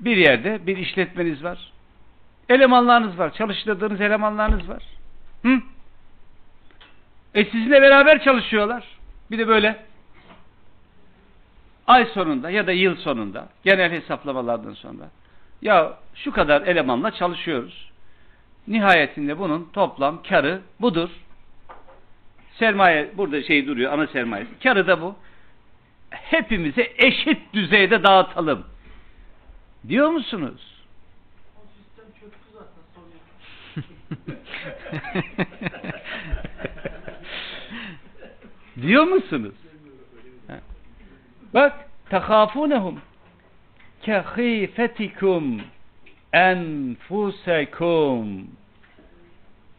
Bir 0.00 0.16
yerde 0.16 0.66
bir 0.66 0.76
işletmeniz 0.76 1.44
var. 1.44 1.72
Elemanlarınız 2.48 3.18
var. 3.18 3.34
Çalıştırdığınız 3.34 4.00
elemanlarınız 4.00 4.68
var. 4.68 4.82
Hı? 5.42 5.60
E 7.34 7.44
sizinle 7.44 7.82
beraber 7.82 8.24
çalışıyorlar. 8.24 8.84
Bir 9.30 9.38
de 9.38 9.48
böyle 9.48 9.84
ay 11.86 12.06
sonunda 12.06 12.50
ya 12.50 12.66
da 12.66 12.72
yıl 12.72 12.96
sonunda 12.96 13.48
genel 13.64 13.92
hesaplamalardan 13.92 14.74
sonra 14.74 15.04
ya 15.62 15.98
şu 16.14 16.32
kadar 16.32 16.62
elemanla 16.62 17.10
çalışıyoruz. 17.10 17.90
Nihayetinde 18.68 19.38
bunun 19.38 19.68
toplam 19.72 20.22
karı 20.22 20.60
budur. 20.80 21.10
Sermaye 22.58 23.10
burada 23.16 23.42
şey 23.42 23.66
duruyor 23.66 23.92
ana 23.92 24.06
sermaye. 24.06 24.46
Karı 24.62 24.86
da 24.86 25.00
bu. 25.00 25.16
Hepimize 26.10 26.92
eşit 26.98 27.54
düzeyde 27.54 28.02
dağıtalım. 28.02 28.66
Diyor 29.88 30.10
musunuz? 30.10 30.74
Diyor 38.82 39.04
musunuz? 39.04 39.54
Ha. 40.48 40.60
Bak 41.54 41.88
tekhafunehum 42.10 43.00
kehifetikum 44.02 45.62
enfusekum 46.32 48.46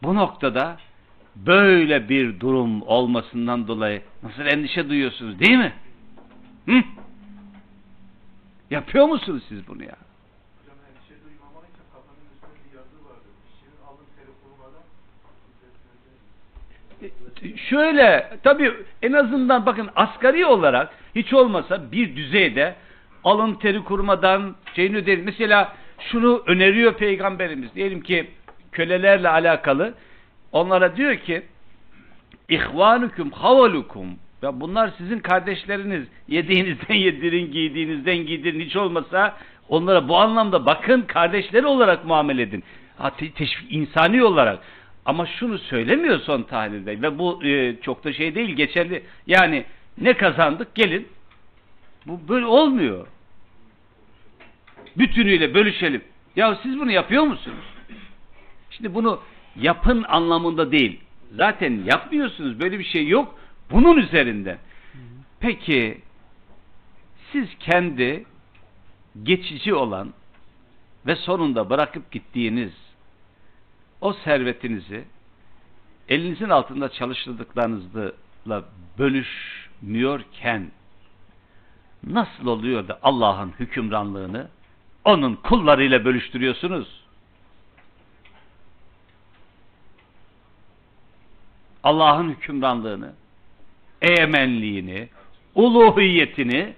bu 0.02 0.14
noktada 0.14 0.76
böyle 1.46 2.08
bir 2.08 2.40
durum 2.40 2.82
olmasından 2.82 3.68
dolayı 3.68 4.02
nasıl 4.22 4.46
endişe 4.46 4.88
duyuyorsunuz 4.88 5.40
değil 5.40 5.58
mi? 5.58 5.72
Hı? 6.66 6.82
Yapıyor 8.70 9.06
musunuz 9.06 9.42
siz 9.48 9.68
bunu 9.68 9.84
ya? 9.84 9.96
Kurumadan 14.42 14.82
E, 17.02 17.56
şöyle 17.56 18.38
tabii 18.42 18.72
en 19.02 19.12
azından 19.12 19.66
bakın 19.66 19.90
asgari 19.96 20.46
olarak 20.46 20.90
hiç 21.14 21.32
olmasa 21.32 21.92
bir 21.92 22.16
düzeyde 22.16 22.74
alın 23.24 23.54
teri 23.54 23.84
kurmadan 23.84 24.56
şeyini 24.76 24.96
ödeyin. 24.96 25.24
Mesela 25.24 25.76
şunu 25.98 26.42
öneriyor 26.46 26.94
peygamberimiz. 26.94 27.74
Diyelim 27.74 28.00
ki 28.00 28.30
kölelerle 28.72 29.28
alakalı 29.28 29.94
onlara 30.56 30.96
diyor 30.96 31.16
ki 31.16 31.42
ihvanukum 32.48 33.30
havalukum 33.30 34.06
ya 34.42 34.60
bunlar 34.60 34.90
sizin 34.98 35.18
kardeşleriniz. 35.18 36.08
Yediğinizden 36.28 36.94
yedirin, 36.94 37.52
giydiğinizden 37.52 38.16
giydirin. 38.16 38.60
Hiç 38.60 38.76
olmasa 38.76 39.36
onlara 39.68 40.08
bu 40.08 40.16
anlamda 40.16 40.66
bakın 40.66 41.02
kardeşleri 41.02 41.66
olarak 41.66 42.04
muamele 42.04 42.42
edin. 42.42 42.64
Ha, 42.98 43.10
te- 43.10 43.30
teşvik, 43.30 43.72
insani 43.72 44.24
olarak. 44.24 44.58
Ama 45.04 45.26
şunu 45.26 45.58
söylemiyor 45.58 46.18
son 46.18 46.42
tahlilde 46.42 47.02
ve 47.02 47.18
bu 47.18 47.44
e, 47.44 47.80
çok 47.80 48.04
da 48.04 48.12
şey 48.12 48.34
değil 48.34 48.50
geçerli. 48.50 49.02
Yani 49.26 49.64
ne 49.98 50.14
kazandık 50.14 50.74
gelin. 50.74 51.08
Bu 52.06 52.28
böyle 52.28 52.46
olmuyor. 52.46 53.06
Bütünüyle 54.96 55.54
bölüşelim. 55.54 56.02
Ya 56.36 56.58
siz 56.62 56.78
bunu 56.78 56.90
yapıyor 56.90 57.22
musunuz? 57.22 57.64
Şimdi 58.70 58.94
bunu 58.94 59.20
yapın 59.60 60.02
anlamında 60.02 60.72
değil. 60.72 61.00
Zaten 61.32 61.84
yapmıyorsunuz. 61.84 62.60
Böyle 62.60 62.78
bir 62.78 62.84
şey 62.84 63.08
yok. 63.08 63.38
Bunun 63.70 63.96
üzerinden. 63.96 64.58
Peki 65.40 66.00
siz 67.32 67.48
kendi 67.58 68.24
geçici 69.22 69.74
olan 69.74 70.12
ve 71.06 71.16
sonunda 71.16 71.70
bırakıp 71.70 72.10
gittiğiniz 72.10 72.72
o 74.00 74.12
servetinizi 74.12 75.04
elinizin 76.08 76.50
altında 76.50 76.88
çalıştırdıklarınızla 76.88 78.64
bölüşmüyorken 78.98 80.70
nasıl 82.06 82.46
oluyor 82.46 82.88
da 82.88 82.98
Allah'ın 83.02 83.52
hükümranlığını 83.58 84.48
onun 85.04 85.34
kullarıyla 85.34 86.04
bölüştürüyorsunuz? 86.04 87.05
Allah'ın 91.86 92.30
hükümranlığını, 92.30 93.12
egemenliğini, 94.02 95.08
uluhiyetini 95.54 96.72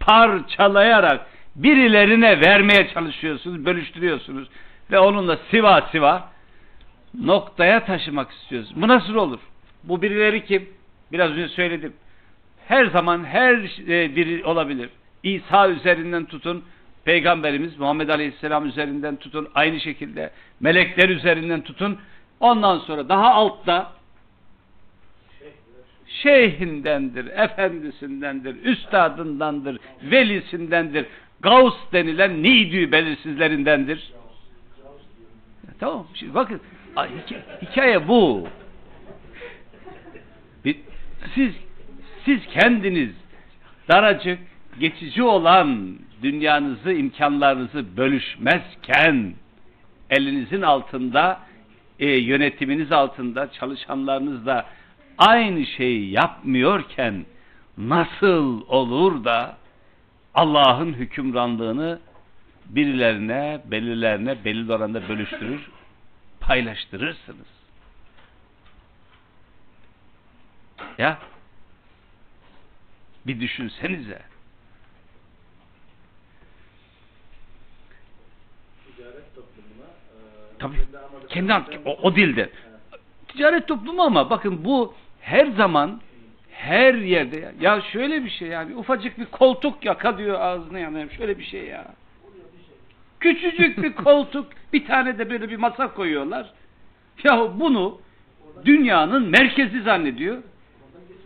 parçalayarak 0.00 1.26
birilerine 1.56 2.40
vermeye 2.40 2.88
çalışıyorsunuz, 2.94 3.64
bölüştürüyorsunuz 3.64 4.48
ve 4.90 4.98
onunla 4.98 5.38
siva 5.50 5.88
siva 5.92 6.30
noktaya 7.20 7.84
taşımak 7.84 8.30
istiyorsunuz. 8.30 8.82
Bu 8.82 8.88
nasıl 8.88 9.14
olur? 9.14 9.40
Bu 9.84 10.02
birileri 10.02 10.44
kim? 10.44 10.68
Biraz 11.12 11.30
önce 11.30 11.48
söyledim. 11.48 11.92
Her 12.68 12.86
zaman 12.86 13.24
her 13.24 13.54
e, 13.88 14.16
biri 14.16 14.44
olabilir. 14.44 14.88
İsa 15.22 15.68
üzerinden 15.68 16.24
tutun 16.24 16.64
Peygamberimiz 17.04 17.78
Muhammed 17.78 18.08
Aleyhisselam 18.08 18.66
üzerinden 18.66 19.16
tutun, 19.16 19.48
aynı 19.54 19.80
şekilde 19.80 20.30
melekler 20.60 21.08
üzerinden 21.08 21.60
tutun. 21.60 21.98
Ondan 22.40 22.78
sonra 22.78 23.08
daha 23.08 23.34
altta 23.34 23.95
şeyhindendir, 26.08 27.26
efendisindendir, 27.26 28.64
üstadındandır, 28.64 29.78
velisindendir, 30.02 31.06
Gavs 31.40 31.74
denilen 31.92 32.42
nidü 32.42 32.92
belirsizlerindendir. 32.92 34.12
Tamam, 35.80 36.06
şimdi 36.14 36.34
bakın 36.34 36.60
ay, 36.96 37.08
hikaye, 37.62 38.08
bu. 38.08 38.48
Siz 41.34 41.54
siz 42.24 42.46
kendiniz 42.46 43.10
daracık 43.90 44.38
geçici 44.80 45.22
olan 45.22 45.98
dünyanızı, 46.22 46.92
imkanlarınızı 46.92 47.96
bölüşmezken 47.96 49.34
elinizin 50.10 50.62
altında 50.62 51.40
e, 51.98 52.10
yönetiminiz 52.10 52.92
altında 52.92 53.52
çalışanlarınız 53.52 54.46
da 54.46 54.66
aynı 55.18 55.66
şeyi 55.66 56.10
yapmıyorken 56.10 57.26
nasıl 57.78 58.68
olur 58.68 59.24
da 59.24 59.56
Allah'ın 60.34 60.92
hükümranlığını 60.92 62.00
birilerine, 62.66 63.60
belirlerine 63.64 64.44
belirli 64.44 64.72
oranda 64.72 65.08
bölüştürür, 65.08 65.70
paylaştırırsınız. 66.40 67.46
Ya 70.98 71.18
bir 73.26 73.40
düşünsenize. 73.40 74.22
Ticaret 78.96 79.34
toplumuna 79.34 79.86
e, 79.86 80.58
Tabii. 80.58 80.76
kendi 81.28 81.78
o, 81.84 81.98
o 82.02 82.16
dilde. 82.16 82.50
Ticaret 83.28 83.68
toplumu 83.68 84.02
ama 84.02 84.30
bakın 84.30 84.64
bu 84.64 84.94
her 85.26 85.46
zaman 85.46 86.00
her 86.50 86.94
yerde 86.94 87.40
ya, 87.40 87.52
ya 87.60 87.80
şöyle 87.80 88.24
bir 88.24 88.30
şey 88.30 88.48
yani 88.48 88.76
ufacık 88.76 89.18
bir 89.18 89.24
koltuk 89.24 89.84
yaka 89.84 90.18
diyor 90.18 90.40
ağzına 90.40 90.78
yanayım 90.78 91.10
şöyle 91.10 91.38
bir 91.38 91.44
şey 91.44 91.64
ya. 91.64 91.84
Küçücük 93.20 93.82
bir 93.82 93.92
koltuk 94.04 94.46
bir 94.72 94.86
tane 94.86 95.18
de 95.18 95.30
böyle 95.30 95.50
bir 95.50 95.56
masa 95.56 95.94
koyuyorlar. 95.94 96.52
Ya 97.24 97.60
bunu 97.60 98.00
dünyanın 98.64 99.28
merkezi 99.28 99.82
zannediyor. 99.82 100.42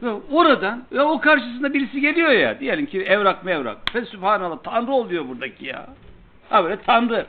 Ve 0.02 0.10
oradan 0.10 0.84
ya 0.90 1.04
o 1.04 1.20
karşısında 1.20 1.74
birisi 1.74 2.00
geliyor 2.00 2.30
ya 2.30 2.60
diyelim 2.60 2.86
ki 2.86 3.02
evrak 3.02 3.44
mevrak. 3.44 3.94
Ve 3.94 4.04
subhanallah 4.04 4.58
tanrı 4.62 4.92
oluyor 4.92 5.28
buradaki 5.28 5.66
ya. 5.66 5.86
Ha 6.50 6.64
böyle 6.64 6.76
tanrı. 6.76 7.26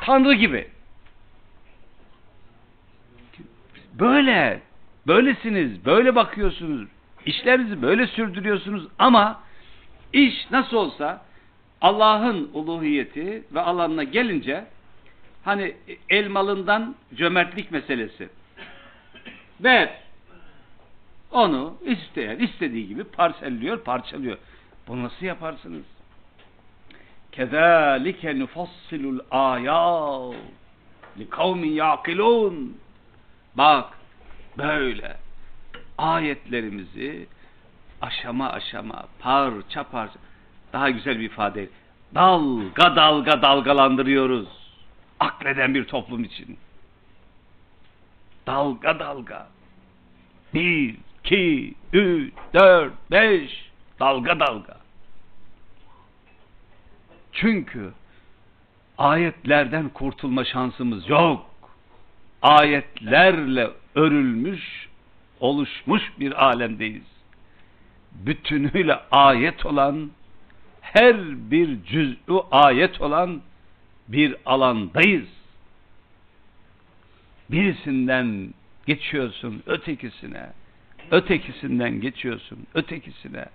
Tanrı 0.00 0.34
gibi. 0.34 0.68
Böyle, 4.00 4.62
böylesiniz, 5.06 5.84
böyle 5.84 6.14
bakıyorsunuz, 6.14 6.88
işlerinizi 7.26 7.82
böyle 7.82 8.06
sürdürüyorsunuz 8.06 8.86
ama 8.98 9.40
iş 10.12 10.50
nasıl 10.50 10.76
olsa 10.76 11.22
Allah'ın 11.80 12.50
uluhiyeti 12.52 13.44
ve 13.54 13.60
alanına 13.60 14.04
gelince 14.04 14.64
hani 15.44 15.74
elmalından 16.08 16.94
cömertlik 17.14 17.70
meselesi. 17.70 18.28
Ver. 19.60 19.90
Onu 21.30 21.74
isteyen 21.84 22.38
istediği 22.38 22.88
gibi 22.88 23.04
parselliyor, 23.04 23.80
parçalıyor. 23.80 24.38
Bunu 24.88 25.02
nasıl 25.02 25.26
yaparsınız? 25.26 25.84
Kezalike 27.32 28.38
nufassilul 28.38 29.18
ayat 29.30 30.34
li 31.18 31.28
kavmin 31.30 31.72
yaqilun. 31.72 32.76
Bak 33.54 33.98
böyle 34.58 35.16
ayetlerimizi 35.98 37.26
aşama 38.00 38.50
aşama 38.50 39.04
parça 39.18 39.84
parça 39.84 40.18
daha 40.72 40.90
güzel 40.90 41.18
bir 41.20 41.24
ifade 41.24 41.68
dalga 42.14 42.96
dalga 42.96 43.42
dalgalandırıyoruz 43.42 44.60
akleden 45.20 45.74
bir 45.74 45.84
toplum 45.84 46.24
için. 46.24 46.58
Dalga 48.46 48.98
dalga. 48.98 49.48
Bir, 50.54 50.96
iki, 51.24 51.74
üç, 51.92 52.32
dört, 52.54 52.92
beş 53.10 53.70
dalga 54.00 54.40
dalga. 54.40 54.76
Çünkü 57.32 57.92
ayetlerden 58.98 59.88
kurtulma 59.88 60.44
şansımız 60.44 61.08
yok 61.08 61.49
ayetlerle 62.42 63.70
örülmüş, 63.94 64.88
oluşmuş 65.40 66.02
bir 66.20 66.44
alemdeyiz. 66.44 67.10
Bütünüyle 68.12 68.94
ayet 69.10 69.66
olan, 69.66 70.10
her 70.80 71.16
bir 71.50 71.84
cüz'ü 71.84 72.40
ayet 72.50 73.00
olan 73.00 73.40
bir 74.08 74.36
alandayız. 74.46 75.28
Birisinden 77.50 78.54
geçiyorsun 78.86 79.62
ötekisine, 79.66 80.52
ötekisinden 81.10 82.00
geçiyorsun 82.00 82.66
ötekisine. 82.74 83.46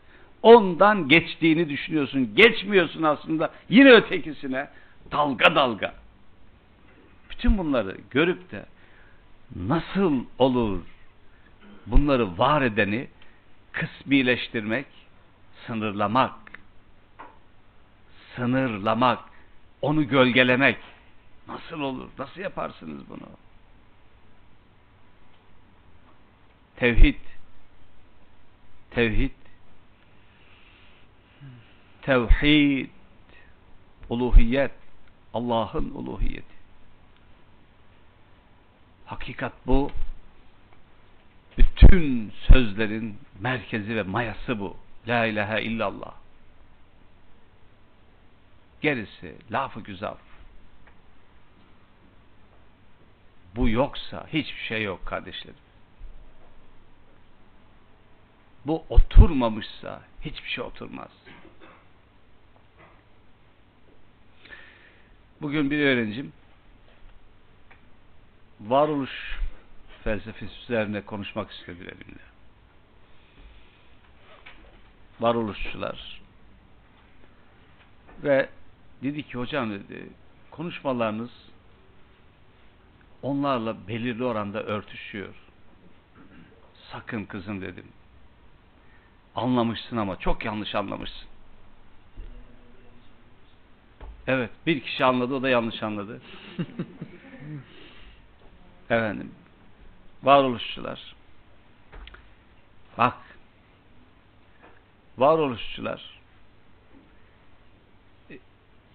Ondan 0.42 1.08
geçtiğini 1.08 1.70
düşünüyorsun, 1.70 2.36
geçmiyorsun 2.36 3.04
aslında 3.04 3.52
yine 3.70 3.92
ötekisine. 3.92 4.68
Dalga 5.12 5.56
dalga. 5.56 5.94
Bütün 7.30 7.58
bunları 7.58 7.98
görüp 8.12 8.52
de 8.52 8.66
nasıl 9.56 10.26
olur 10.38 10.82
bunları 11.86 12.38
var 12.38 12.62
edeni 12.62 13.08
kısmileştirmek, 13.72 14.86
sınırlamak, 15.68 16.36
sınırlamak, 18.36 19.20
onu 19.82 20.08
gölgelemek 20.08 20.78
nasıl 21.48 21.80
olur? 21.80 22.10
Nasıl 22.20 22.42
yaparsınız 22.42 23.10
bunu? 23.10 23.30
Tevhid, 26.76 27.20
tevhid, 28.92 29.32
tevhid, 32.02 32.90
uluhiyet, 34.10 34.72
Allah'ın 35.34 35.92
uluhiyeti. 35.92 36.55
Hakikat 39.06 39.54
bu. 39.68 39.92
Bütün 41.58 42.34
sözlerin 42.48 43.18
merkezi 43.40 43.96
ve 43.96 44.04
mayası 44.04 44.60
bu. 44.60 44.78
La 45.08 45.26
ilahe 45.26 45.64
illallah. 45.64 46.14
Gerisi 48.82 49.36
lafı 49.52 49.80
güzel. 49.80 50.16
Bu 53.56 53.70
yoksa 53.70 54.28
hiçbir 54.34 54.62
şey 54.62 54.84
yok 54.84 55.06
kardeşlerim. 55.06 55.60
Bu 58.66 58.86
oturmamışsa 58.90 60.02
hiçbir 60.22 60.50
şey 60.50 60.64
oturmaz. 60.64 61.12
Bugün 65.42 65.72
bir 65.72 65.80
öğrencim 65.80 66.34
varoluş 68.68 69.40
felsefesi 70.04 70.54
üzerine 70.64 71.02
konuşmak 71.02 71.52
istedi 71.52 71.80
benimle. 71.80 72.26
Varoluşçular. 75.20 76.22
Ve 78.24 78.50
dedi 79.04 79.24
ki 79.24 79.38
hocam 79.38 79.72
dedi 79.72 80.10
konuşmalarınız 80.52 81.32
onlarla 83.22 83.88
belirli 83.88 84.24
oranda 84.24 84.64
örtüşüyor. 84.64 85.36
Sakın 86.92 87.26
kızım 87.26 87.62
dedim. 87.62 87.86
Anlamışsın 89.36 89.98
ama 89.98 90.20
çok 90.20 90.46
yanlış 90.46 90.76
anlamışsın. 90.76 91.28
Evet, 94.28 94.50
bir 94.66 94.82
kişi 94.82 95.06
anladı, 95.06 95.34
o 95.34 95.42
da 95.42 95.50
yanlış 95.50 95.84
anladı. 95.84 96.22
Efendim, 98.90 99.32
varoluşçular. 100.24 101.16
Bak, 102.98 103.18
varoluşçular 105.18 106.16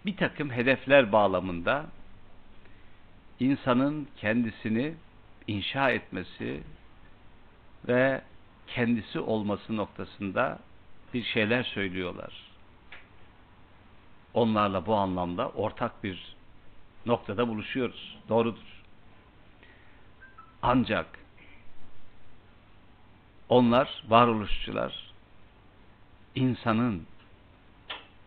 bir 0.06 0.16
takım 0.16 0.50
hedefler 0.50 1.12
bağlamında 1.12 1.86
insanın 3.40 4.08
kendisini 4.16 4.94
inşa 5.46 5.90
etmesi 5.90 6.62
ve 7.88 8.22
kendisi 8.66 9.20
olması 9.20 9.76
noktasında 9.76 10.58
bir 11.14 11.24
şeyler 11.24 11.62
söylüyorlar. 11.62 12.50
onlarla 14.34 14.86
bu 14.86 14.94
anlamda 14.94 15.48
ortak 15.48 16.04
bir 16.04 16.36
noktada 17.06 17.48
buluşuyoruz. 17.48 18.18
Doğrudur. 18.28 18.79
Ancak 20.62 21.06
onlar 23.48 24.02
varoluşçular 24.08 25.12
insanın 26.34 27.06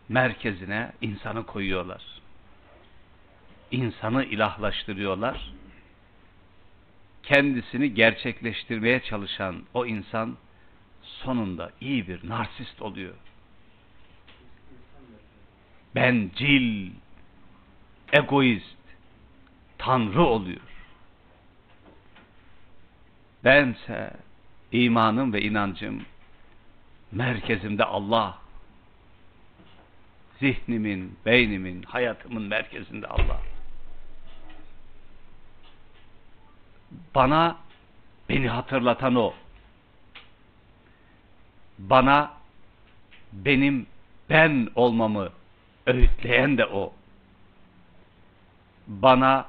merkezine 0.09 0.91
insanı 1.01 1.45
koyuyorlar. 1.45 2.03
İnsanı 3.71 4.23
ilahlaştırıyorlar. 4.23 5.51
Kendisini 7.23 7.93
gerçekleştirmeye 7.93 9.03
çalışan 9.03 9.63
o 9.73 9.85
insan 9.85 10.37
sonunda 11.03 11.71
iyi 11.81 12.07
bir 12.07 12.29
narsist 12.29 12.81
oluyor. 12.81 13.13
Bencil, 15.95 16.91
egoist, 18.13 18.77
tanrı 19.77 20.23
oluyor. 20.23 20.72
Bense 23.43 24.13
imanım 24.71 25.33
ve 25.33 25.41
inancım 25.41 26.05
merkezimde 27.11 27.85
Allah. 27.85 28.37
Zihnimin, 30.39 31.17
beynimin, 31.25 31.83
hayatımın 31.83 32.43
merkezinde 32.43 33.07
Allah. 33.07 33.41
Bana 37.15 37.57
beni 38.29 38.49
hatırlatan 38.49 39.15
o. 39.15 39.33
Bana 41.79 42.33
benim 43.33 43.87
ben 44.29 44.69
olmamı 44.75 45.29
öğütleyen 45.85 46.57
de 46.57 46.65
o. 46.65 46.93
Bana 48.87 49.45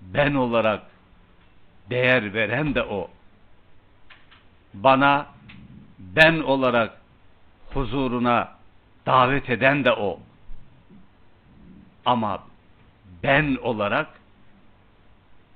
ben 0.00 0.34
olarak 0.34 0.82
değer 1.90 2.34
veren 2.34 2.74
de 2.74 2.82
o. 2.82 3.10
Bana 4.74 5.26
ben 5.98 6.40
olarak 6.40 7.00
huzuruna 7.74 8.56
davet 9.06 9.50
eden 9.50 9.84
de 9.84 9.92
o. 9.92 10.20
Ama 12.04 12.44
ben 13.22 13.56
olarak 13.62 14.08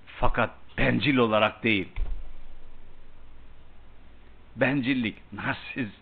fakat 0.06 0.50
bencil 0.78 1.16
olarak 1.16 1.62
değil. 1.62 1.88
Bencillik, 4.56 5.32
narsist, 5.32 6.00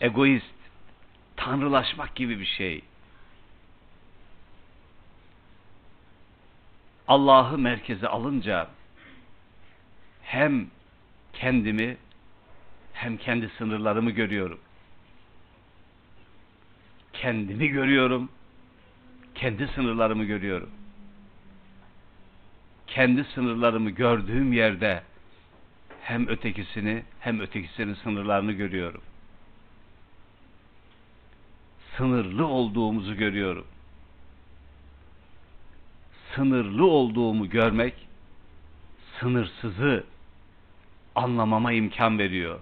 egoist, 0.00 0.54
tanrılaşmak 1.36 2.14
gibi 2.14 2.40
bir 2.40 2.44
şey. 2.44 2.82
Allah'ı 7.08 7.58
merkeze 7.58 8.08
alınca 8.08 8.68
hem 10.22 10.66
kendimi 11.32 11.96
hem 12.92 13.16
kendi 13.16 13.48
sınırlarımı 13.48 14.10
görüyorum. 14.10 14.58
Kendimi 17.12 17.68
görüyorum, 17.68 18.30
kendi 19.34 19.68
sınırlarımı 19.68 20.24
görüyorum. 20.24 20.70
Kendi 22.86 23.24
sınırlarımı 23.24 23.90
gördüğüm 23.90 24.52
yerde 24.52 25.02
hem 26.00 26.28
ötekisini 26.28 27.02
hem 27.20 27.40
ötekisinin 27.40 27.94
sınırlarını 27.94 28.52
görüyorum. 28.52 29.02
Sınırlı 31.96 32.46
olduğumuzu 32.46 33.16
görüyorum. 33.16 33.66
Sınırlı 36.34 36.86
olduğumu 36.86 37.50
görmek 37.50 37.94
sınırsızı 39.20 40.04
anlamama 41.14 41.72
imkan 41.72 42.18
veriyor. 42.18 42.60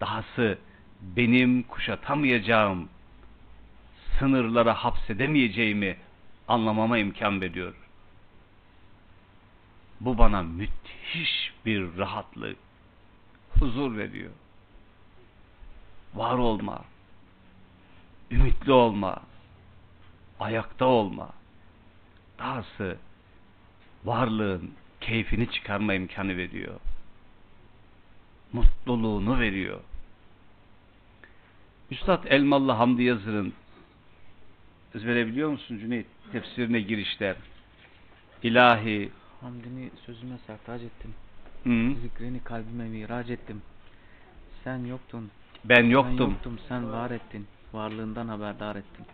Dahası 0.00 0.58
benim 1.00 1.62
kuşatamayacağım, 1.62 2.88
sınırlara 4.18 4.74
hapsedemeyeceğimi 4.74 5.96
anlamama 6.48 6.98
imkan 6.98 7.40
veriyor. 7.40 7.74
Bu 10.00 10.18
bana 10.18 10.42
müthiş 10.42 11.52
bir 11.66 11.98
rahatlık, 11.98 12.56
huzur 13.58 13.96
veriyor. 13.96 14.30
Var 16.14 16.34
olma, 16.34 16.84
ümitli 18.30 18.72
olma, 18.72 19.22
ayakta 20.40 20.84
olma. 20.84 21.30
Dahası 22.38 22.96
varlığın 24.04 24.70
keyfini 25.00 25.50
çıkarma 25.50 25.94
imkanı 25.94 26.36
veriyor. 26.36 26.80
Mutluluğunu 28.52 29.40
veriyor. 29.40 29.80
Üstad 31.90 32.24
Elmalı 32.24 32.72
Hamdi 32.72 33.02
Yazır'ın 33.02 33.52
ezbere 34.94 35.26
biliyor 35.26 35.50
musun 35.50 35.78
Cüneyt? 35.78 36.06
Tefsirine 36.32 36.80
girişte 36.80 37.36
ilahi 38.42 39.10
Hamdini 39.40 39.90
sözüme 40.06 40.38
sertaç 40.46 40.80
ettim. 40.82 41.14
hı, 41.64 42.00
Zikrini 42.00 42.44
kalbime 42.44 42.84
miraç 42.84 43.30
ettim. 43.30 43.62
Sen 44.64 44.78
yoktun. 44.84 45.30
ben 45.64 45.76
Ben 45.84 45.88
yoktum. 45.90 46.30
yoktum. 46.30 46.58
Sen 46.68 46.92
var 46.92 47.10
ettin. 47.10 47.46
Varlığından 47.72 48.28
haberdar 48.28 48.76
ettin. 48.76 49.06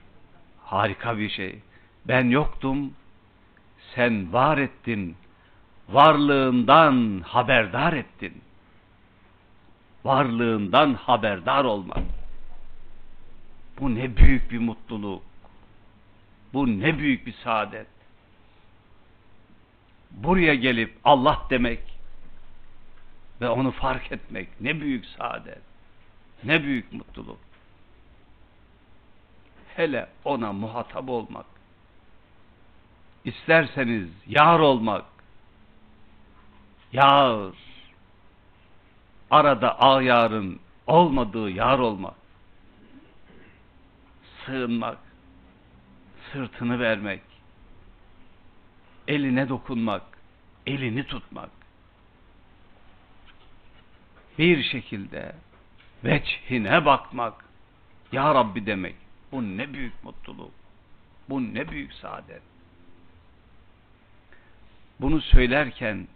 Harika 0.71 1.19
bir 1.19 1.31
şey. 1.31 1.59
Ben 2.05 2.29
yoktum. 2.29 2.95
Sen 3.95 4.33
var 4.33 4.59
ettin. 4.59 5.17
Varlığından 5.89 7.21
haberdar 7.27 7.93
ettin. 7.93 8.43
Varlığından 10.05 10.95
haberdar 10.95 11.65
olmak. 11.65 12.05
Bu 13.81 13.95
ne 13.95 14.17
büyük 14.17 14.51
bir 14.51 14.59
mutluluk. 14.59 15.23
Bu 16.53 16.67
ne 16.67 16.99
büyük 16.99 17.27
bir 17.27 17.33
saadet. 17.33 17.87
Buraya 20.11 20.55
gelip 20.55 20.95
Allah 21.05 21.43
demek 21.51 21.81
ve 23.41 23.49
onu 23.49 23.71
fark 23.71 24.13
etmek 24.13 24.61
ne 24.61 24.81
büyük 24.81 25.07
saadet. 25.07 25.63
Ne 26.45 26.63
büyük 26.63 26.93
mutluluk. 26.93 27.50
Hele 29.81 30.07
ona 30.25 30.53
muhatap 30.53 31.09
olmak. 31.09 31.47
İsterseniz 33.25 34.09
yar 34.27 34.61
olmak. 34.61 35.05
Yar. 36.93 37.55
Arada 39.31 39.79
ayarın 39.79 40.61
olmadığı 40.87 41.51
yar 41.51 41.79
olmak. 41.79 42.15
Sığınmak. 44.47 44.99
Sırtını 46.33 46.81
vermek. 46.81 47.23
Eline 49.09 49.49
dokunmak. 49.49 50.03
Elini 50.67 51.07
tutmak. 51.07 51.51
Bir 54.39 54.63
şekilde 54.63 55.33
veçhine 56.05 56.85
bakmak. 56.85 57.45
Ya 58.13 58.35
Rabbi 58.35 58.67
demek. 58.67 59.10
Bu 59.33 59.43
ne 59.43 59.73
büyük 59.73 60.05
mutluluk. 60.05 60.51
Bu 61.29 61.55
ne 61.55 61.69
büyük 61.69 61.93
saadet. 61.93 62.43
Bunu 65.01 65.21
söylerken 65.21 66.09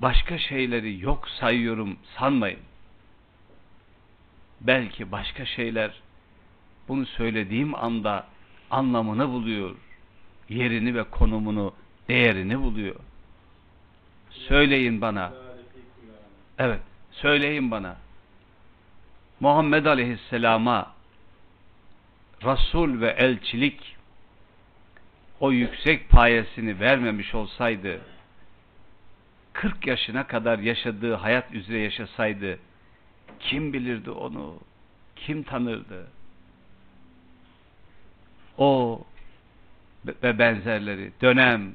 başka 0.00 0.38
şeyleri 0.38 1.00
yok 1.00 1.28
sayıyorum 1.28 1.98
sanmayın. 2.18 2.60
Belki 4.60 5.12
başka 5.12 5.46
şeyler 5.46 6.00
bunu 6.88 7.06
söylediğim 7.06 7.74
anda 7.74 8.26
anlamını 8.70 9.28
buluyor. 9.28 9.76
Yerini 10.48 10.94
ve 10.94 11.04
konumunu, 11.04 11.74
değerini 12.08 12.60
buluyor. 12.60 12.96
Söyleyin 14.30 15.00
bana. 15.00 15.32
Evet, 16.58 16.80
söyleyin 17.10 17.70
bana. 17.70 17.96
Muhammed 19.40 19.84
Aleyhisselam'a 19.84 20.97
Rasul 22.44 23.00
ve 23.00 23.10
elçilik 23.10 23.96
o 25.40 25.52
yüksek 25.52 26.08
payesini 26.08 26.80
vermemiş 26.80 27.34
olsaydı 27.34 28.00
40 29.52 29.86
yaşına 29.86 30.26
kadar 30.26 30.58
yaşadığı 30.58 31.14
hayat 31.14 31.54
üzere 31.54 31.78
yaşasaydı 31.78 32.58
kim 33.40 33.72
bilirdi 33.72 34.10
onu? 34.10 34.58
Kim 35.16 35.42
tanırdı? 35.42 36.06
O 38.58 39.00
ve 40.06 40.38
benzerleri 40.38 41.12
dönem 41.22 41.74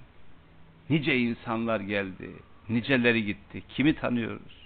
nice 0.90 1.18
insanlar 1.18 1.80
geldi, 1.80 2.30
niceleri 2.70 3.26
gitti. 3.26 3.64
Kimi 3.70 3.96
tanıyoruz? 3.96 4.64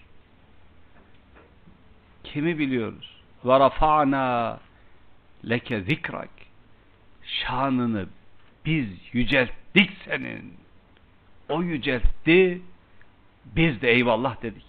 Kimi 2.24 2.60
biliyoruz? 2.60 3.18
ve 3.46 3.60
rafa'na 3.60 4.60
leke 5.50 5.82
zikrak. 5.82 6.30
Şanını 7.24 8.08
biz 8.66 8.88
yücelttik 9.14 9.92
senin. 10.06 10.54
O 11.50 11.64
yüceltti, 11.64 12.62
biz 13.46 13.82
de 13.82 13.92
eyvallah 13.92 14.42
dedik. 14.42 14.66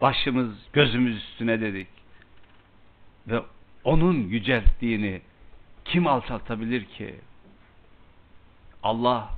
Başımız 0.00 0.54
gözümüz 0.72 1.16
üstüne 1.16 1.60
dedik. 1.60 1.88
Ve 3.26 3.42
onun 3.84 4.14
yücelttiğini 4.14 5.22
kim 5.84 6.06
alçaltabilir 6.06 6.84
ki? 6.84 7.14
Allah 8.82 9.30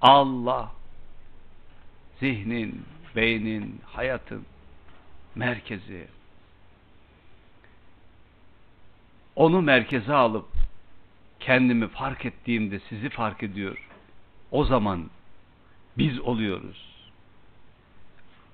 Allah 0.00 0.72
zihnin, 2.20 2.84
beynin, 3.16 3.80
hayatın 3.84 4.46
merkezi. 5.34 6.08
Onu 9.38 9.62
merkeze 9.62 10.14
alıp 10.14 10.48
kendimi 11.40 11.88
fark 11.88 12.26
ettiğimde 12.26 12.80
sizi 12.88 13.08
fark 13.08 13.42
ediyor. 13.42 13.88
O 14.50 14.64
zaman 14.64 15.10
biz 15.98 16.20
oluyoruz. 16.20 17.10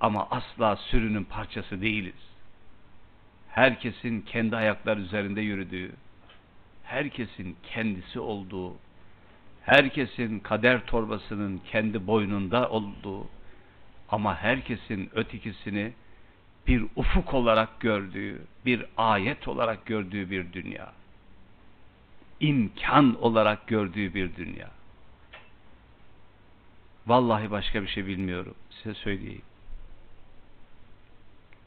Ama 0.01 0.29
asla 0.31 0.77
sürünün 0.77 1.25
parçası 1.25 1.81
değiliz. 1.81 2.35
Herkesin 3.49 4.21
kendi 4.21 4.57
ayaklar 4.57 4.97
üzerinde 4.97 5.41
yürüdüğü, 5.41 5.93
herkesin 6.83 7.57
kendisi 7.63 8.21
olduğu, 8.21 8.75
herkesin 9.63 10.39
kader 10.39 10.87
torbasının 10.87 11.61
kendi 11.71 12.07
boynunda 12.07 12.71
olduğu 12.71 13.27
ama 14.09 14.37
herkesin 14.37 15.11
ötekisini 15.15 15.93
bir 16.67 16.87
ufuk 16.97 17.35
olarak 17.35 17.81
gördüğü, 17.81 18.43
bir 18.67 18.87
ayet 18.97 19.49
olarak 19.49 19.87
gördüğü 19.87 20.31
bir 20.31 20.53
dünya. 20.53 20.93
imkan 22.41 23.23
olarak 23.23 23.67
gördüğü 23.67 24.15
bir 24.15 24.37
dünya. 24.37 24.71
Vallahi 27.07 27.51
başka 27.51 27.83
bir 27.83 27.89
şey 27.89 28.07
bilmiyorum. 28.07 28.55
Size 28.71 28.95
söyleyeyim. 28.95 29.43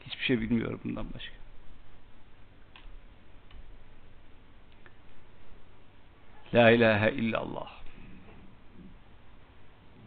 Hiçbir 0.06 0.24
şey 0.24 0.40
bilmiyorum 0.40 0.80
bundan 0.84 1.06
başka. 1.14 1.34
La 6.54 6.70
ilahe 6.70 7.12
illallah. 7.12 7.78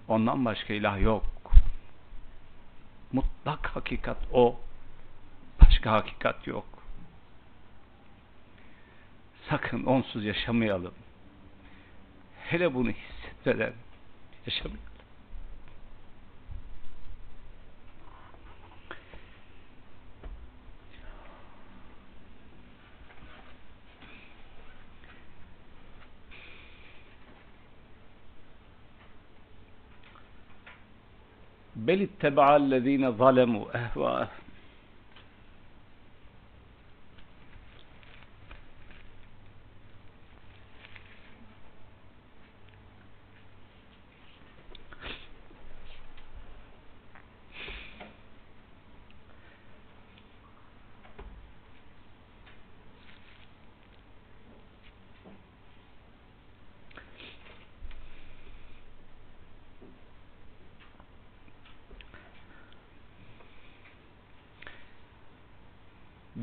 Ondan 0.07 0.45
başka 0.45 0.73
ilah 0.73 1.01
yok. 1.01 1.23
Mutlak 3.11 3.67
hakikat 3.67 4.17
o 4.33 4.59
Başka 5.80 5.92
hakikat 5.92 6.46
yok. 6.46 6.66
Sakın 9.50 9.84
onsuz 9.84 10.24
yaşamayalım. 10.24 10.94
Hele 12.48 12.74
bunu 12.74 12.90
hissetmeden 12.90 13.72
yaşamayalım. 14.46 14.96
بل 31.86 32.02
اتبع 32.02 32.56
الذين 32.56 33.12
ظلموا 33.12 33.66
أهواءهم 33.76 34.39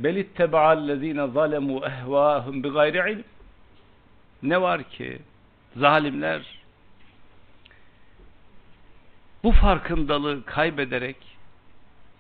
Bel 0.02 0.16
ittebaallezine 0.16 1.26
zalemu 1.26 1.84
ehvahum 1.84 2.62
bi 2.64 2.68
gayri 2.68 3.12
ilm. 3.12 3.24
Ne 4.42 4.60
var 4.60 4.82
ki 4.82 5.18
zalimler 5.76 6.58
bu 9.44 9.52
farkındalığı 9.52 10.44
kaybederek 10.44 11.16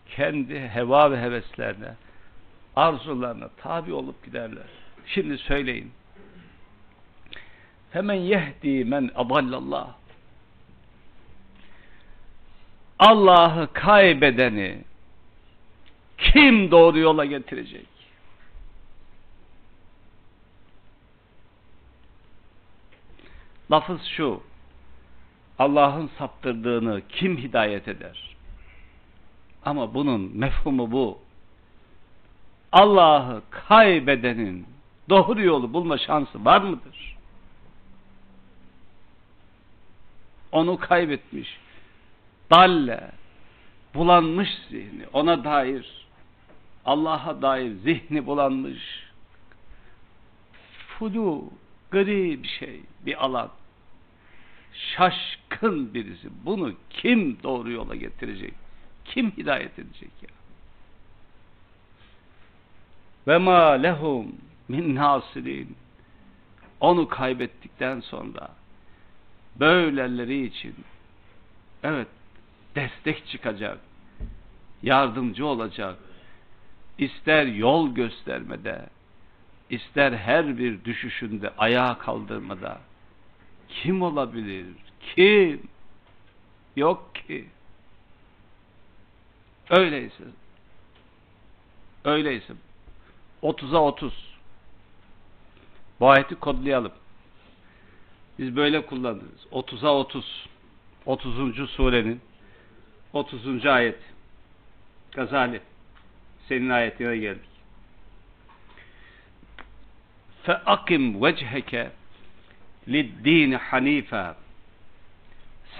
kendi 0.06 0.60
heva 0.68 1.10
ve 1.10 1.20
heveslerine, 1.20 1.94
arzularına 2.76 3.48
tabi 3.48 3.92
olup 3.92 4.24
giderler. 4.24 4.66
Şimdi 5.06 5.38
söyleyin. 5.38 5.92
Hemen 7.90 8.14
yehdi 8.14 8.84
men 8.84 9.10
adallallah. 9.14 9.88
Allah'ı 12.98 13.72
kaybedeni 13.72 14.84
kim 16.18 16.70
doğru 16.70 16.98
yola 16.98 17.24
getirecek? 17.24 17.86
Lafız 23.70 24.04
şu. 24.04 24.42
Allah'ın 25.58 26.10
saptırdığını 26.18 27.02
kim 27.08 27.36
hidayet 27.36 27.88
eder? 27.88 28.36
Ama 29.64 29.94
bunun 29.94 30.36
mefhumu 30.36 30.92
bu. 30.92 31.18
Allah'ı 32.72 33.42
kaybedenin 33.50 34.66
doğru 35.08 35.42
yolu 35.42 35.72
bulma 35.72 35.98
şansı 35.98 36.44
var 36.44 36.60
mıdır? 36.60 37.16
Onu 40.52 40.78
kaybetmiş. 40.78 41.58
Dalle, 42.50 43.10
bulanmış 43.94 44.48
zihni, 44.70 45.06
ona 45.12 45.44
dair, 45.44 46.07
Allah'a 46.88 47.42
dair 47.42 47.72
zihni 47.72 48.26
bulanmış, 48.26 49.04
fulu, 50.88 51.50
gri 51.90 52.42
bir 52.42 52.48
şey, 52.48 52.80
bir 53.06 53.24
alan, 53.24 53.50
şaşkın 54.72 55.94
birisi. 55.94 56.28
Bunu 56.44 56.72
kim 56.90 57.42
doğru 57.42 57.70
yola 57.70 57.94
getirecek? 57.94 58.54
Kim 59.04 59.30
hidayet 59.30 59.78
edecek 59.78 60.10
ya? 60.22 60.28
Ve 63.26 63.38
ma 63.38 63.70
lehum 63.70 64.36
min 64.68 64.94
nasirin. 64.94 65.76
Onu 66.80 67.08
kaybettikten 67.08 68.00
sonra 68.00 68.50
böyleleri 69.56 70.46
için 70.46 70.74
evet 71.82 72.08
destek 72.74 73.26
çıkacak, 73.26 73.78
yardımcı 74.82 75.46
olacak, 75.46 75.98
ister 76.98 77.46
yol 77.46 77.94
göstermede, 77.94 78.86
ister 79.70 80.12
her 80.12 80.58
bir 80.58 80.84
düşüşünde 80.84 81.50
ayağa 81.58 81.98
kaldırmada 81.98 82.80
kim 83.68 84.02
olabilir? 84.02 84.66
Kim? 85.14 85.62
Yok 86.76 87.14
ki. 87.14 87.48
Öyleyse 89.70 90.24
öyleyse 92.04 92.52
30'a 93.42 93.80
30 93.80 94.12
bu 96.00 96.10
ayeti 96.10 96.34
kodlayalım. 96.34 96.92
Biz 98.38 98.56
böyle 98.56 98.86
kullanırız. 98.86 99.46
30'a 99.52 99.94
30 99.94 100.48
30. 101.06 101.70
surenin 101.70 102.20
30. 103.12 103.66
ayet. 103.66 103.98
Gazali 105.12 105.60
senin 106.48 106.70
ayetine 106.70 107.16
geldik. 107.16 107.48
Fe 110.42 110.54
akim 110.54 111.22
vecheke 111.22 111.90
liddini 112.88 113.56
hanife. 113.56 114.34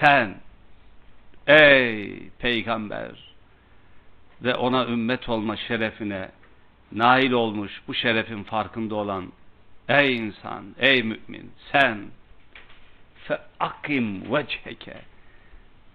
Sen 0.00 0.34
ey 1.46 2.28
peygamber 2.38 3.10
ve 4.42 4.54
ona 4.54 4.86
ümmet 4.86 5.28
olma 5.28 5.56
şerefine 5.56 6.28
nail 6.92 7.32
olmuş 7.32 7.82
bu 7.88 7.94
şerefin 7.94 8.42
farkında 8.42 8.94
olan 8.94 9.32
ey 9.88 10.16
insan 10.16 10.64
ey 10.78 11.02
mümin 11.02 11.50
sen 11.72 11.98
fe 13.24 13.38
akim 13.60 14.32
vecheke. 14.34 14.94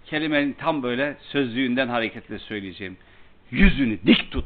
Kelimenin 0.06 0.54
tam 0.54 0.84
böyle 0.84 1.18
sözlüğünden 1.22 1.88
hareketle 1.88 2.40
söyleyeceğim. 2.40 2.98
Yüzünü 3.52 4.00
dik 4.06 4.32
tut. 4.32 4.46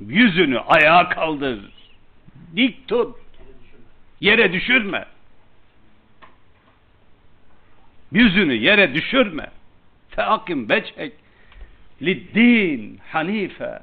Yüzünü 0.00 0.58
ayağa 0.58 1.08
kaldır. 1.08 1.60
Dik 2.56 2.88
tut. 2.88 3.16
Yere 4.20 4.52
düşürme. 4.52 5.06
Yüzünü 8.12 8.54
yere 8.54 8.94
düşürme. 8.94 9.50
Feakim 10.08 10.68
beçek 10.68 11.12
liddin 12.02 13.00
hanife 13.12 13.78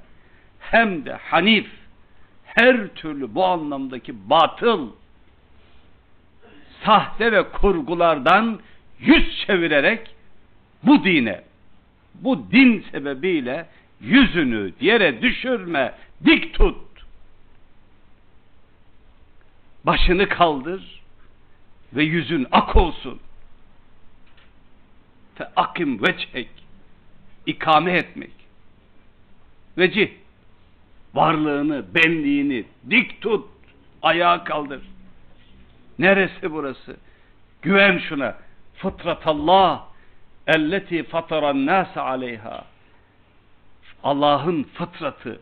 hem 0.60 1.06
de 1.06 1.14
hanif 1.14 1.68
her 2.46 2.88
türlü 2.88 3.36
bu 3.36 3.46
anlamdaki 3.46 4.30
batıl 4.30 4.92
sahte 6.86 7.32
ve 7.32 7.50
kurgulardan 7.50 8.60
yüz 9.00 9.46
çevirerek 9.46 10.16
bu 10.84 11.04
dine 11.04 11.42
bu 12.14 12.52
din 12.52 12.86
sebebiyle 12.92 13.66
yüzünü 14.04 14.74
yere 14.82 15.22
düşürme 15.22 15.94
dik 16.26 16.54
tut. 16.54 16.78
Başını 19.84 20.30
kaldır 20.30 21.02
ve 21.94 22.04
yüzün 22.04 22.48
ak 22.52 22.76
olsun. 22.76 23.20
Fe 25.36 25.48
akim 25.56 26.04
ve 26.04 26.18
çek 26.18 26.50
ikame 27.46 27.92
etmek. 27.92 28.32
Vecih 29.78 30.10
varlığını 31.14 31.86
benliğini 31.96 32.66
dik 32.90 33.22
tut 33.22 33.48
ayağa 34.02 34.44
kaldır. 34.44 34.82
Neresi 36.00 36.52
burası? 36.52 36.98
Güven 37.62 37.98
şuna. 37.98 38.38
Fıtratallah 38.76 39.86
elleti 40.48 41.04
fataran 41.04 41.66
nas 41.66 41.98
aleyha 41.98 42.73
Allah'ın 44.04 44.64
fıtratı 44.64 45.40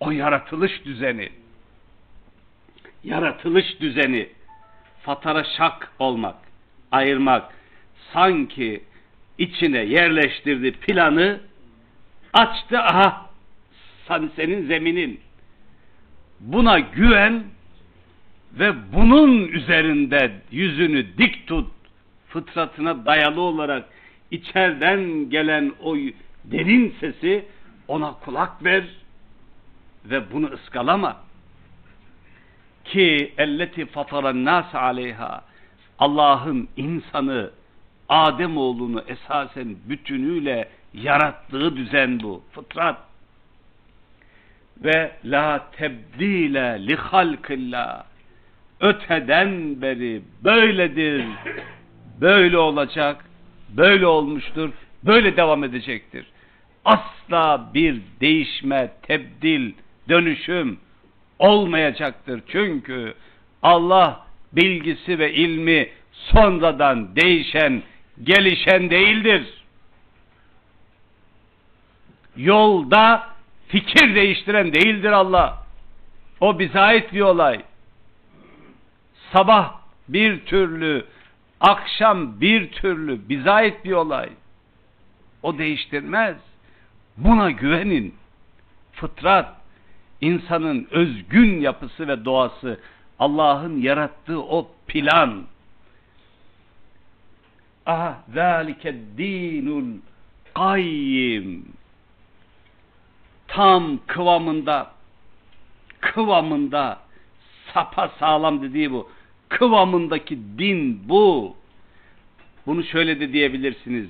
o 0.00 0.10
yaratılış 0.10 0.84
düzeni 0.84 1.28
yaratılış 3.04 3.80
düzeni 3.80 4.28
fatara 5.02 5.44
şak 5.44 5.92
olmak 5.98 6.36
ayırmak 6.92 7.54
sanki 8.12 8.82
içine 9.38 9.78
yerleştirdi 9.78 10.72
planı 10.72 11.40
açtı 12.32 12.78
aha 12.78 13.30
sen- 14.08 14.30
senin 14.36 14.66
zeminin. 14.66 15.20
Buna 16.40 16.78
güven 16.78 17.44
ve 18.52 18.92
bunun 18.92 19.48
üzerinde 19.48 20.32
yüzünü 20.50 21.18
dik 21.18 21.46
tut 21.46 21.68
fıtratına 22.28 23.06
dayalı 23.06 23.40
olarak 23.40 23.84
içeriden 24.30 25.30
gelen 25.30 25.72
o 25.82 25.96
derin 26.44 26.94
sesi 27.00 27.44
ona 27.88 28.14
kulak 28.24 28.64
ver 28.64 28.84
ve 30.04 30.32
bunu 30.32 30.46
ıskalama. 30.52 31.16
Ki 32.84 33.34
elleti 33.38 33.86
fataran 33.86 34.44
nas 34.44 34.74
aleyha 34.74 35.44
Allah'ın 35.98 36.68
insanı 36.76 37.50
Adem 38.08 38.56
oğlunu 38.56 39.04
esasen 39.06 39.76
bütünüyle 39.84 40.68
yarattığı 40.94 41.76
düzen 41.76 42.20
bu. 42.22 42.42
Fıtrat. 42.52 42.96
Ve 44.84 45.12
la 45.24 45.70
tebdile 45.72 46.86
li 46.86 46.96
halkillah 46.96 48.04
öteden 48.80 49.82
beri 49.82 50.22
böyledir 50.44 51.24
böyle 52.20 52.58
olacak 52.58 53.24
böyle 53.68 54.06
olmuştur 54.06 54.70
böyle 55.04 55.36
devam 55.36 55.64
edecektir 55.64 56.26
asla 56.84 57.70
bir 57.74 58.00
değişme 58.20 58.92
tebdil 59.02 59.72
dönüşüm 60.08 60.78
olmayacaktır 61.38 62.42
çünkü 62.48 63.14
Allah 63.62 64.26
bilgisi 64.52 65.18
ve 65.18 65.34
ilmi 65.34 65.88
sonradan 66.12 67.16
değişen 67.16 67.82
gelişen 68.24 68.90
değildir 68.90 69.58
yolda 72.38 73.28
fikir 73.68 74.14
değiştiren 74.14 74.74
değildir 74.74 75.12
Allah. 75.12 75.66
O 76.40 76.58
bize 76.58 76.80
ait 76.80 77.12
bir 77.12 77.20
olay. 77.20 77.62
Sabah 79.32 79.80
bir 80.08 80.44
türlü, 80.44 81.04
akşam 81.60 82.40
bir 82.40 82.72
türlü 82.72 83.28
bize 83.28 83.50
ait 83.50 83.84
bir 83.84 83.92
olay. 83.92 84.28
O 85.42 85.58
değiştirmez. 85.58 86.36
Buna 87.18 87.50
güvenin. 87.50 88.14
Fıtrat, 88.92 89.56
insanın 90.20 90.88
özgün 90.90 91.60
yapısı 91.60 92.08
ve 92.08 92.24
doğası, 92.24 92.80
Allah'ın 93.18 93.80
yarattığı 93.80 94.42
o 94.42 94.70
plan. 94.86 95.44
Ah, 97.86 98.14
zâlike 98.34 98.96
dinul 99.18 99.98
kayyim 100.54 101.64
tam 103.48 103.98
kıvamında 104.06 104.90
kıvamında 106.00 106.98
sapa 107.74 108.12
sağlam 108.18 108.62
dediği 108.62 108.92
bu. 108.92 109.10
Kıvamındaki 109.48 110.38
din 110.58 111.08
bu. 111.08 111.56
Bunu 112.66 112.84
şöyle 112.84 113.20
de 113.20 113.32
diyebilirsiniz. 113.32 114.08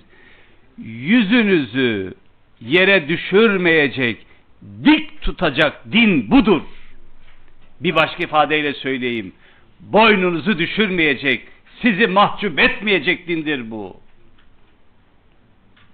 Yüzünüzü 0.79 2.15
yere 2.61 3.09
düşürmeyecek, 3.09 4.27
dik 4.85 5.23
tutacak 5.23 5.93
din 5.93 6.31
budur. 6.31 6.63
Bir 7.81 7.95
başka 7.95 8.23
ifadeyle 8.23 8.75
söyleyeyim. 8.75 9.33
Boynunuzu 9.81 10.59
düşürmeyecek, 10.59 11.49
sizi 11.83 12.07
mahcup 12.07 12.59
etmeyecek 12.59 13.29
dindir 13.29 13.71
bu. 13.71 13.97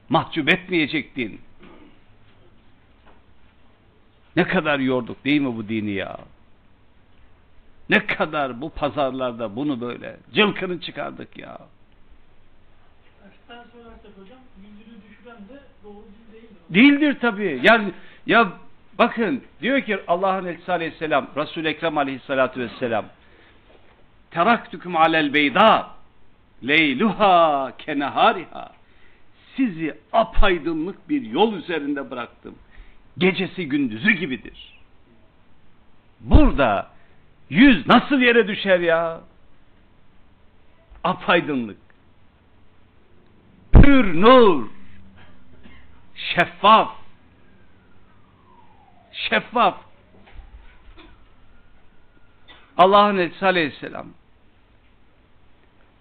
Mahcup 0.08 0.52
etmeyecek 0.52 1.16
din. 1.16 1.40
Ne 4.36 4.44
kadar 4.44 4.78
yorduk 4.78 5.24
değil 5.24 5.40
mi 5.40 5.56
bu 5.56 5.68
dini 5.68 5.90
ya? 5.90 6.18
Ne 7.90 8.06
kadar 8.06 8.60
bu 8.60 8.70
pazarlarda 8.70 9.56
bunu 9.56 9.80
böyle 9.80 10.16
cılkını 10.34 10.80
çıkardık 10.80 11.38
ya. 11.38 11.58
Tersten 13.22 13.64
söylersek 13.72 14.10
hocam, 14.16 14.38
yüzünü 14.62 14.96
düşüren 15.08 15.48
de 15.48 15.60
doğru 15.84 16.04
değildir. 16.70 17.16
Tabii. 17.20 17.60
Yani 17.62 17.92
ya 18.26 18.52
bakın 18.98 19.42
diyor 19.62 19.80
ki 19.80 19.98
Allah'ın 20.08 20.46
Elçisi 20.46 20.72
Aleyhisselam, 20.72 21.28
Resul-i 21.36 21.68
Ekrem 21.68 21.98
Aleyhisselatü 21.98 22.60
Vesselam 22.60 23.04
teraktüküm 24.34 24.96
alel 24.96 25.34
beyda 25.34 25.90
leyluha 26.66 27.72
kenehariha 27.78 28.72
sizi 29.56 29.94
apaydınlık 30.12 31.08
bir 31.08 31.22
yol 31.22 31.54
üzerinde 31.54 32.10
bıraktım. 32.10 32.54
Gecesi 33.18 33.68
gündüzü 33.68 34.10
gibidir. 34.10 34.74
Burada 36.20 36.90
yüz 37.50 37.86
nasıl 37.86 38.20
yere 38.20 38.48
düşer 38.48 38.80
ya? 38.80 39.20
Apaydınlık. 41.04 41.76
Pür 43.72 44.20
nur. 44.20 44.66
Şeffaf. 46.32 46.96
Şeffaf. 49.12 49.80
Allah'ın 52.78 53.18
Elçisi 53.18 53.46
Aleyhisselam 53.46 54.08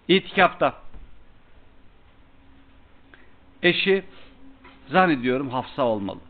itikafta 0.08 0.82
eşi 3.62 4.04
zannediyorum 4.88 5.50
Hafsa 5.50 5.82
olmalı. 5.82 6.20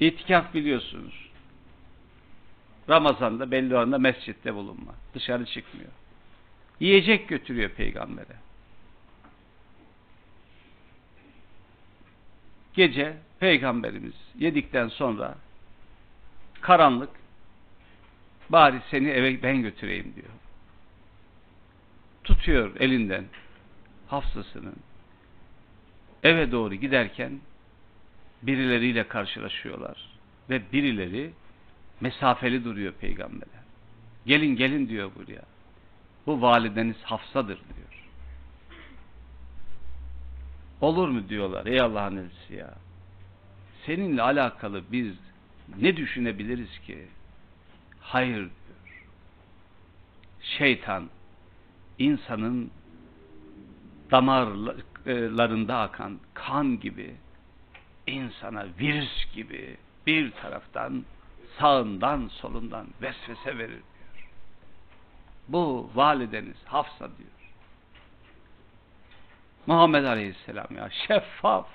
İtikaf 0.00 0.54
biliyorsunuz. 0.54 1.30
Ramazan'da 2.88 3.50
belli 3.50 3.76
oranda 3.76 3.98
mescitte 3.98 4.54
bulunma. 4.54 4.94
Dışarı 5.14 5.46
çıkmıyor. 5.46 5.90
Yiyecek 6.80 7.28
götürüyor 7.28 7.70
peygambere. 7.70 8.43
Gece 12.74 13.16
peygamberimiz 13.40 14.14
yedikten 14.38 14.88
sonra 14.88 15.34
karanlık 16.60 17.10
bari 18.48 18.76
seni 18.90 19.08
eve 19.08 19.42
ben 19.42 19.62
götüreyim 19.62 20.14
diyor. 20.16 20.32
Tutuyor 22.24 22.76
elinden 22.80 23.24
hafsasının 24.06 24.76
eve 26.22 26.52
doğru 26.52 26.74
giderken 26.74 27.40
birileriyle 28.42 29.08
karşılaşıyorlar 29.08 30.08
ve 30.50 30.72
birileri 30.72 31.30
mesafeli 32.00 32.64
duruyor 32.64 32.92
peygambere. 32.92 33.50
Gelin 34.26 34.56
gelin 34.56 34.88
diyor 34.88 35.10
buraya. 35.14 35.42
Bu 36.26 36.42
valideniz 36.42 36.96
Hafsa'dır 37.02 37.56
diyor. 37.56 37.83
Olur 40.80 41.08
mu 41.08 41.28
diyorlar 41.28 41.66
ey 41.66 41.80
Allah'ın 41.80 42.16
elçisi 42.16 42.54
ya. 42.54 42.74
Seninle 43.86 44.22
alakalı 44.22 44.82
biz 44.92 45.14
ne 45.80 45.96
düşünebiliriz 45.96 46.78
ki? 46.78 47.08
Hayır 48.00 48.36
diyor. 48.36 49.04
Şeytan 50.40 51.10
insanın 51.98 52.70
damarlarında 54.10 55.80
akan 55.80 56.18
kan 56.34 56.80
gibi 56.80 57.14
insana 58.06 58.66
virüs 58.80 59.32
gibi 59.34 59.76
bir 60.06 60.30
taraftan 60.30 61.04
sağından 61.58 62.28
solundan 62.28 62.86
vesvese 63.02 63.58
verir 63.58 63.68
diyor. 63.68 64.28
Bu 65.48 65.90
valideniz 65.94 66.56
Hafsa 66.64 67.08
diyor. 67.18 67.43
Muhammed 69.66 70.04
Aleyhisselam 70.04 70.76
ya 70.76 70.90
şeffaf 70.90 71.66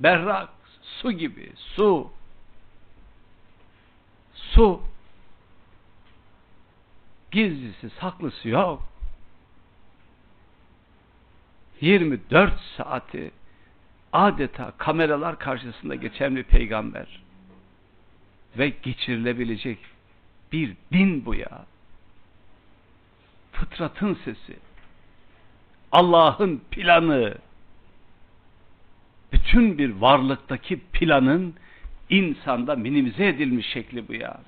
berrak 0.00 0.48
su 0.82 1.12
gibi 1.12 1.52
su 1.56 2.10
su. 4.34 4.82
Gizlisi 7.30 7.90
saklısı 8.00 8.48
yok. 8.48 8.82
24 11.80 12.60
saati 12.76 13.30
adeta 14.12 14.72
kameralar 14.78 15.38
karşısında 15.38 15.94
geçen 15.94 16.36
bir 16.36 16.42
peygamber 16.42 17.22
ve 18.58 18.68
geçirilebilecek 18.68 19.78
bir 20.52 20.76
din 20.92 21.26
bu 21.26 21.34
ya. 21.34 21.64
Fıtratın 23.52 24.18
sesi 24.24 24.56
Allah'ın 25.92 26.62
planı 26.70 27.34
bütün 29.32 29.78
bir 29.78 29.90
varlıktaki 29.90 30.80
planın 30.80 31.54
insanda 32.10 32.76
minimize 32.76 33.28
edilmiş 33.28 33.66
şekli 33.66 34.08
bu 34.08 34.14
ya. 34.14 34.40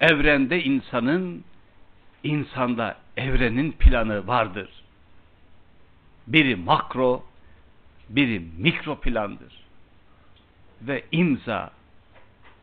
Evrende 0.00 0.62
insanın, 0.62 1.44
insanda 2.24 2.96
evrenin 3.16 3.72
planı 3.72 4.26
vardır. 4.26 4.68
Biri 6.26 6.56
makro, 6.56 7.24
biri 8.08 8.42
mikro 8.58 9.00
plandır. 9.00 9.62
Ve 10.82 11.04
imza 11.12 11.70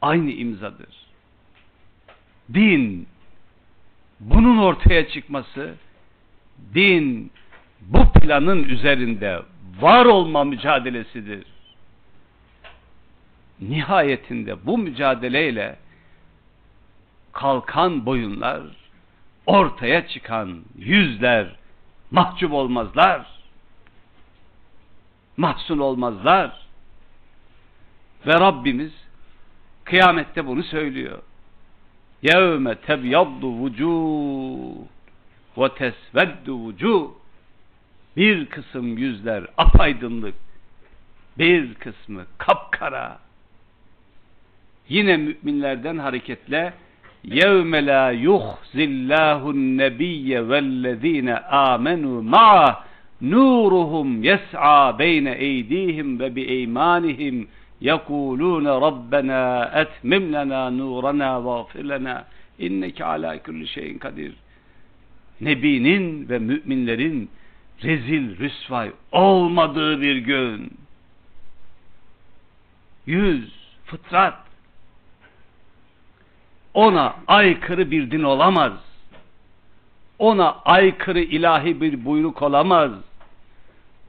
aynı 0.01 0.31
imzadır. 0.31 1.07
Din 2.53 3.07
bunun 4.19 4.57
ortaya 4.57 5.09
çıkması 5.09 5.75
din 6.73 7.31
bu 7.81 8.11
planın 8.13 8.63
üzerinde 8.63 9.39
var 9.81 10.05
olma 10.05 10.43
mücadelesidir. 10.43 11.45
Nihayetinde 13.61 14.65
bu 14.65 14.77
mücadeleyle 14.77 15.75
kalkan 17.33 18.05
boyunlar, 18.05 18.61
ortaya 19.45 20.07
çıkan 20.07 20.61
yüzler 20.77 21.47
mahcup 22.11 22.53
olmazlar. 22.53 23.25
Mahzun 25.37 25.79
olmazlar. 25.79 26.67
Ve 28.27 28.33
Rabbimiz 28.33 28.91
kıyamette 29.83 30.45
bunu 30.45 30.63
söylüyor. 30.63 31.19
Yevme 32.21 32.75
tebyaddu 32.75 33.47
vucuh 33.47 34.87
وُجُوهُ 35.56 35.92
وَتَسْوَدُّ 36.14 36.46
وُجُوهُ 36.48 37.10
bir 38.16 38.46
kısım 38.46 38.98
yüzler 38.98 39.46
apaydınlık, 39.58 40.34
bir 41.38 41.74
kısmı 41.74 42.26
kapkara. 42.38 43.18
Yine 44.88 45.16
müminlerden 45.16 45.98
hareketle 45.98 46.72
يَوْمَ 47.24 47.72
لَا 47.90 48.12
يُخْزِ 48.12 48.74
اللّٰهُ 48.74 49.50
النَّبِيَّ 49.50 50.40
وَالَّذ۪ينَ 50.50 51.28
آمَنُوا 51.70 52.22
مَعَهُ 52.22 52.74
نُورُهُمْ 53.22 54.08
يَسْعَى 54.24 54.92
بَيْنَ 54.92 55.26
اَيْد۪يهِمْ 55.26 56.08
وَبِاَيْمَانِهِمْ 56.22 57.36
يَقُولُونَ 57.90 58.66
رَبَّنَا 58.86 59.42
اَتْمِمْ 59.82 60.22
لَنَا 60.36 60.70
نُورَنَا 60.80 61.30
وَاغْفِرْ 61.36 61.82
لَنَا 61.92 62.24
اِنَّكَ 62.66 62.98
عَلَى 63.02 63.38
كُلِّ 63.46 63.66
شَيْءٍ 63.66 63.98
kadir. 63.98 64.32
Nebinin 65.41 66.29
ve 66.29 66.39
müminlerin 66.39 67.29
rezil 67.83 68.39
rüsvay 68.39 68.91
olmadığı 69.11 70.01
bir 70.01 70.17
gün. 70.17 70.77
Yüz, 73.05 73.53
fıtrat, 73.85 74.49
ona 76.73 77.15
aykırı 77.27 77.91
bir 77.91 78.11
din 78.11 78.23
olamaz. 78.23 78.73
Ona 80.19 80.55
aykırı 80.65 81.19
ilahi 81.19 81.81
bir 81.81 82.05
buyruk 82.05 82.41
olamaz. 82.41 82.91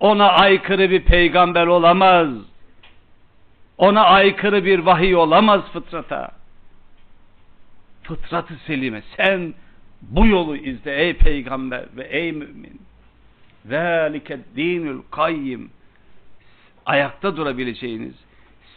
Ona 0.00 0.28
aykırı 0.28 0.90
bir 0.90 1.04
peygamber 1.04 1.66
olamaz. 1.66 2.28
Ona 3.78 4.04
aykırı 4.04 4.64
bir 4.64 4.78
vahiy 4.78 5.16
olamaz 5.16 5.60
fıtrata. 5.72 6.30
Fıtratı 8.02 8.54
selime 8.66 9.02
sen 9.16 9.54
bu 10.02 10.26
yolu 10.26 10.56
izle 10.56 10.96
ey 10.96 11.16
peygamber 11.16 11.84
ve 11.96 12.04
ey 12.04 12.32
mümin. 12.32 12.80
Zâlike 13.66 14.40
dinül 14.56 15.02
kayyim. 15.10 15.70
Ayakta 16.86 17.36
durabileceğiniz, 17.36 18.14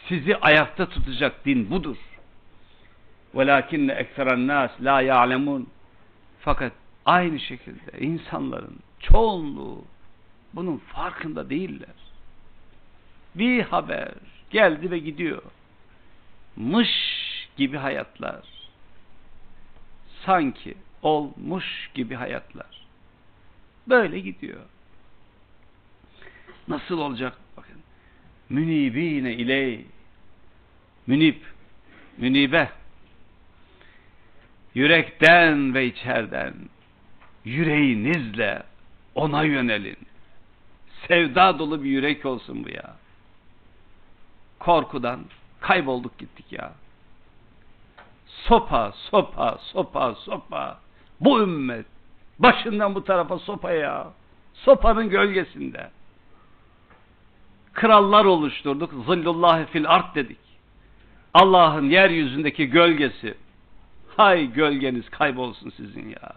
sizi 0.08 0.36
ayakta 0.36 0.88
tutacak 0.88 1.44
din 1.44 1.70
budur. 1.70 1.96
Velakinne 3.34 3.92
ekseren 3.92 4.46
nas 4.46 4.70
la 4.80 5.00
ya'lemun. 5.00 5.68
Fakat 6.40 6.72
aynı 7.04 7.40
şekilde 7.40 8.00
insanların 8.00 8.78
çoğunluğu 9.00 9.84
bunun 10.54 10.76
farkında 10.76 11.50
değiller. 11.50 11.94
Bir 13.34 13.62
haber 13.62 14.08
geldi 14.50 14.90
ve 14.90 14.98
gidiyor. 14.98 15.42
Mış 16.56 16.90
gibi 17.56 17.76
hayatlar. 17.76 18.40
Sanki 20.26 20.74
olmuş 21.04 21.90
gibi 21.94 22.14
hayatlar. 22.14 22.86
Böyle 23.88 24.20
gidiyor. 24.20 24.60
Nasıl 26.68 26.98
olacak? 26.98 27.38
Bakın. 27.56 27.76
Münibine 28.48 29.34
iley. 29.34 29.86
Münib. 31.06 31.36
Münibe. 32.18 32.70
Yürekten 34.74 35.74
ve 35.74 35.86
içerden 35.86 36.54
yüreğinizle 37.44 38.62
ona 39.14 39.42
yönelin. 39.42 39.98
Sevda 41.08 41.58
dolu 41.58 41.84
bir 41.84 41.90
yürek 41.90 42.26
olsun 42.26 42.64
bu 42.64 42.68
ya. 42.68 42.96
Korkudan 44.58 45.24
kaybolduk 45.60 46.18
gittik 46.18 46.52
ya. 46.52 46.72
Sopa, 48.26 48.92
sopa, 49.10 49.58
sopa, 49.62 50.14
sopa. 50.14 50.83
Bu 51.20 51.40
ümmet 51.40 51.86
başından 52.38 52.94
bu 52.94 53.04
tarafa 53.04 53.38
sopa 53.38 53.72
ya. 53.72 54.12
Sopanın 54.54 55.08
gölgesinde. 55.08 55.90
Krallar 57.72 58.24
oluşturduk. 58.24 58.90
Zillullahi 59.06 59.66
fil 59.66 59.88
art 59.88 60.14
dedik. 60.14 60.38
Allah'ın 61.34 61.90
yeryüzündeki 61.90 62.66
gölgesi. 62.66 63.34
Hay 64.16 64.52
gölgeniz 64.52 65.08
kaybolsun 65.08 65.70
sizin 65.70 66.08
ya. 66.08 66.32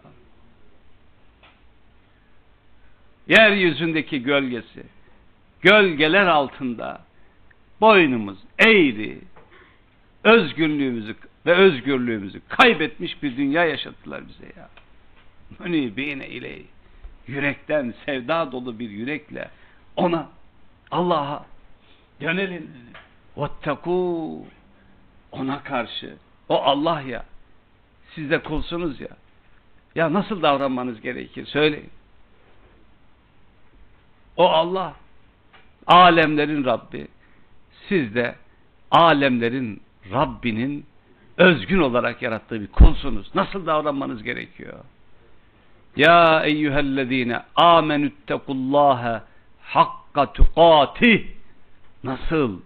Yeryüzündeki 3.28 4.24
gölgesi. 4.24 4.84
Gölgeler 5.62 6.26
altında 6.26 7.02
boynumuz 7.82 8.38
eğri, 8.60 9.20
özgürlüğümüzü 10.24 11.16
ve 11.48 11.54
özgürlüğümüzü 11.54 12.42
kaybetmiş 12.50 13.24
bir 13.24 13.38
dünya 13.38 13.66
yaşattılar 13.66 14.28
bize 14.28 14.46
ya. 14.58 14.70
Münibine 15.60 16.28
ile 16.28 16.62
yürekten 17.28 17.94
sevda 18.06 18.52
dolu 18.52 18.80
bir 18.80 18.90
yürekle 18.90 19.50
ona 19.96 20.30
Allah'a 20.92 21.46
yönelin. 22.20 22.72
Vettekû 23.38 24.42
ona 25.32 25.64
karşı. 25.64 26.16
O 26.50 26.62
Allah 26.62 27.02
ya. 27.02 27.26
Siz 28.16 28.30
de 28.30 28.44
kulsunuz 28.44 29.02
ya. 29.02 29.10
Ya 29.96 30.14
nasıl 30.14 30.42
davranmanız 30.42 31.02
gerekir? 31.02 31.46
Söyleyin. 31.46 31.90
O 34.38 34.50
Allah. 34.50 34.96
Alemlerin 35.88 36.66
Rabbi. 36.66 37.08
Siz 37.90 38.16
de 38.16 38.36
alemlerin 38.92 39.82
Rabbinin 40.12 40.86
özgün 41.38 41.80
olarak 41.80 42.22
yarattığı 42.22 42.62
bir 42.62 42.68
kulsunuz. 42.68 43.36
Nasıl 43.36 43.66
davranmanız 43.66 44.24
gerekiyor? 44.24 44.74
Ya 45.96 46.44
eyyühellezine 46.46 47.42
amenüttekullâhe 47.56 49.22
hakka 49.62 50.34
tukatih. 50.34 51.28
Nasıl? 52.04 52.60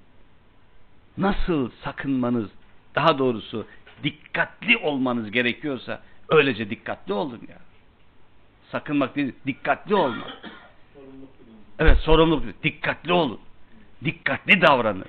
nasıl 1.17 1.69
sakınmanız, 1.83 2.49
daha 2.95 3.17
doğrusu 3.17 3.65
dikkatli 4.03 4.77
olmanız 4.77 5.31
gerekiyorsa 5.31 6.01
öylece 6.29 6.69
dikkatli 6.69 7.13
olun 7.13 7.41
ya. 7.49 7.57
Sakınmak 8.71 9.15
değil, 9.15 9.33
dikkatli 9.47 9.95
olmak. 9.95 10.37
Evet, 11.79 11.97
sorumluluk. 11.97 12.63
Dikkatli 12.63 13.13
olun. 13.13 13.39
Dikkatli 14.03 14.61
davranın. 14.61 15.05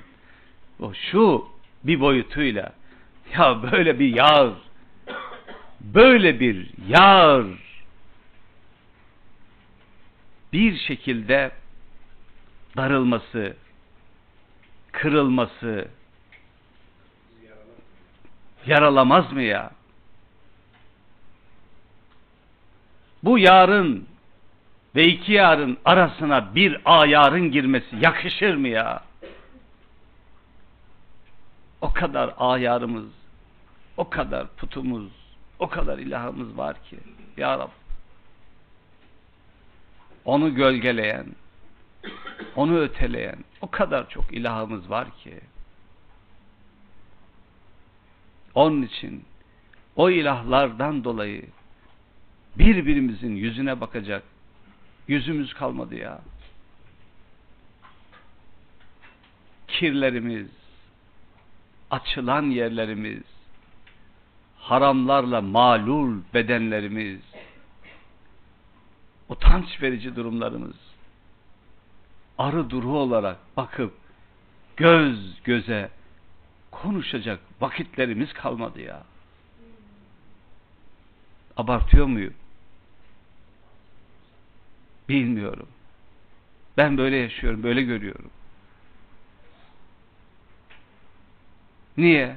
O 0.81 0.93
şu 0.95 1.49
bir 1.85 2.01
boyutuyla 2.01 2.73
ya 3.39 3.73
böyle 3.73 3.99
bir 3.99 4.15
yağ 4.15 4.53
böyle 5.81 6.41
bir 6.41 6.71
yağ 6.89 7.45
bir 10.53 10.77
şekilde 10.79 11.51
darılması, 12.77 13.57
kırılması 14.93 15.89
yaralamaz 18.67 19.33
mı 19.33 19.43
ya? 19.43 19.71
Bu 23.23 23.39
yarın 23.39 24.07
ve 24.97 25.05
iki 25.05 25.33
yarın 25.33 25.79
arasına 25.85 26.55
bir 26.55 26.81
ayarın 26.85 27.51
girmesi 27.51 27.97
yakışır 28.01 28.55
mı 28.55 28.69
ya? 28.69 29.03
O 31.83 31.93
kadar 31.93 32.35
ayarımız, 32.39 33.09
o 33.97 34.11
kadar 34.11 34.47
putumuz, 34.47 35.13
o 35.59 35.69
kadar 35.69 35.99
ilahımız 35.99 36.59
var 36.59 36.83
ki. 36.85 36.99
Ya 37.37 37.59
Rab. 37.59 37.69
Onu 40.25 40.55
gölgeleyen, 40.55 41.27
onu 42.57 42.79
öteleyen 42.79 43.39
o 43.61 43.71
kadar 43.71 44.09
çok 44.09 44.33
ilahımız 44.33 44.91
var 44.91 45.09
ki. 45.17 45.41
Onun 48.55 48.83
için 48.83 49.25
o 49.97 50.11
ilahlardan 50.11 51.05
dolayı 51.05 51.47
birbirimizin 52.59 53.37
yüzüne 53.37 53.81
bakacak 53.81 54.23
yüzümüz 55.09 55.55
kalmadı 55.55 55.95
ya. 55.95 56.21
Kirlerimiz, 59.69 60.62
açılan 61.93 62.43
yerlerimiz, 62.43 63.23
haramlarla 64.59 65.41
malul 65.41 66.21
bedenlerimiz, 66.35 67.21
utanç 69.29 69.83
verici 69.83 70.17
durumlarımız, 70.17 70.77
arı 72.39 72.71
duru 72.71 72.93
olarak 72.93 73.39
bakıp 73.57 73.95
göz 74.77 75.43
göze 75.43 75.91
konuşacak 76.71 77.41
vakitlerimiz 77.61 78.33
kalmadı 78.33 78.81
ya. 78.81 79.03
Abartıyor 81.57 82.07
muyum? 82.07 82.35
Bilmiyorum. 85.09 85.69
Ben 86.77 86.99
böyle 86.99 87.17
yaşıyorum, 87.17 87.63
böyle 87.63 87.83
görüyorum. 87.83 88.31
Niye? 91.97 92.37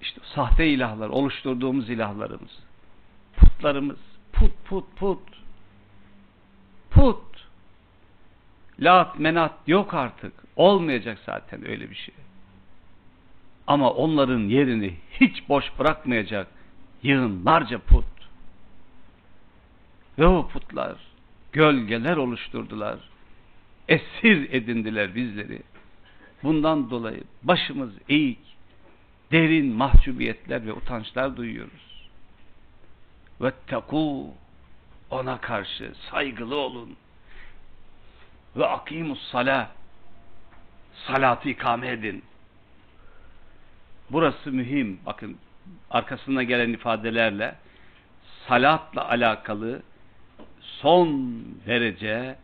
İşte 0.00 0.20
sahte 0.34 0.66
ilahlar, 0.66 1.08
oluşturduğumuz 1.08 1.90
ilahlarımız. 1.90 2.58
Putlarımız. 3.36 3.98
Put, 4.32 4.52
put, 4.64 4.84
put. 4.96 5.18
Put. 6.90 7.46
Lat, 8.80 9.18
menat 9.18 9.54
yok 9.66 9.94
artık. 9.94 10.32
Olmayacak 10.56 11.18
zaten 11.26 11.68
öyle 11.68 11.90
bir 11.90 11.94
şey. 11.94 12.14
Ama 13.66 13.90
onların 13.90 14.40
yerini 14.40 14.94
hiç 15.20 15.48
boş 15.48 15.64
bırakmayacak 15.78 16.46
yığınlarca 17.02 17.78
put. 17.78 18.04
Ve 20.18 20.26
o 20.26 20.48
putlar 20.48 20.96
gölgeler 21.52 22.16
oluşturdular. 22.16 22.98
Esir 23.88 24.52
edindiler 24.52 25.14
bizleri. 25.14 25.62
Bundan 26.42 26.90
dolayı 26.90 27.24
başımız 27.42 27.90
eğik, 28.08 28.38
derin 29.32 29.66
mahcubiyetler 29.66 30.66
ve 30.66 30.72
utançlar 30.72 31.36
duyuyoruz. 31.36 32.08
Vettekû 33.40 34.30
ona 35.10 35.40
karşı 35.40 35.92
saygılı 36.10 36.56
olun. 36.56 36.96
Ve 38.56 38.66
akimus 38.66 39.30
salah 39.30 39.68
salatı 41.06 41.48
ikame 41.48 41.88
edin. 41.88 42.24
Burası 44.10 44.52
mühim. 44.52 45.00
Bakın 45.06 45.36
arkasına 45.90 46.42
gelen 46.42 46.72
ifadelerle 46.72 47.54
salatla 48.48 49.08
alakalı 49.08 49.82
son 50.60 51.40
derece 51.66 52.36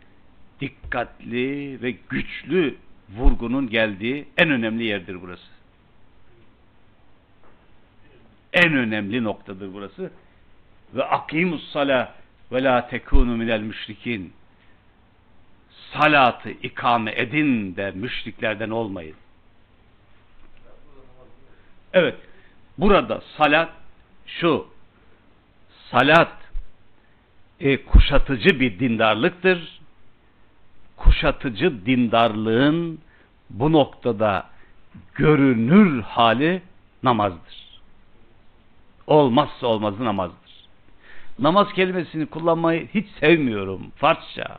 dikkatli 0.60 1.82
ve 1.82 1.90
güçlü 1.90 2.76
vurgunun 3.16 3.68
geldiği 3.68 4.28
en 4.36 4.50
önemli 4.50 4.84
yerdir 4.84 5.22
burası. 5.22 5.58
En 8.52 8.74
önemli 8.74 9.24
noktadır 9.24 9.74
burası. 9.74 10.10
Ve 10.94 11.04
akimus 11.04 11.72
sala 11.72 12.14
ve 12.52 12.62
la 12.62 12.88
tekunu 12.88 13.36
minel 13.36 13.60
müşrikin. 13.60 14.32
Salatı 15.92 16.50
ikame 16.50 17.12
edin 17.16 17.76
de 17.76 17.90
müşriklerden 17.90 18.70
olmayın. 18.70 19.16
Evet. 21.92 22.16
Burada 22.78 23.22
salat 23.36 23.72
şu. 24.26 24.68
Salat 25.90 26.32
e, 27.60 27.84
kuşatıcı 27.84 28.60
bir 28.60 28.78
dindarlıktır. 28.78 29.77
Kuşatıcı 30.98 31.86
dindarlığın 31.86 32.98
bu 33.50 33.72
noktada 33.72 34.46
görünür 35.14 36.02
hali 36.02 36.62
namazdır. 37.02 37.80
Olmazsa 39.06 39.66
olmazı 39.66 40.04
namazdır. 40.04 40.48
Namaz 41.38 41.72
kelimesini 41.72 42.26
kullanmayı 42.26 42.88
hiç 42.94 43.06
sevmiyorum. 43.20 43.92
Farsça. 43.96 44.58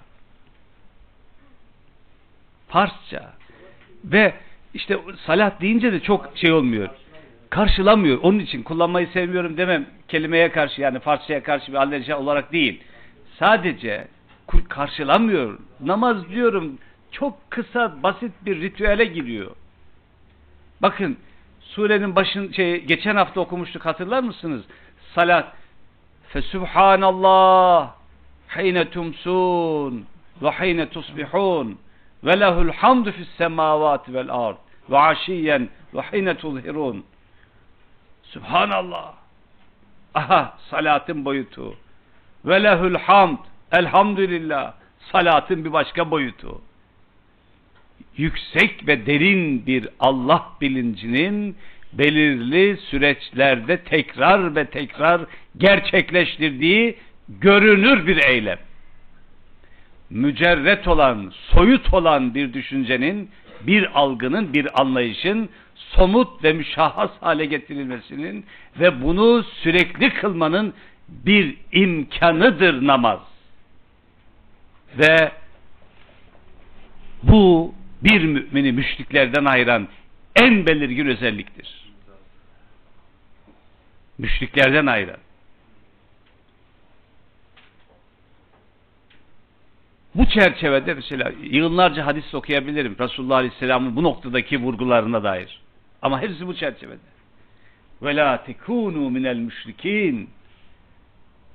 Farsça. 2.68 3.34
Ve 4.04 4.34
işte 4.74 5.00
salat 5.26 5.62
deyince 5.62 5.92
de 5.94 6.00
çok 6.00 6.30
şey 6.36 6.52
olmuyor. 6.52 6.90
Karşılamıyor. 7.50 8.20
Onun 8.22 8.40
için 8.40 8.64
kullanmayı 8.64 9.08
sevmiyorum 9.08 9.58
demem. 9.58 9.86
Kelimeye 10.08 10.52
karşı 10.52 10.82
yani 10.82 11.00
Farsçaya 11.00 11.44
karşı 11.44 11.72
bir 11.72 11.78
alerji 11.78 12.16
olarak 12.16 12.52
değil. 12.52 12.84
Sadece 13.40 14.08
karşılamıyor. 14.70 15.60
Namaz 15.80 16.30
diyorum 16.30 16.78
çok 17.12 17.52
kısa 17.52 18.04
basit 18.04 18.32
bir 18.46 18.62
ritüele 18.62 19.06
giriyor. 19.06 19.52
Bakın 20.82 21.18
surenin 21.62 22.16
başın 22.16 22.52
şey 22.52 22.86
geçen 22.86 23.16
hafta 23.16 23.42
okumuştuk 23.42 23.86
hatırlar 23.86 24.24
mısınız? 24.24 24.64
Salat 25.16 25.54
Fesubhanallah 26.28 27.92
hine 28.58 28.90
tumsun 28.90 30.06
ve 30.42 30.52
hine 30.52 30.90
tusbihun 30.90 31.80
ve 32.24 32.40
lehul 32.40 32.70
hamdu 32.70 33.12
fis 33.12 33.30
semavati 33.38 34.14
vel 34.14 34.30
ard 34.30 34.58
ve 34.90 35.00
aşiyen 35.00 35.70
ve 35.94 36.02
hine 36.02 36.38
tuzhirun 36.38 37.06
Subhanallah 38.24 39.14
aha 40.14 40.58
salatın 40.70 41.26
boyutu 41.26 41.76
ve 42.46 42.64
lehul 42.64 42.96
hamd 42.96 43.38
elhamdülillah 43.72 44.74
salatın 45.12 45.66
bir 45.66 45.74
başka 45.74 46.12
boyutu 46.12 46.62
yüksek 48.20 48.88
ve 48.88 49.06
derin 49.06 49.66
bir 49.66 49.88
Allah 50.00 50.46
bilincinin 50.62 51.56
belirli 51.94 52.78
süreçlerde 52.78 53.78
tekrar 53.78 54.56
ve 54.56 54.66
tekrar 54.66 55.22
gerçekleştirdiği 55.58 56.96
görünür 57.30 58.08
bir 58.08 58.18
eylem. 58.18 58.60
Mücerret 60.10 60.88
olan, 60.88 61.34
soyut 61.34 61.94
olan 61.94 62.36
bir 62.36 62.54
düşüncenin, 62.54 63.30
bir 63.62 64.00
algının, 64.00 64.54
bir 64.54 64.82
anlayışın 64.82 65.50
somut 65.76 66.44
ve 66.44 66.54
müşahhas 66.54 67.12
hale 67.22 67.46
getirilmesinin 67.46 68.46
ve 68.80 69.04
bunu 69.04 69.44
sürekli 69.44 70.14
kılmanın 70.14 70.74
bir 71.08 71.58
imkanıdır 71.72 72.88
namaz. 72.88 73.20
Ve 74.98 75.32
bu 77.24 77.74
bir 78.04 78.24
mümini 78.24 78.72
müşriklerden 78.72 79.46
ayıran 79.46 79.88
en 80.36 80.66
belirgin 80.66 81.06
özelliktir. 81.06 81.90
Müşriklerden 84.18 84.86
ayıran. 84.86 85.18
Bu 90.16 90.26
çerçevede 90.26 90.94
mesela 90.94 91.32
yığınlarca 91.44 92.06
hadis 92.06 92.34
okuyabilirim. 92.34 92.96
Resulullah 93.00 93.36
Aleyhisselam'ın 93.36 93.96
bu 93.96 94.04
noktadaki 94.04 94.62
vurgularına 94.62 95.24
dair. 95.24 95.62
Ama 96.02 96.22
hepsi 96.22 96.48
bu 96.48 96.56
çerçevede. 96.56 97.00
Ve 98.02 98.16
la 98.16 98.44
tekunu 98.44 99.10
minel 99.10 99.36
müşrikin. 99.36 100.30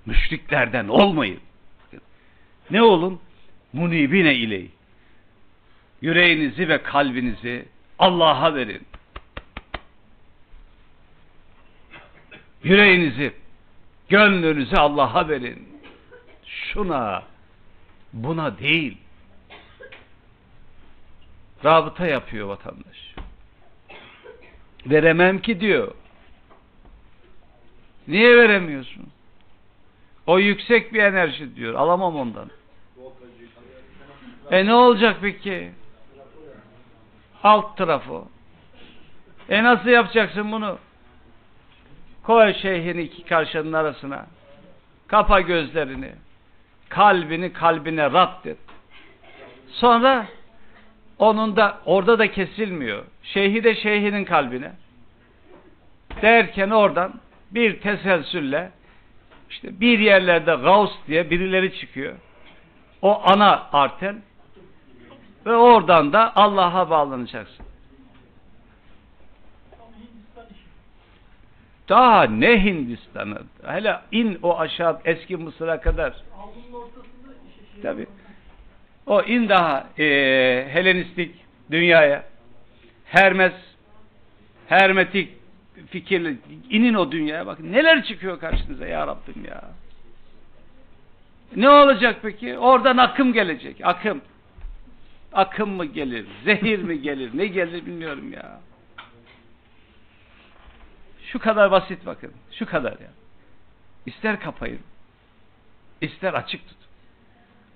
Müşriklerden 0.06 0.89
olmayın. 0.89 1.40
Ne 2.70 2.82
olun? 2.82 3.20
Munibine 3.72 4.34
iley. 4.34 4.70
Yüreğinizi 6.00 6.68
ve 6.68 6.82
kalbinizi 6.82 7.66
Allah'a 7.98 8.54
verin. 8.54 8.82
Yüreğinizi, 12.64 13.32
gönlünüzü 14.08 14.76
Allah'a 14.76 15.28
verin. 15.28 15.68
Şuna, 16.44 17.22
buna 18.12 18.58
değil. 18.58 18.98
Rabıta 21.64 22.06
yapıyor 22.06 22.48
vatandaş. 22.48 23.14
Veremem 24.86 25.38
ki 25.38 25.60
diyor. 25.60 25.94
Niye 28.08 28.36
veremiyorsun? 28.36 29.13
O 30.26 30.38
yüksek 30.38 30.94
bir 30.94 31.02
enerji 31.02 31.56
diyor. 31.56 31.74
Alamam 31.74 32.16
ondan. 32.16 32.51
E 34.51 34.66
ne 34.66 34.74
olacak 34.74 35.16
peki? 35.22 35.70
Alt 37.42 37.76
trafo. 37.76 38.28
E 39.48 39.62
nasıl 39.62 39.88
yapacaksın 39.88 40.52
bunu? 40.52 40.78
Koy 42.22 42.55
şeyhini 42.55 43.02
iki 43.02 43.24
karşının 43.24 43.72
arasına. 43.72 44.26
Kapa 45.06 45.40
gözlerini. 45.40 46.12
Kalbini 46.88 47.52
kalbine 47.52 48.12
rapt 48.12 48.46
et. 48.46 48.59
Sonra 49.68 50.26
onun 51.18 51.56
da 51.56 51.78
orada 51.84 52.18
da 52.18 52.30
kesilmiyor. 52.30 53.05
Şeyhi 53.22 53.64
de 53.64 53.74
şeyhinin 53.74 54.24
kalbine. 54.24 54.72
Derken 56.22 56.70
oradan 56.70 57.12
bir 57.51 57.80
teselsülle 57.80 58.70
işte 59.55 59.81
bir 59.81 59.98
yerlerde 59.98 60.55
Gauss 60.55 60.93
diye 61.06 61.31
birileri 61.31 61.78
çıkıyor. 61.78 62.14
O 63.02 63.22
ana 63.24 63.68
artel 63.72 64.16
ve 65.47 65.56
oradan 65.56 66.12
da 66.12 66.36
Allah'a 66.36 66.90
bağlanacaksın. 66.90 67.66
Daha 71.89 72.22
ne 72.22 72.64
Hindistan'ı? 72.64 73.43
Hele 73.66 74.01
in 74.12 74.39
o 74.43 74.59
aşağı 74.59 75.01
eski 75.05 75.36
Mısır'a 75.36 75.81
kadar. 75.81 76.14
Tabi. 77.82 78.06
O 79.06 79.22
in 79.22 79.48
daha 79.48 79.86
e, 79.98 80.05
Helenistik 80.68 81.35
dünyaya. 81.70 82.24
Hermes, 83.05 83.55
Hermetik 84.68 85.43
fikirli. 85.90 86.38
inin 86.70 86.94
o 86.94 87.12
dünyaya 87.12 87.46
bakın. 87.46 87.72
Neler 87.72 88.05
çıkıyor 88.05 88.40
karşınıza 88.40 88.86
ya 88.86 89.06
Rabbim 89.06 89.44
ya. 89.44 89.70
Ne 91.56 91.70
olacak 91.70 92.18
peki? 92.22 92.59
Oradan 92.59 92.96
akım 92.96 93.32
gelecek. 93.32 93.80
Akım. 93.82 94.22
Akım 95.32 95.70
mı 95.70 95.84
gelir? 95.84 96.26
Zehir 96.44 96.78
mi 96.78 97.02
gelir? 97.02 97.30
Ne 97.34 97.46
gelir 97.46 97.86
bilmiyorum 97.86 98.32
ya. 98.32 98.60
Şu 101.24 101.38
kadar 101.38 101.70
basit 101.70 102.06
bakın. 102.06 102.32
Şu 102.52 102.66
kadar 102.66 102.92
ya. 102.92 103.10
İster 104.06 104.40
kapayın. 104.40 104.80
ister 106.01 106.34
açık 106.34 106.68
tutun. 106.68 106.84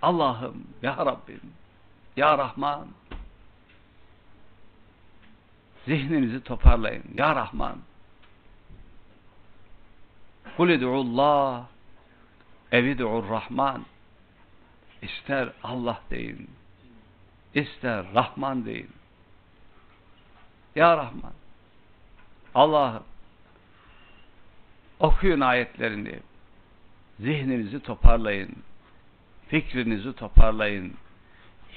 Allah'ım, 0.02 0.66
Ya 0.82 0.96
Rabbim, 0.96 1.40
Ya 2.16 2.38
Rahman. 2.38 2.88
Zihninizi 5.86 6.44
toparlayın. 6.44 7.04
Ya 7.14 7.36
Rahman. 7.36 7.76
Kul 10.58 10.82
Allah 10.82 11.66
evidu'ur 12.72 13.28
Rahman. 13.28 13.84
İster 15.02 15.52
Allah 15.62 16.00
deyin. 16.10 16.50
ister 17.54 18.06
Rahman 18.14 18.64
deyin. 18.64 18.88
Ya 20.76 20.96
Rahman. 20.96 21.32
Allah'ım 22.54 23.02
okuyun 25.00 25.40
ayetlerini. 25.40 26.18
Zihninizi 27.20 27.80
toparlayın. 27.80 28.56
Fikrinizi 29.48 30.12
toparlayın. 30.12 30.94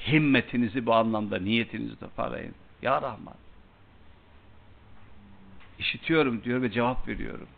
Himmetinizi 0.06 0.86
bu 0.86 0.94
anlamda, 0.94 1.38
niyetinizi 1.38 1.96
toparlayın. 1.96 2.54
Ya 2.82 3.02
Rahman. 3.02 3.36
İşitiyorum 5.78 6.44
diyor 6.44 6.62
ve 6.62 6.70
cevap 6.70 7.08
veriyorum. 7.08 7.48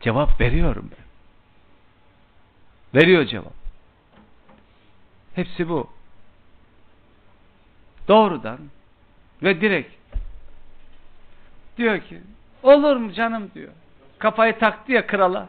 Cevap 0.00 0.40
veriyorum 0.40 0.90
ben. 0.90 1.04
Veriyor 3.00 3.24
cevap. 3.24 3.52
Hepsi 5.34 5.68
bu. 5.68 5.90
Doğrudan 8.08 8.58
ve 9.42 9.60
direkt. 9.60 9.94
Diyor 11.76 12.00
ki, 12.00 12.20
olur 12.62 12.96
mu 12.96 13.12
canım 13.12 13.50
diyor. 13.54 13.72
Kafayı 14.18 14.58
taktı 14.58 14.92
ya 14.92 15.06
krala. 15.06 15.48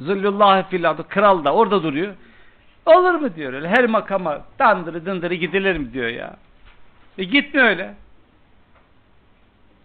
Zillullahi 0.00 0.68
fil 0.68 0.90
ardı. 0.90 1.08
Kral 1.08 1.44
da 1.44 1.54
orada 1.54 1.82
duruyor. 1.82 2.14
Olur 2.86 3.14
mu 3.14 3.34
diyor 3.36 3.52
öyle. 3.52 3.68
Her 3.68 3.86
makama 3.86 4.44
dandırı 4.58 5.06
dındırı 5.06 5.34
gidilir 5.34 5.76
mi 5.76 5.92
diyor 5.92 6.08
ya. 6.08 6.36
E 7.18 7.24
gitme 7.24 7.60
öyle. 7.60 7.94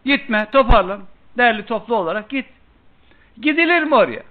Gitme 0.06 0.48
toparlan. 0.52 1.02
Değerli 1.38 1.66
toplu 1.66 1.96
olarak 1.96 2.30
git. 2.30 2.46
Gidilir 3.42 3.84
mi 3.84 3.96
oraya? 3.96 4.24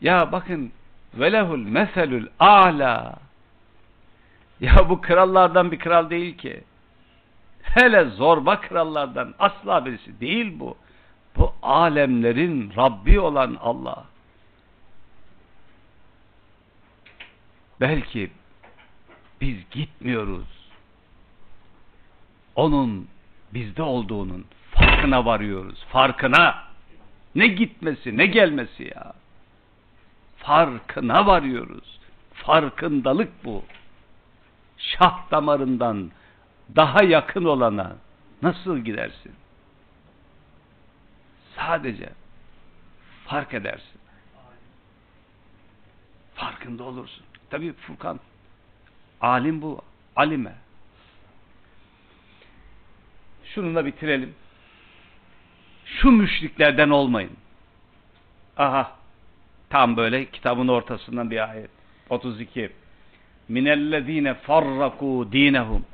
Ya 0.00 0.32
bakın 0.32 0.72
velehul 1.14 1.58
meselül 1.58 2.26
a'la 2.38 3.18
ya 4.60 4.88
bu 4.88 5.00
krallardan 5.00 5.72
bir 5.72 5.78
kral 5.78 6.10
değil 6.10 6.36
ki. 6.36 6.64
Hele 7.62 8.04
zorba 8.04 8.60
krallardan 8.60 9.34
asla 9.38 9.86
birisi 9.86 10.20
değil 10.20 10.60
bu. 10.60 10.76
Bu 11.36 11.52
alemlerin 11.62 12.72
Rabbi 12.76 13.20
olan 13.20 13.58
Allah. 13.60 14.04
Belki 17.80 18.30
biz 19.40 19.56
gitmiyoruz. 19.70 20.46
Onun 22.54 23.08
bizde 23.54 23.82
olduğunun 23.82 24.44
farkına 24.70 25.24
varıyoruz. 25.24 25.84
Farkına. 25.92 26.71
Ne 27.34 27.46
gitmesi 27.46 28.16
ne 28.18 28.26
gelmesi 28.26 28.84
ya. 28.94 29.12
Farkına 30.36 31.26
varıyoruz. 31.26 32.00
Farkındalık 32.34 33.44
bu. 33.44 33.64
Şah 34.78 35.30
damarından 35.30 36.10
daha 36.76 37.04
yakın 37.04 37.44
olana 37.44 37.96
nasıl 38.42 38.78
gidersin? 38.78 39.32
Sadece 41.56 42.08
fark 43.24 43.54
edersin. 43.54 44.00
Farkında 46.34 46.84
olursun. 46.84 47.24
Tabi 47.50 47.72
Furkan 47.72 48.20
alim 49.20 49.62
bu. 49.62 49.80
Alime. 50.16 50.54
Şununla 53.44 53.86
bitirelim. 53.86 54.34
Şu 56.00 56.10
müşriklerden 56.10 56.90
olmayın. 56.90 57.36
Aha. 58.56 58.92
Tam 59.70 59.96
böyle 59.96 60.24
kitabın 60.24 60.68
ortasından 60.68 61.30
bir 61.30 61.50
ayet. 61.50 61.70
32. 62.10 62.72
Minellezine 63.48 64.34
farraku 64.34 65.28
dinehum 65.32 65.86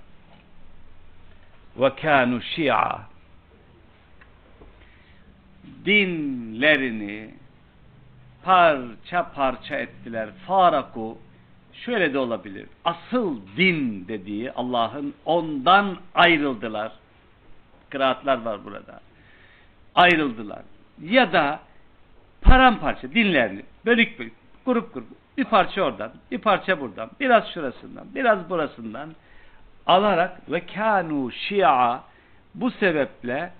ve 1.76 1.94
kanu 1.94 2.42
şia 2.42 2.98
dinlerini 5.84 7.34
parça 8.42 9.32
parça 9.34 9.76
ettiler. 9.76 10.28
Faraku 10.46 11.18
şöyle 11.72 12.14
de 12.14 12.18
olabilir. 12.18 12.66
Asıl 12.84 13.40
din 13.56 14.08
dediği 14.08 14.52
Allah'ın 14.52 15.14
ondan 15.24 15.96
ayrıldılar. 16.14 16.92
Kıraatlar 17.90 18.42
var 18.42 18.64
burada. 18.64 19.00
Ayrıldılar. 19.98 20.62
Ya 21.02 21.32
da 21.32 21.60
paramparça 22.42 23.12
dinlerini 23.12 23.62
bölük 23.86 24.18
bölük 24.18 24.32
grup 24.66 24.94
grup 24.94 25.06
bir 25.38 25.44
parça 25.44 25.82
oradan 25.82 26.12
bir 26.30 26.38
parça 26.38 26.80
buradan 26.80 27.10
biraz 27.20 27.48
şurasından 27.54 28.06
biraz 28.14 28.50
burasından 28.50 29.08
alarak 29.86 30.50
ve 30.50 30.66
kanu 30.66 31.32
şia 31.32 32.00
bu 32.54 32.70
sebeple 32.70 33.52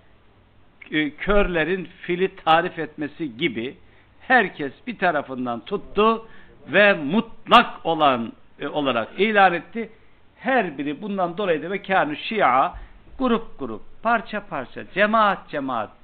e, 0.90 1.10
körlerin 1.10 1.88
fili 2.00 2.36
tarif 2.36 2.78
etmesi 2.78 3.36
gibi 3.36 3.76
herkes 4.20 4.72
bir 4.86 4.98
tarafından 4.98 5.60
tuttu 5.60 6.26
ve 6.68 6.92
mutlak 6.92 7.86
olan 7.86 8.32
e, 8.60 8.68
olarak 8.68 9.20
ilan 9.20 9.54
etti. 9.54 9.90
Her 10.36 10.78
biri 10.78 11.02
bundan 11.02 11.38
dolayı 11.38 11.62
da 11.62 11.70
ve 11.70 11.82
kânü 11.82 12.16
şia 12.16 12.72
grup 13.18 13.58
grup, 13.58 13.82
parça 14.02 14.46
parça, 14.46 14.84
cemaat 14.94 15.48
cemaat. 15.48 15.97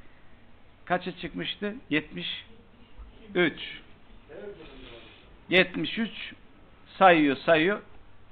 Kaça 0.84 1.16
çıkmıştı? 1.16 1.74
73. 1.90 3.80
73 5.48 6.10
sayıyor 6.98 7.36
sayıyor. 7.36 7.80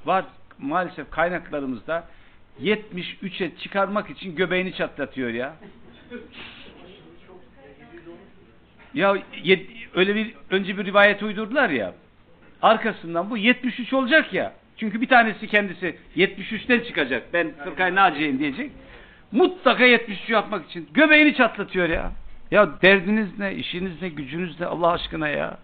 Var 0.04 0.24
maalesef 0.58 1.10
kaynaklarımızda 1.10 2.08
73'e 2.62 3.56
çıkarmak 3.56 4.10
için 4.10 4.36
göbeğini 4.36 4.74
çatlatıyor 4.74 5.30
ya. 5.30 5.56
Ya 8.94 9.16
öyle 9.94 10.14
bir 10.14 10.34
önce 10.50 10.78
bir 10.78 10.84
rivayet 10.84 11.22
uydurdular 11.22 11.70
ya. 11.70 11.94
Arkasından 12.62 13.30
bu 13.30 13.36
73 13.36 13.92
olacak 13.92 14.32
ya. 14.32 14.52
Çünkü 14.76 15.00
bir 15.00 15.08
tanesi 15.08 15.48
kendisi 15.48 15.96
73'ten 16.16 16.80
çıkacak. 16.80 17.32
Ben 17.32 17.52
fırkayı 17.64 17.94
naciyim 17.94 18.38
diyecek. 18.38 18.70
Mutlaka 19.32 19.84
73 19.84 20.30
yapmak 20.30 20.66
için 20.66 20.88
göbeğini 20.94 21.34
çatlatıyor 21.34 21.88
ya. 21.88 22.12
Ya 22.52 22.82
derdiniz 22.82 23.38
ne, 23.38 23.54
işiniz 23.54 24.02
ne, 24.02 24.08
gücünüz 24.08 24.60
ne 24.60 24.66
Allah 24.66 24.90
aşkına 24.90 25.28
ya. 25.28 25.58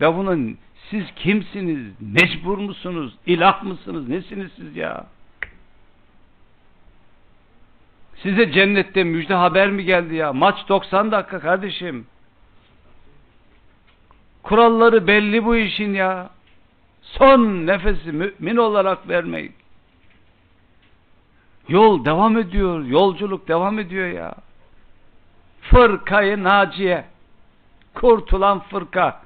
Ve 0.00 0.16
bunun 0.16 0.58
siz 0.90 1.04
kimsiniz? 1.16 1.92
Mecbur 2.00 2.58
musunuz? 2.58 3.14
İlah 3.26 3.62
mısınız? 3.62 4.08
Nesiniz 4.08 4.50
siz 4.56 4.76
ya? 4.76 5.06
Size 8.16 8.52
cennette 8.52 9.04
müjde 9.04 9.34
haber 9.34 9.70
mi 9.70 9.84
geldi 9.84 10.14
ya? 10.14 10.32
Maç 10.32 10.68
90 10.68 11.12
dakika 11.12 11.40
kardeşim. 11.40 12.06
Kuralları 14.42 15.06
belli 15.06 15.44
bu 15.44 15.56
işin 15.56 15.94
ya. 15.94 16.30
Son 17.02 17.66
nefesi 17.66 18.12
mümin 18.12 18.56
olarak 18.56 19.08
vermek. 19.08 19.52
Yol 21.68 22.04
devam 22.04 22.38
ediyor. 22.38 22.84
Yolculuk 22.84 23.48
devam 23.48 23.78
ediyor 23.78 24.08
ya. 24.08 24.34
Fırkayı 25.60 26.44
naciye. 26.44 27.04
Kurtulan 27.94 28.60
fırka. 28.60 29.22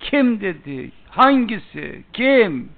Kim 0.00 0.40
dedi? 0.40 0.90
Hangisi? 1.10 2.04
Kim? 2.12 2.68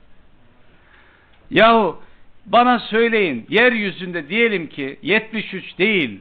Yahu 1.51 1.99
bana 2.47 2.79
söyleyin 2.79 3.47
yeryüzünde 3.49 4.29
diyelim 4.29 4.67
ki 4.67 4.99
73 5.03 5.79
değil 5.79 6.21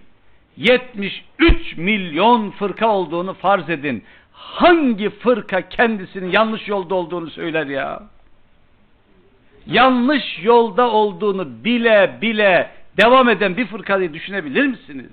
73 0.58 1.78
milyon 1.78 2.52
fırka 2.52 2.90
olduğunu 2.90 3.34
farz 3.34 3.70
edin. 3.70 4.04
Hangi 4.32 5.10
fırka 5.10 5.70
kendisinin 5.70 6.32
yanlış 6.32 6.68
yolda 6.68 6.96
olduğunu 6.96 7.30
söyler 7.30 7.68
ya? 7.68 8.04
Yanlış 9.68 10.40
yolda 10.44 10.92
olduğunu 10.92 11.64
bile 11.64 12.18
bile 12.22 12.72
devam 12.98 13.30
eden 13.30 13.58
bir 13.58 13.68
fırkayı 13.68 14.14
düşünebilir 14.14 14.68
misiniz? 14.68 15.12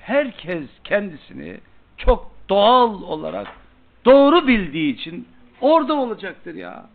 Herkes 0.00 0.64
kendisini 0.84 1.56
çok 1.96 2.30
doğal 2.48 3.02
olarak 3.02 3.48
doğru 4.04 4.48
bildiği 4.48 4.94
için 4.94 5.28
orada 5.60 5.94
olacaktır 5.94 6.54
ya. 6.54 6.86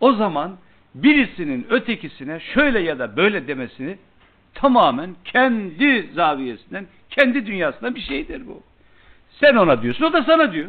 O 0.00 0.12
zaman 0.12 0.56
birisinin 0.94 1.66
ötekisine 1.70 2.40
şöyle 2.40 2.80
ya 2.80 2.98
da 2.98 3.16
böyle 3.16 3.48
demesini 3.48 3.98
tamamen 4.54 5.16
kendi 5.24 6.10
zaviyesinden, 6.14 6.86
kendi 7.10 7.46
dünyasından 7.46 7.94
bir 7.94 8.00
şeydir 8.00 8.46
bu. 8.46 8.62
Sen 9.40 9.56
ona 9.56 9.82
diyorsun, 9.82 10.04
o 10.04 10.12
da 10.12 10.22
sana 10.22 10.52
diyor. 10.52 10.68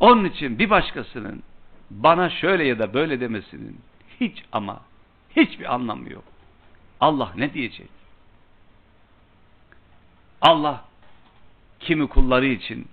Onun 0.00 0.24
için 0.24 0.58
bir 0.58 0.70
başkasının 0.70 1.42
bana 1.90 2.30
şöyle 2.30 2.64
ya 2.64 2.78
da 2.78 2.94
böyle 2.94 3.20
demesinin 3.20 3.80
hiç 4.22 4.44
ama 4.52 4.80
hiçbir 5.36 5.74
anlamı 5.74 6.12
yok. 6.12 6.24
Allah 7.00 7.32
ne 7.36 7.54
diyecek? 7.54 7.88
Allah 10.40 10.84
kimi 11.80 12.08
kulları 12.08 12.46
için 12.46 12.88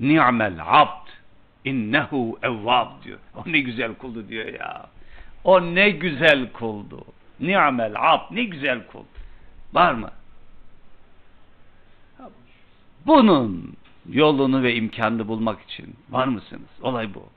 ni'mel 0.00 0.58
abd 0.66 1.08
innehu 1.64 2.38
evvab 2.42 3.02
diyor. 3.04 3.18
O 3.36 3.42
ne 3.52 3.60
güzel 3.60 3.94
kuldu 3.94 4.28
diyor 4.28 4.46
ya. 4.46 4.86
O 5.44 5.60
ne 5.60 5.90
güzel 5.90 6.52
kuldu. 6.52 7.04
Ni'mel 7.40 7.92
abd 7.96 8.34
ne 8.34 8.44
güzel 8.44 8.86
kul. 8.86 9.04
Var 9.72 9.92
mı? 9.92 10.10
Bunun 13.06 13.76
yolunu 14.08 14.62
ve 14.62 14.74
imkanını 14.74 15.28
bulmak 15.28 15.62
için 15.62 15.96
var 16.10 16.26
mısınız? 16.26 16.70
Olay 16.82 17.14
bu. 17.14 17.28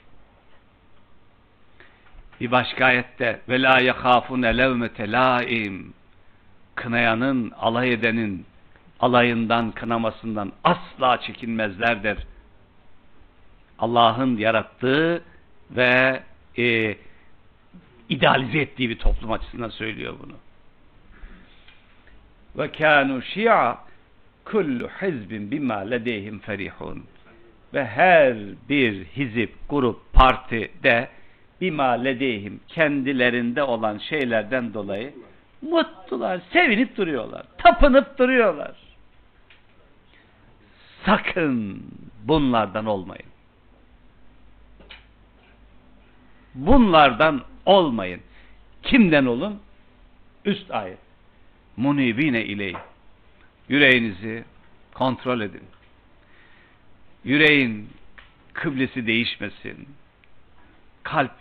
Bir 2.42 2.52
başka 2.52 2.86
ayette 2.86 3.42
ve 3.50 3.62
la 3.62 3.80
yahafune 3.80 4.58
levmete 4.58 5.12
laim 5.12 5.94
kınayanın, 6.76 7.52
alay 7.52 7.94
edenin 7.94 8.46
alayından, 9.00 9.72
kınamasından 9.72 10.52
asla 10.64 11.22
çekinmezler 11.22 12.04
der. 12.04 12.18
Allah'ın 13.80 14.38
yarattığı 14.38 15.24
ve 15.72 16.24
e, 16.58 16.98
idealize 18.10 18.60
ettiği 18.60 18.90
bir 18.90 19.00
toplum 19.00 19.32
açısından 19.32 19.70
söylüyor 19.70 20.16
bunu. 20.24 20.36
Ve 22.58 22.72
kânu 22.72 23.22
şi'a 23.22 23.78
kullu 24.46 24.88
hizbin 24.88 25.52
bima 25.52 25.78
ledeyhim 25.78 26.40
ferihun. 26.40 27.06
Ve 27.74 27.86
her 27.86 28.38
bir 28.70 29.06
hizip, 29.06 29.54
grup, 29.70 30.14
parti 30.14 30.72
de 30.84 31.10
bima 31.62 31.92
ledeyhim 31.92 32.60
kendilerinde 32.68 33.64
olan 33.64 33.98
şeylerden 33.98 34.74
dolayı 34.74 35.14
mutlular, 35.62 36.42
sevinip 36.54 36.98
duruyorlar, 36.98 37.46
tapınıp 37.58 38.18
duruyorlar. 38.20 38.72
Sakın 41.06 41.84
bunlardan 42.24 42.86
olmayın. 42.86 43.26
Bunlardan 46.56 47.42
olmayın. 47.66 48.22
Kimden 48.84 49.26
olun? 49.26 49.60
Üst 50.46 50.72
ayet. 50.72 50.98
Munibine 51.78 52.46
iley. 52.46 52.74
Yüreğinizi 53.70 54.44
kontrol 54.94 55.42
edin. 55.42 55.64
Yüreğin 57.24 57.90
kıblesi 58.54 59.08
değişmesin. 59.08 59.90
Kalp 61.04 61.32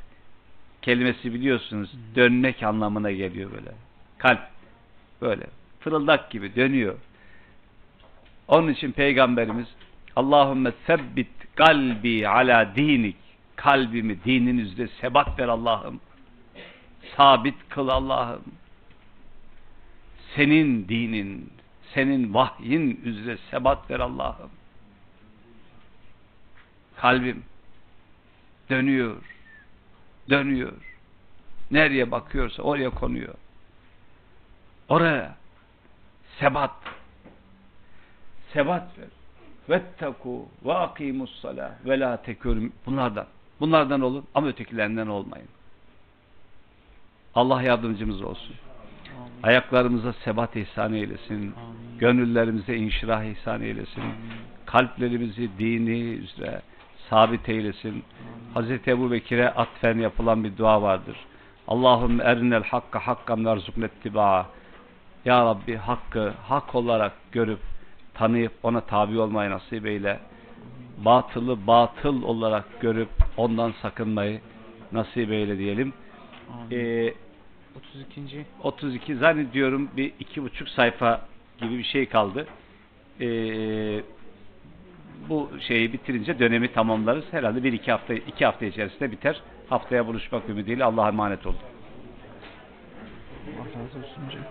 kelimesi 0.82 1.34
biliyorsunuz 1.34 1.90
dönmek 2.14 2.62
anlamına 2.62 3.10
geliyor 3.10 3.52
böyle. 3.52 3.72
Kalp 4.18 4.40
böyle 5.20 5.46
fırıldak 5.80 6.30
gibi 6.30 6.56
dönüyor. 6.56 6.94
Onun 8.48 8.68
için 8.68 8.92
peygamberimiz 8.92 9.66
Allahümme 10.16 10.72
sebbit 10.86 11.28
kalbi 11.54 12.28
ala 12.28 12.76
dinik 12.76 13.16
kalbimi 13.56 14.24
dinin 14.24 14.58
üzere 14.58 14.88
sebat 15.00 15.38
ver 15.38 15.48
Allah'ım. 15.48 16.00
Sabit 17.16 17.54
kıl 17.68 17.88
Allah'ım. 17.88 18.42
Senin 20.36 20.88
dinin, 20.88 21.52
senin 21.94 22.34
vahyin 22.34 23.00
üzere 23.04 23.38
sebat 23.50 23.90
ver 23.90 24.00
Allah'ım. 24.00 24.50
Kalbim 26.96 27.42
dönüyor, 28.70 29.16
dönüyor. 30.30 30.72
Nereye 31.70 32.10
bakıyorsa 32.10 32.62
oraya 32.62 32.90
konuyor. 32.90 33.34
Oraya 34.88 35.36
sebat 36.40 36.70
sebat 38.52 38.98
ver. 38.98 39.08
Vetteku 39.68 40.48
ve 40.64 40.74
akimus 40.74 41.40
salah 41.40 41.70
ve 41.86 42.00
la 42.00 42.22
tekûn 42.22 42.72
bunlardan. 42.86 43.26
Bunlardan 43.60 44.00
olun 44.00 44.24
ama 44.34 44.46
ötekilerinden 44.46 45.06
olmayın. 45.06 45.48
Allah 47.34 47.62
yardımcımız 47.62 48.22
olsun. 48.22 48.56
Ayaklarımıza 49.42 50.12
sebat 50.12 50.56
ihsan 50.56 50.92
eylesin. 50.92 51.54
Gönüllerimize 51.98 52.76
inşirah 52.76 53.24
ihsan 53.24 53.62
eylesin. 53.62 54.02
Kalplerimizi 54.66 55.50
dini 55.58 56.00
üzere 56.00 56.62
sabit 57.10 57.48
eylesin. 57.48 58.04
Hazreti 58.54 58.90
Ebu 58.90 59.10
Bekir'e 59.10 59.50
atfen 59.50 59.98
yapılan 59.98 60.44
bir 60.44 60.56
dua 60.56 60.82
vardır. 60.82 61.16
Allahümme 61.68 62.24
erinel 62.24 62.64
hakka 62.64 62.98
hakkan 62.98 63.44
verzuknettiba'a. 63.44 64.46
Ya 65.24 65.44
Rabbi 65.44 65.76
hakkı 65.76 66.32
hak 66.48 66.74
olarak 66.74 67.12
görüp 67.32 67.58
tanıyıp 68.14 68.52
ona 68.62 68.80
tabi 68.80 69.18
olmayı 69.18 69.50
nasip 69.50 69.86
eyle. 69.86 70.20
Batılı 71.04 71.66
batıl 71.66 72.22
olarak 72.22 72.80
görüp 72.80 73.08
ondan 73.36 73.74
sakınmayı 73.82 74.40
nasip 74.92 75.30
eyle 75.30 75.58
diyelim. 75.58 75.92
Ee, 76.72 77.14
32. 77.76 78.46
32 78.62 79.16
zannediyorum 79.16 79.90
bir 79.96 80.12
iki 80.20 80.42
buçuk 80.42 80.68
sayfa 80.68 81.20
gibi 81.60 81.78
bir 81.78 81.84
şey 81.84 82.06
kaldı. 82.06 82.46
Ee, 83.20 84.00
bu 85.28 85.50
şeyi 85.60 85.92
bitirince 85.92 86.38
dönemi 86.38 86.72
tamamlarız. 86.72 87.24
Herhalde 87.30 87.64
bir 87.64 87.72
iki 87.72 87.90
hafta 87.90 88.14
iki 88.14 88.44
hafta 88.44 88.66
içerisinde 88.66 89.10
biter. 89.10 89.42
Haftaya 89.68 90.06
buluşmak 90.06 90.48
ümidiyle 90.48 90.84
Allah'a 90.84 91.08
emanet 91.08 91.46
olun. 91.46 91.56
Allah 93.56 93.64
razı 93.64 93.98
olsun 93.98 94.22
hocam. 94.26 94.42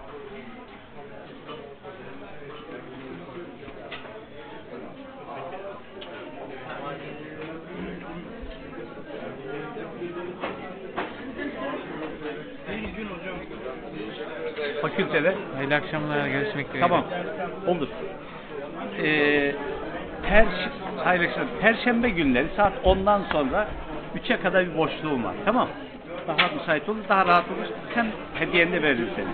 Fakültede 14.81 15.35
Hayırlı 15.55 15.75
akşamlar. 15.75 16.27
Görüşmek 16.27 16.67
üzere. 16.67 16.79
Tamam. 16.79 17.05
Olur. 17.67 17.87
Ee, 19.03 19.55
per, 20.23 20.45
hayır, 21.03 21.21
akşam- 21.21 21.47
Perşembe 21.61 22.09
günleri 22.09 22.47
saat 22.55 22.73
10'dan 22.83 23.21
sonra 23.31 23.67
3'e 24.15 24.41
kadar 24.41 24.65
bir 24.65 24.77
boşluğum 24.77 25.23
var. 25.23 25.33
Tamam. 25.45 25.67
Daha 26.27 26.47
müsait 26.59 26.89
olur, 26.89 26.99
daha 27.09 27.25
rahat 27.25 27.45
olur. 27.45 27.67
Sen 27.93 28.07
hediyeni 28.33 28.71
de 28.71 28.81
veririm 28.81 29.09
senin. 29.15 29.29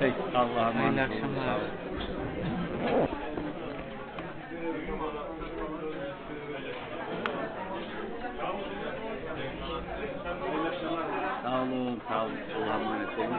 Peki, 0.00 0.16
Allah'a 0.36 0.70
emanet 0.70 1.10
olun. 1.10 1.16
akşamlar. 1.16 1.60
Sağ 10.68 10.82
olun. 10.82 11.08
Sağ 11.42 11.62
olun, 11.62 12.00
sağ 12.08 12.24
olun. 12.24 12.36
Allah'a 12.56 12.76
emanet 12.80 13.18
olun. 13.18 13.38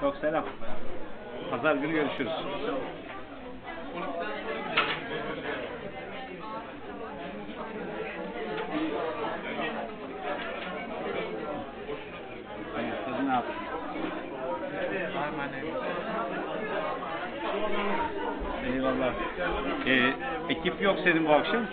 Çok 0.00 0.11
selam. 0.22 0.44
Pazar 1.50 1.74
günü 1.74 1.92
görüşürüz. 1.92 2.32
Hayır, 12.74 12.94
siz 13.04 13.26
ne 13.26 13.32
emanet. 15.26 15.64
Eyvallah. 18.74 19.12
Ee, 19.86 20.12
ekip 20.48 20.82
yok 20.82 20.98
senin 21.04 21.28
bu 21.28 21.32
akşam? 21.32 21.66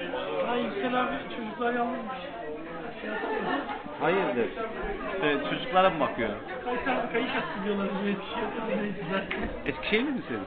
Ha 0.48 0.56
Yüksel 0.56 1.08
çocuklar 1.38 1.74
yalnızmış. 1.74 2.39
Hayırdır? 4.02 4.50
Ee, 5.24 5.38
çocuklara 5.50 5.90
mı 5.90 6.00
bakıyor? 6.00 6.30
Kayıt 6.66 6.88
abi 6.88 7.12
kayıt 7.14 7.30
attı 7.30 7.64
diyorlar. 7.66 7.88
Bir 7.88 8.02
şey 8.04 8.44
yapıyor. 8.44 8.82
Neyse. 8.82 9.26
Eskişehirli 9.66 10.12
misin? 10.12 10.40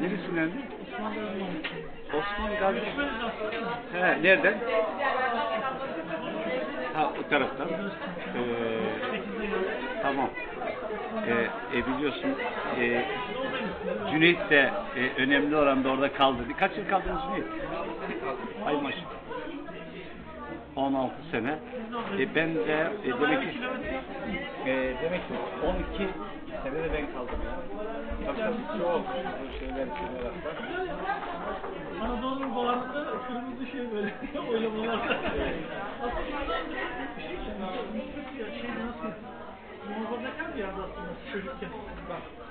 Neresinden? 0.00 0.50
Osman 0.98 1.14
Gazi 1.14 1.42
Osman 2.12 2.50
Gazi. 2.60 2.80
He, 3.92 4.22
nereden? 4.22 4.54
Ha, 6.94 7.12
o 7.20 7.28
taraftan. 7.30 7.68
Ee, 7.68 8.40
tamam. 10.02 10.28
Ee, 11.28 11.78
e, 11.78 11.86
biliyorsun 11.86 12.30
e, 12.80 13.04
Cüneyt 14.10 14.50
de 14.50 14.70
e, 14.96 15.22
önemli 15.22 15.56
oranda 15.56 15.88
orada 15.88 16.12
kaldı. 16.12 16.38
Kaç 16.58 16.70
yıl 16.76 16.88
kaldınız 16.88 17.22
Cüneyt? 17.28 17.46
Ay 18.66 18.74
maşallah. 18.74 19.22
16 20.76 21.14
sene. 21.30 21.58
E, 22.18 22.34
ben 22.34 22.54
de 22.54 22.92
e, 23.04 23.12
demek 23.20 23.42
ki 23.42 23.58
e, 24.66 24.94
demek 25.02 25.28
ki 25.28 25.34
12 25.66 26.08
sene 26.62 26.74
de 26.74 26.92
ben 26.92 27.12
kaldım. 27.12 27.38
Tabii 28.26 28.38
tabii 28.38 28.78
çok 28.78 29.04
şeyler 29.58 29.86
şeyler 29.98 30.24
var. 30.24 30.34
Anadolu'nun 32.02 32.56
bağrında 32.56 33.04
kırmızı 33.28 33.66
şey 33.72 33.92
böyle 33.92 34.12
oynamalarda. 34.50 35.16
Aslında 36.02 36.54
bir 37.16 37.22
şey 37.22 38.60
şey 38.60 38.70
nasıl? 38.70 39.12
Muhafazakar 39.88 40.54
bir 40.54 40.58
yerde 40.58 40.80
aslında 40.82 41.12
çocukken. 41.32 41.70
Bak. 42.08 42.41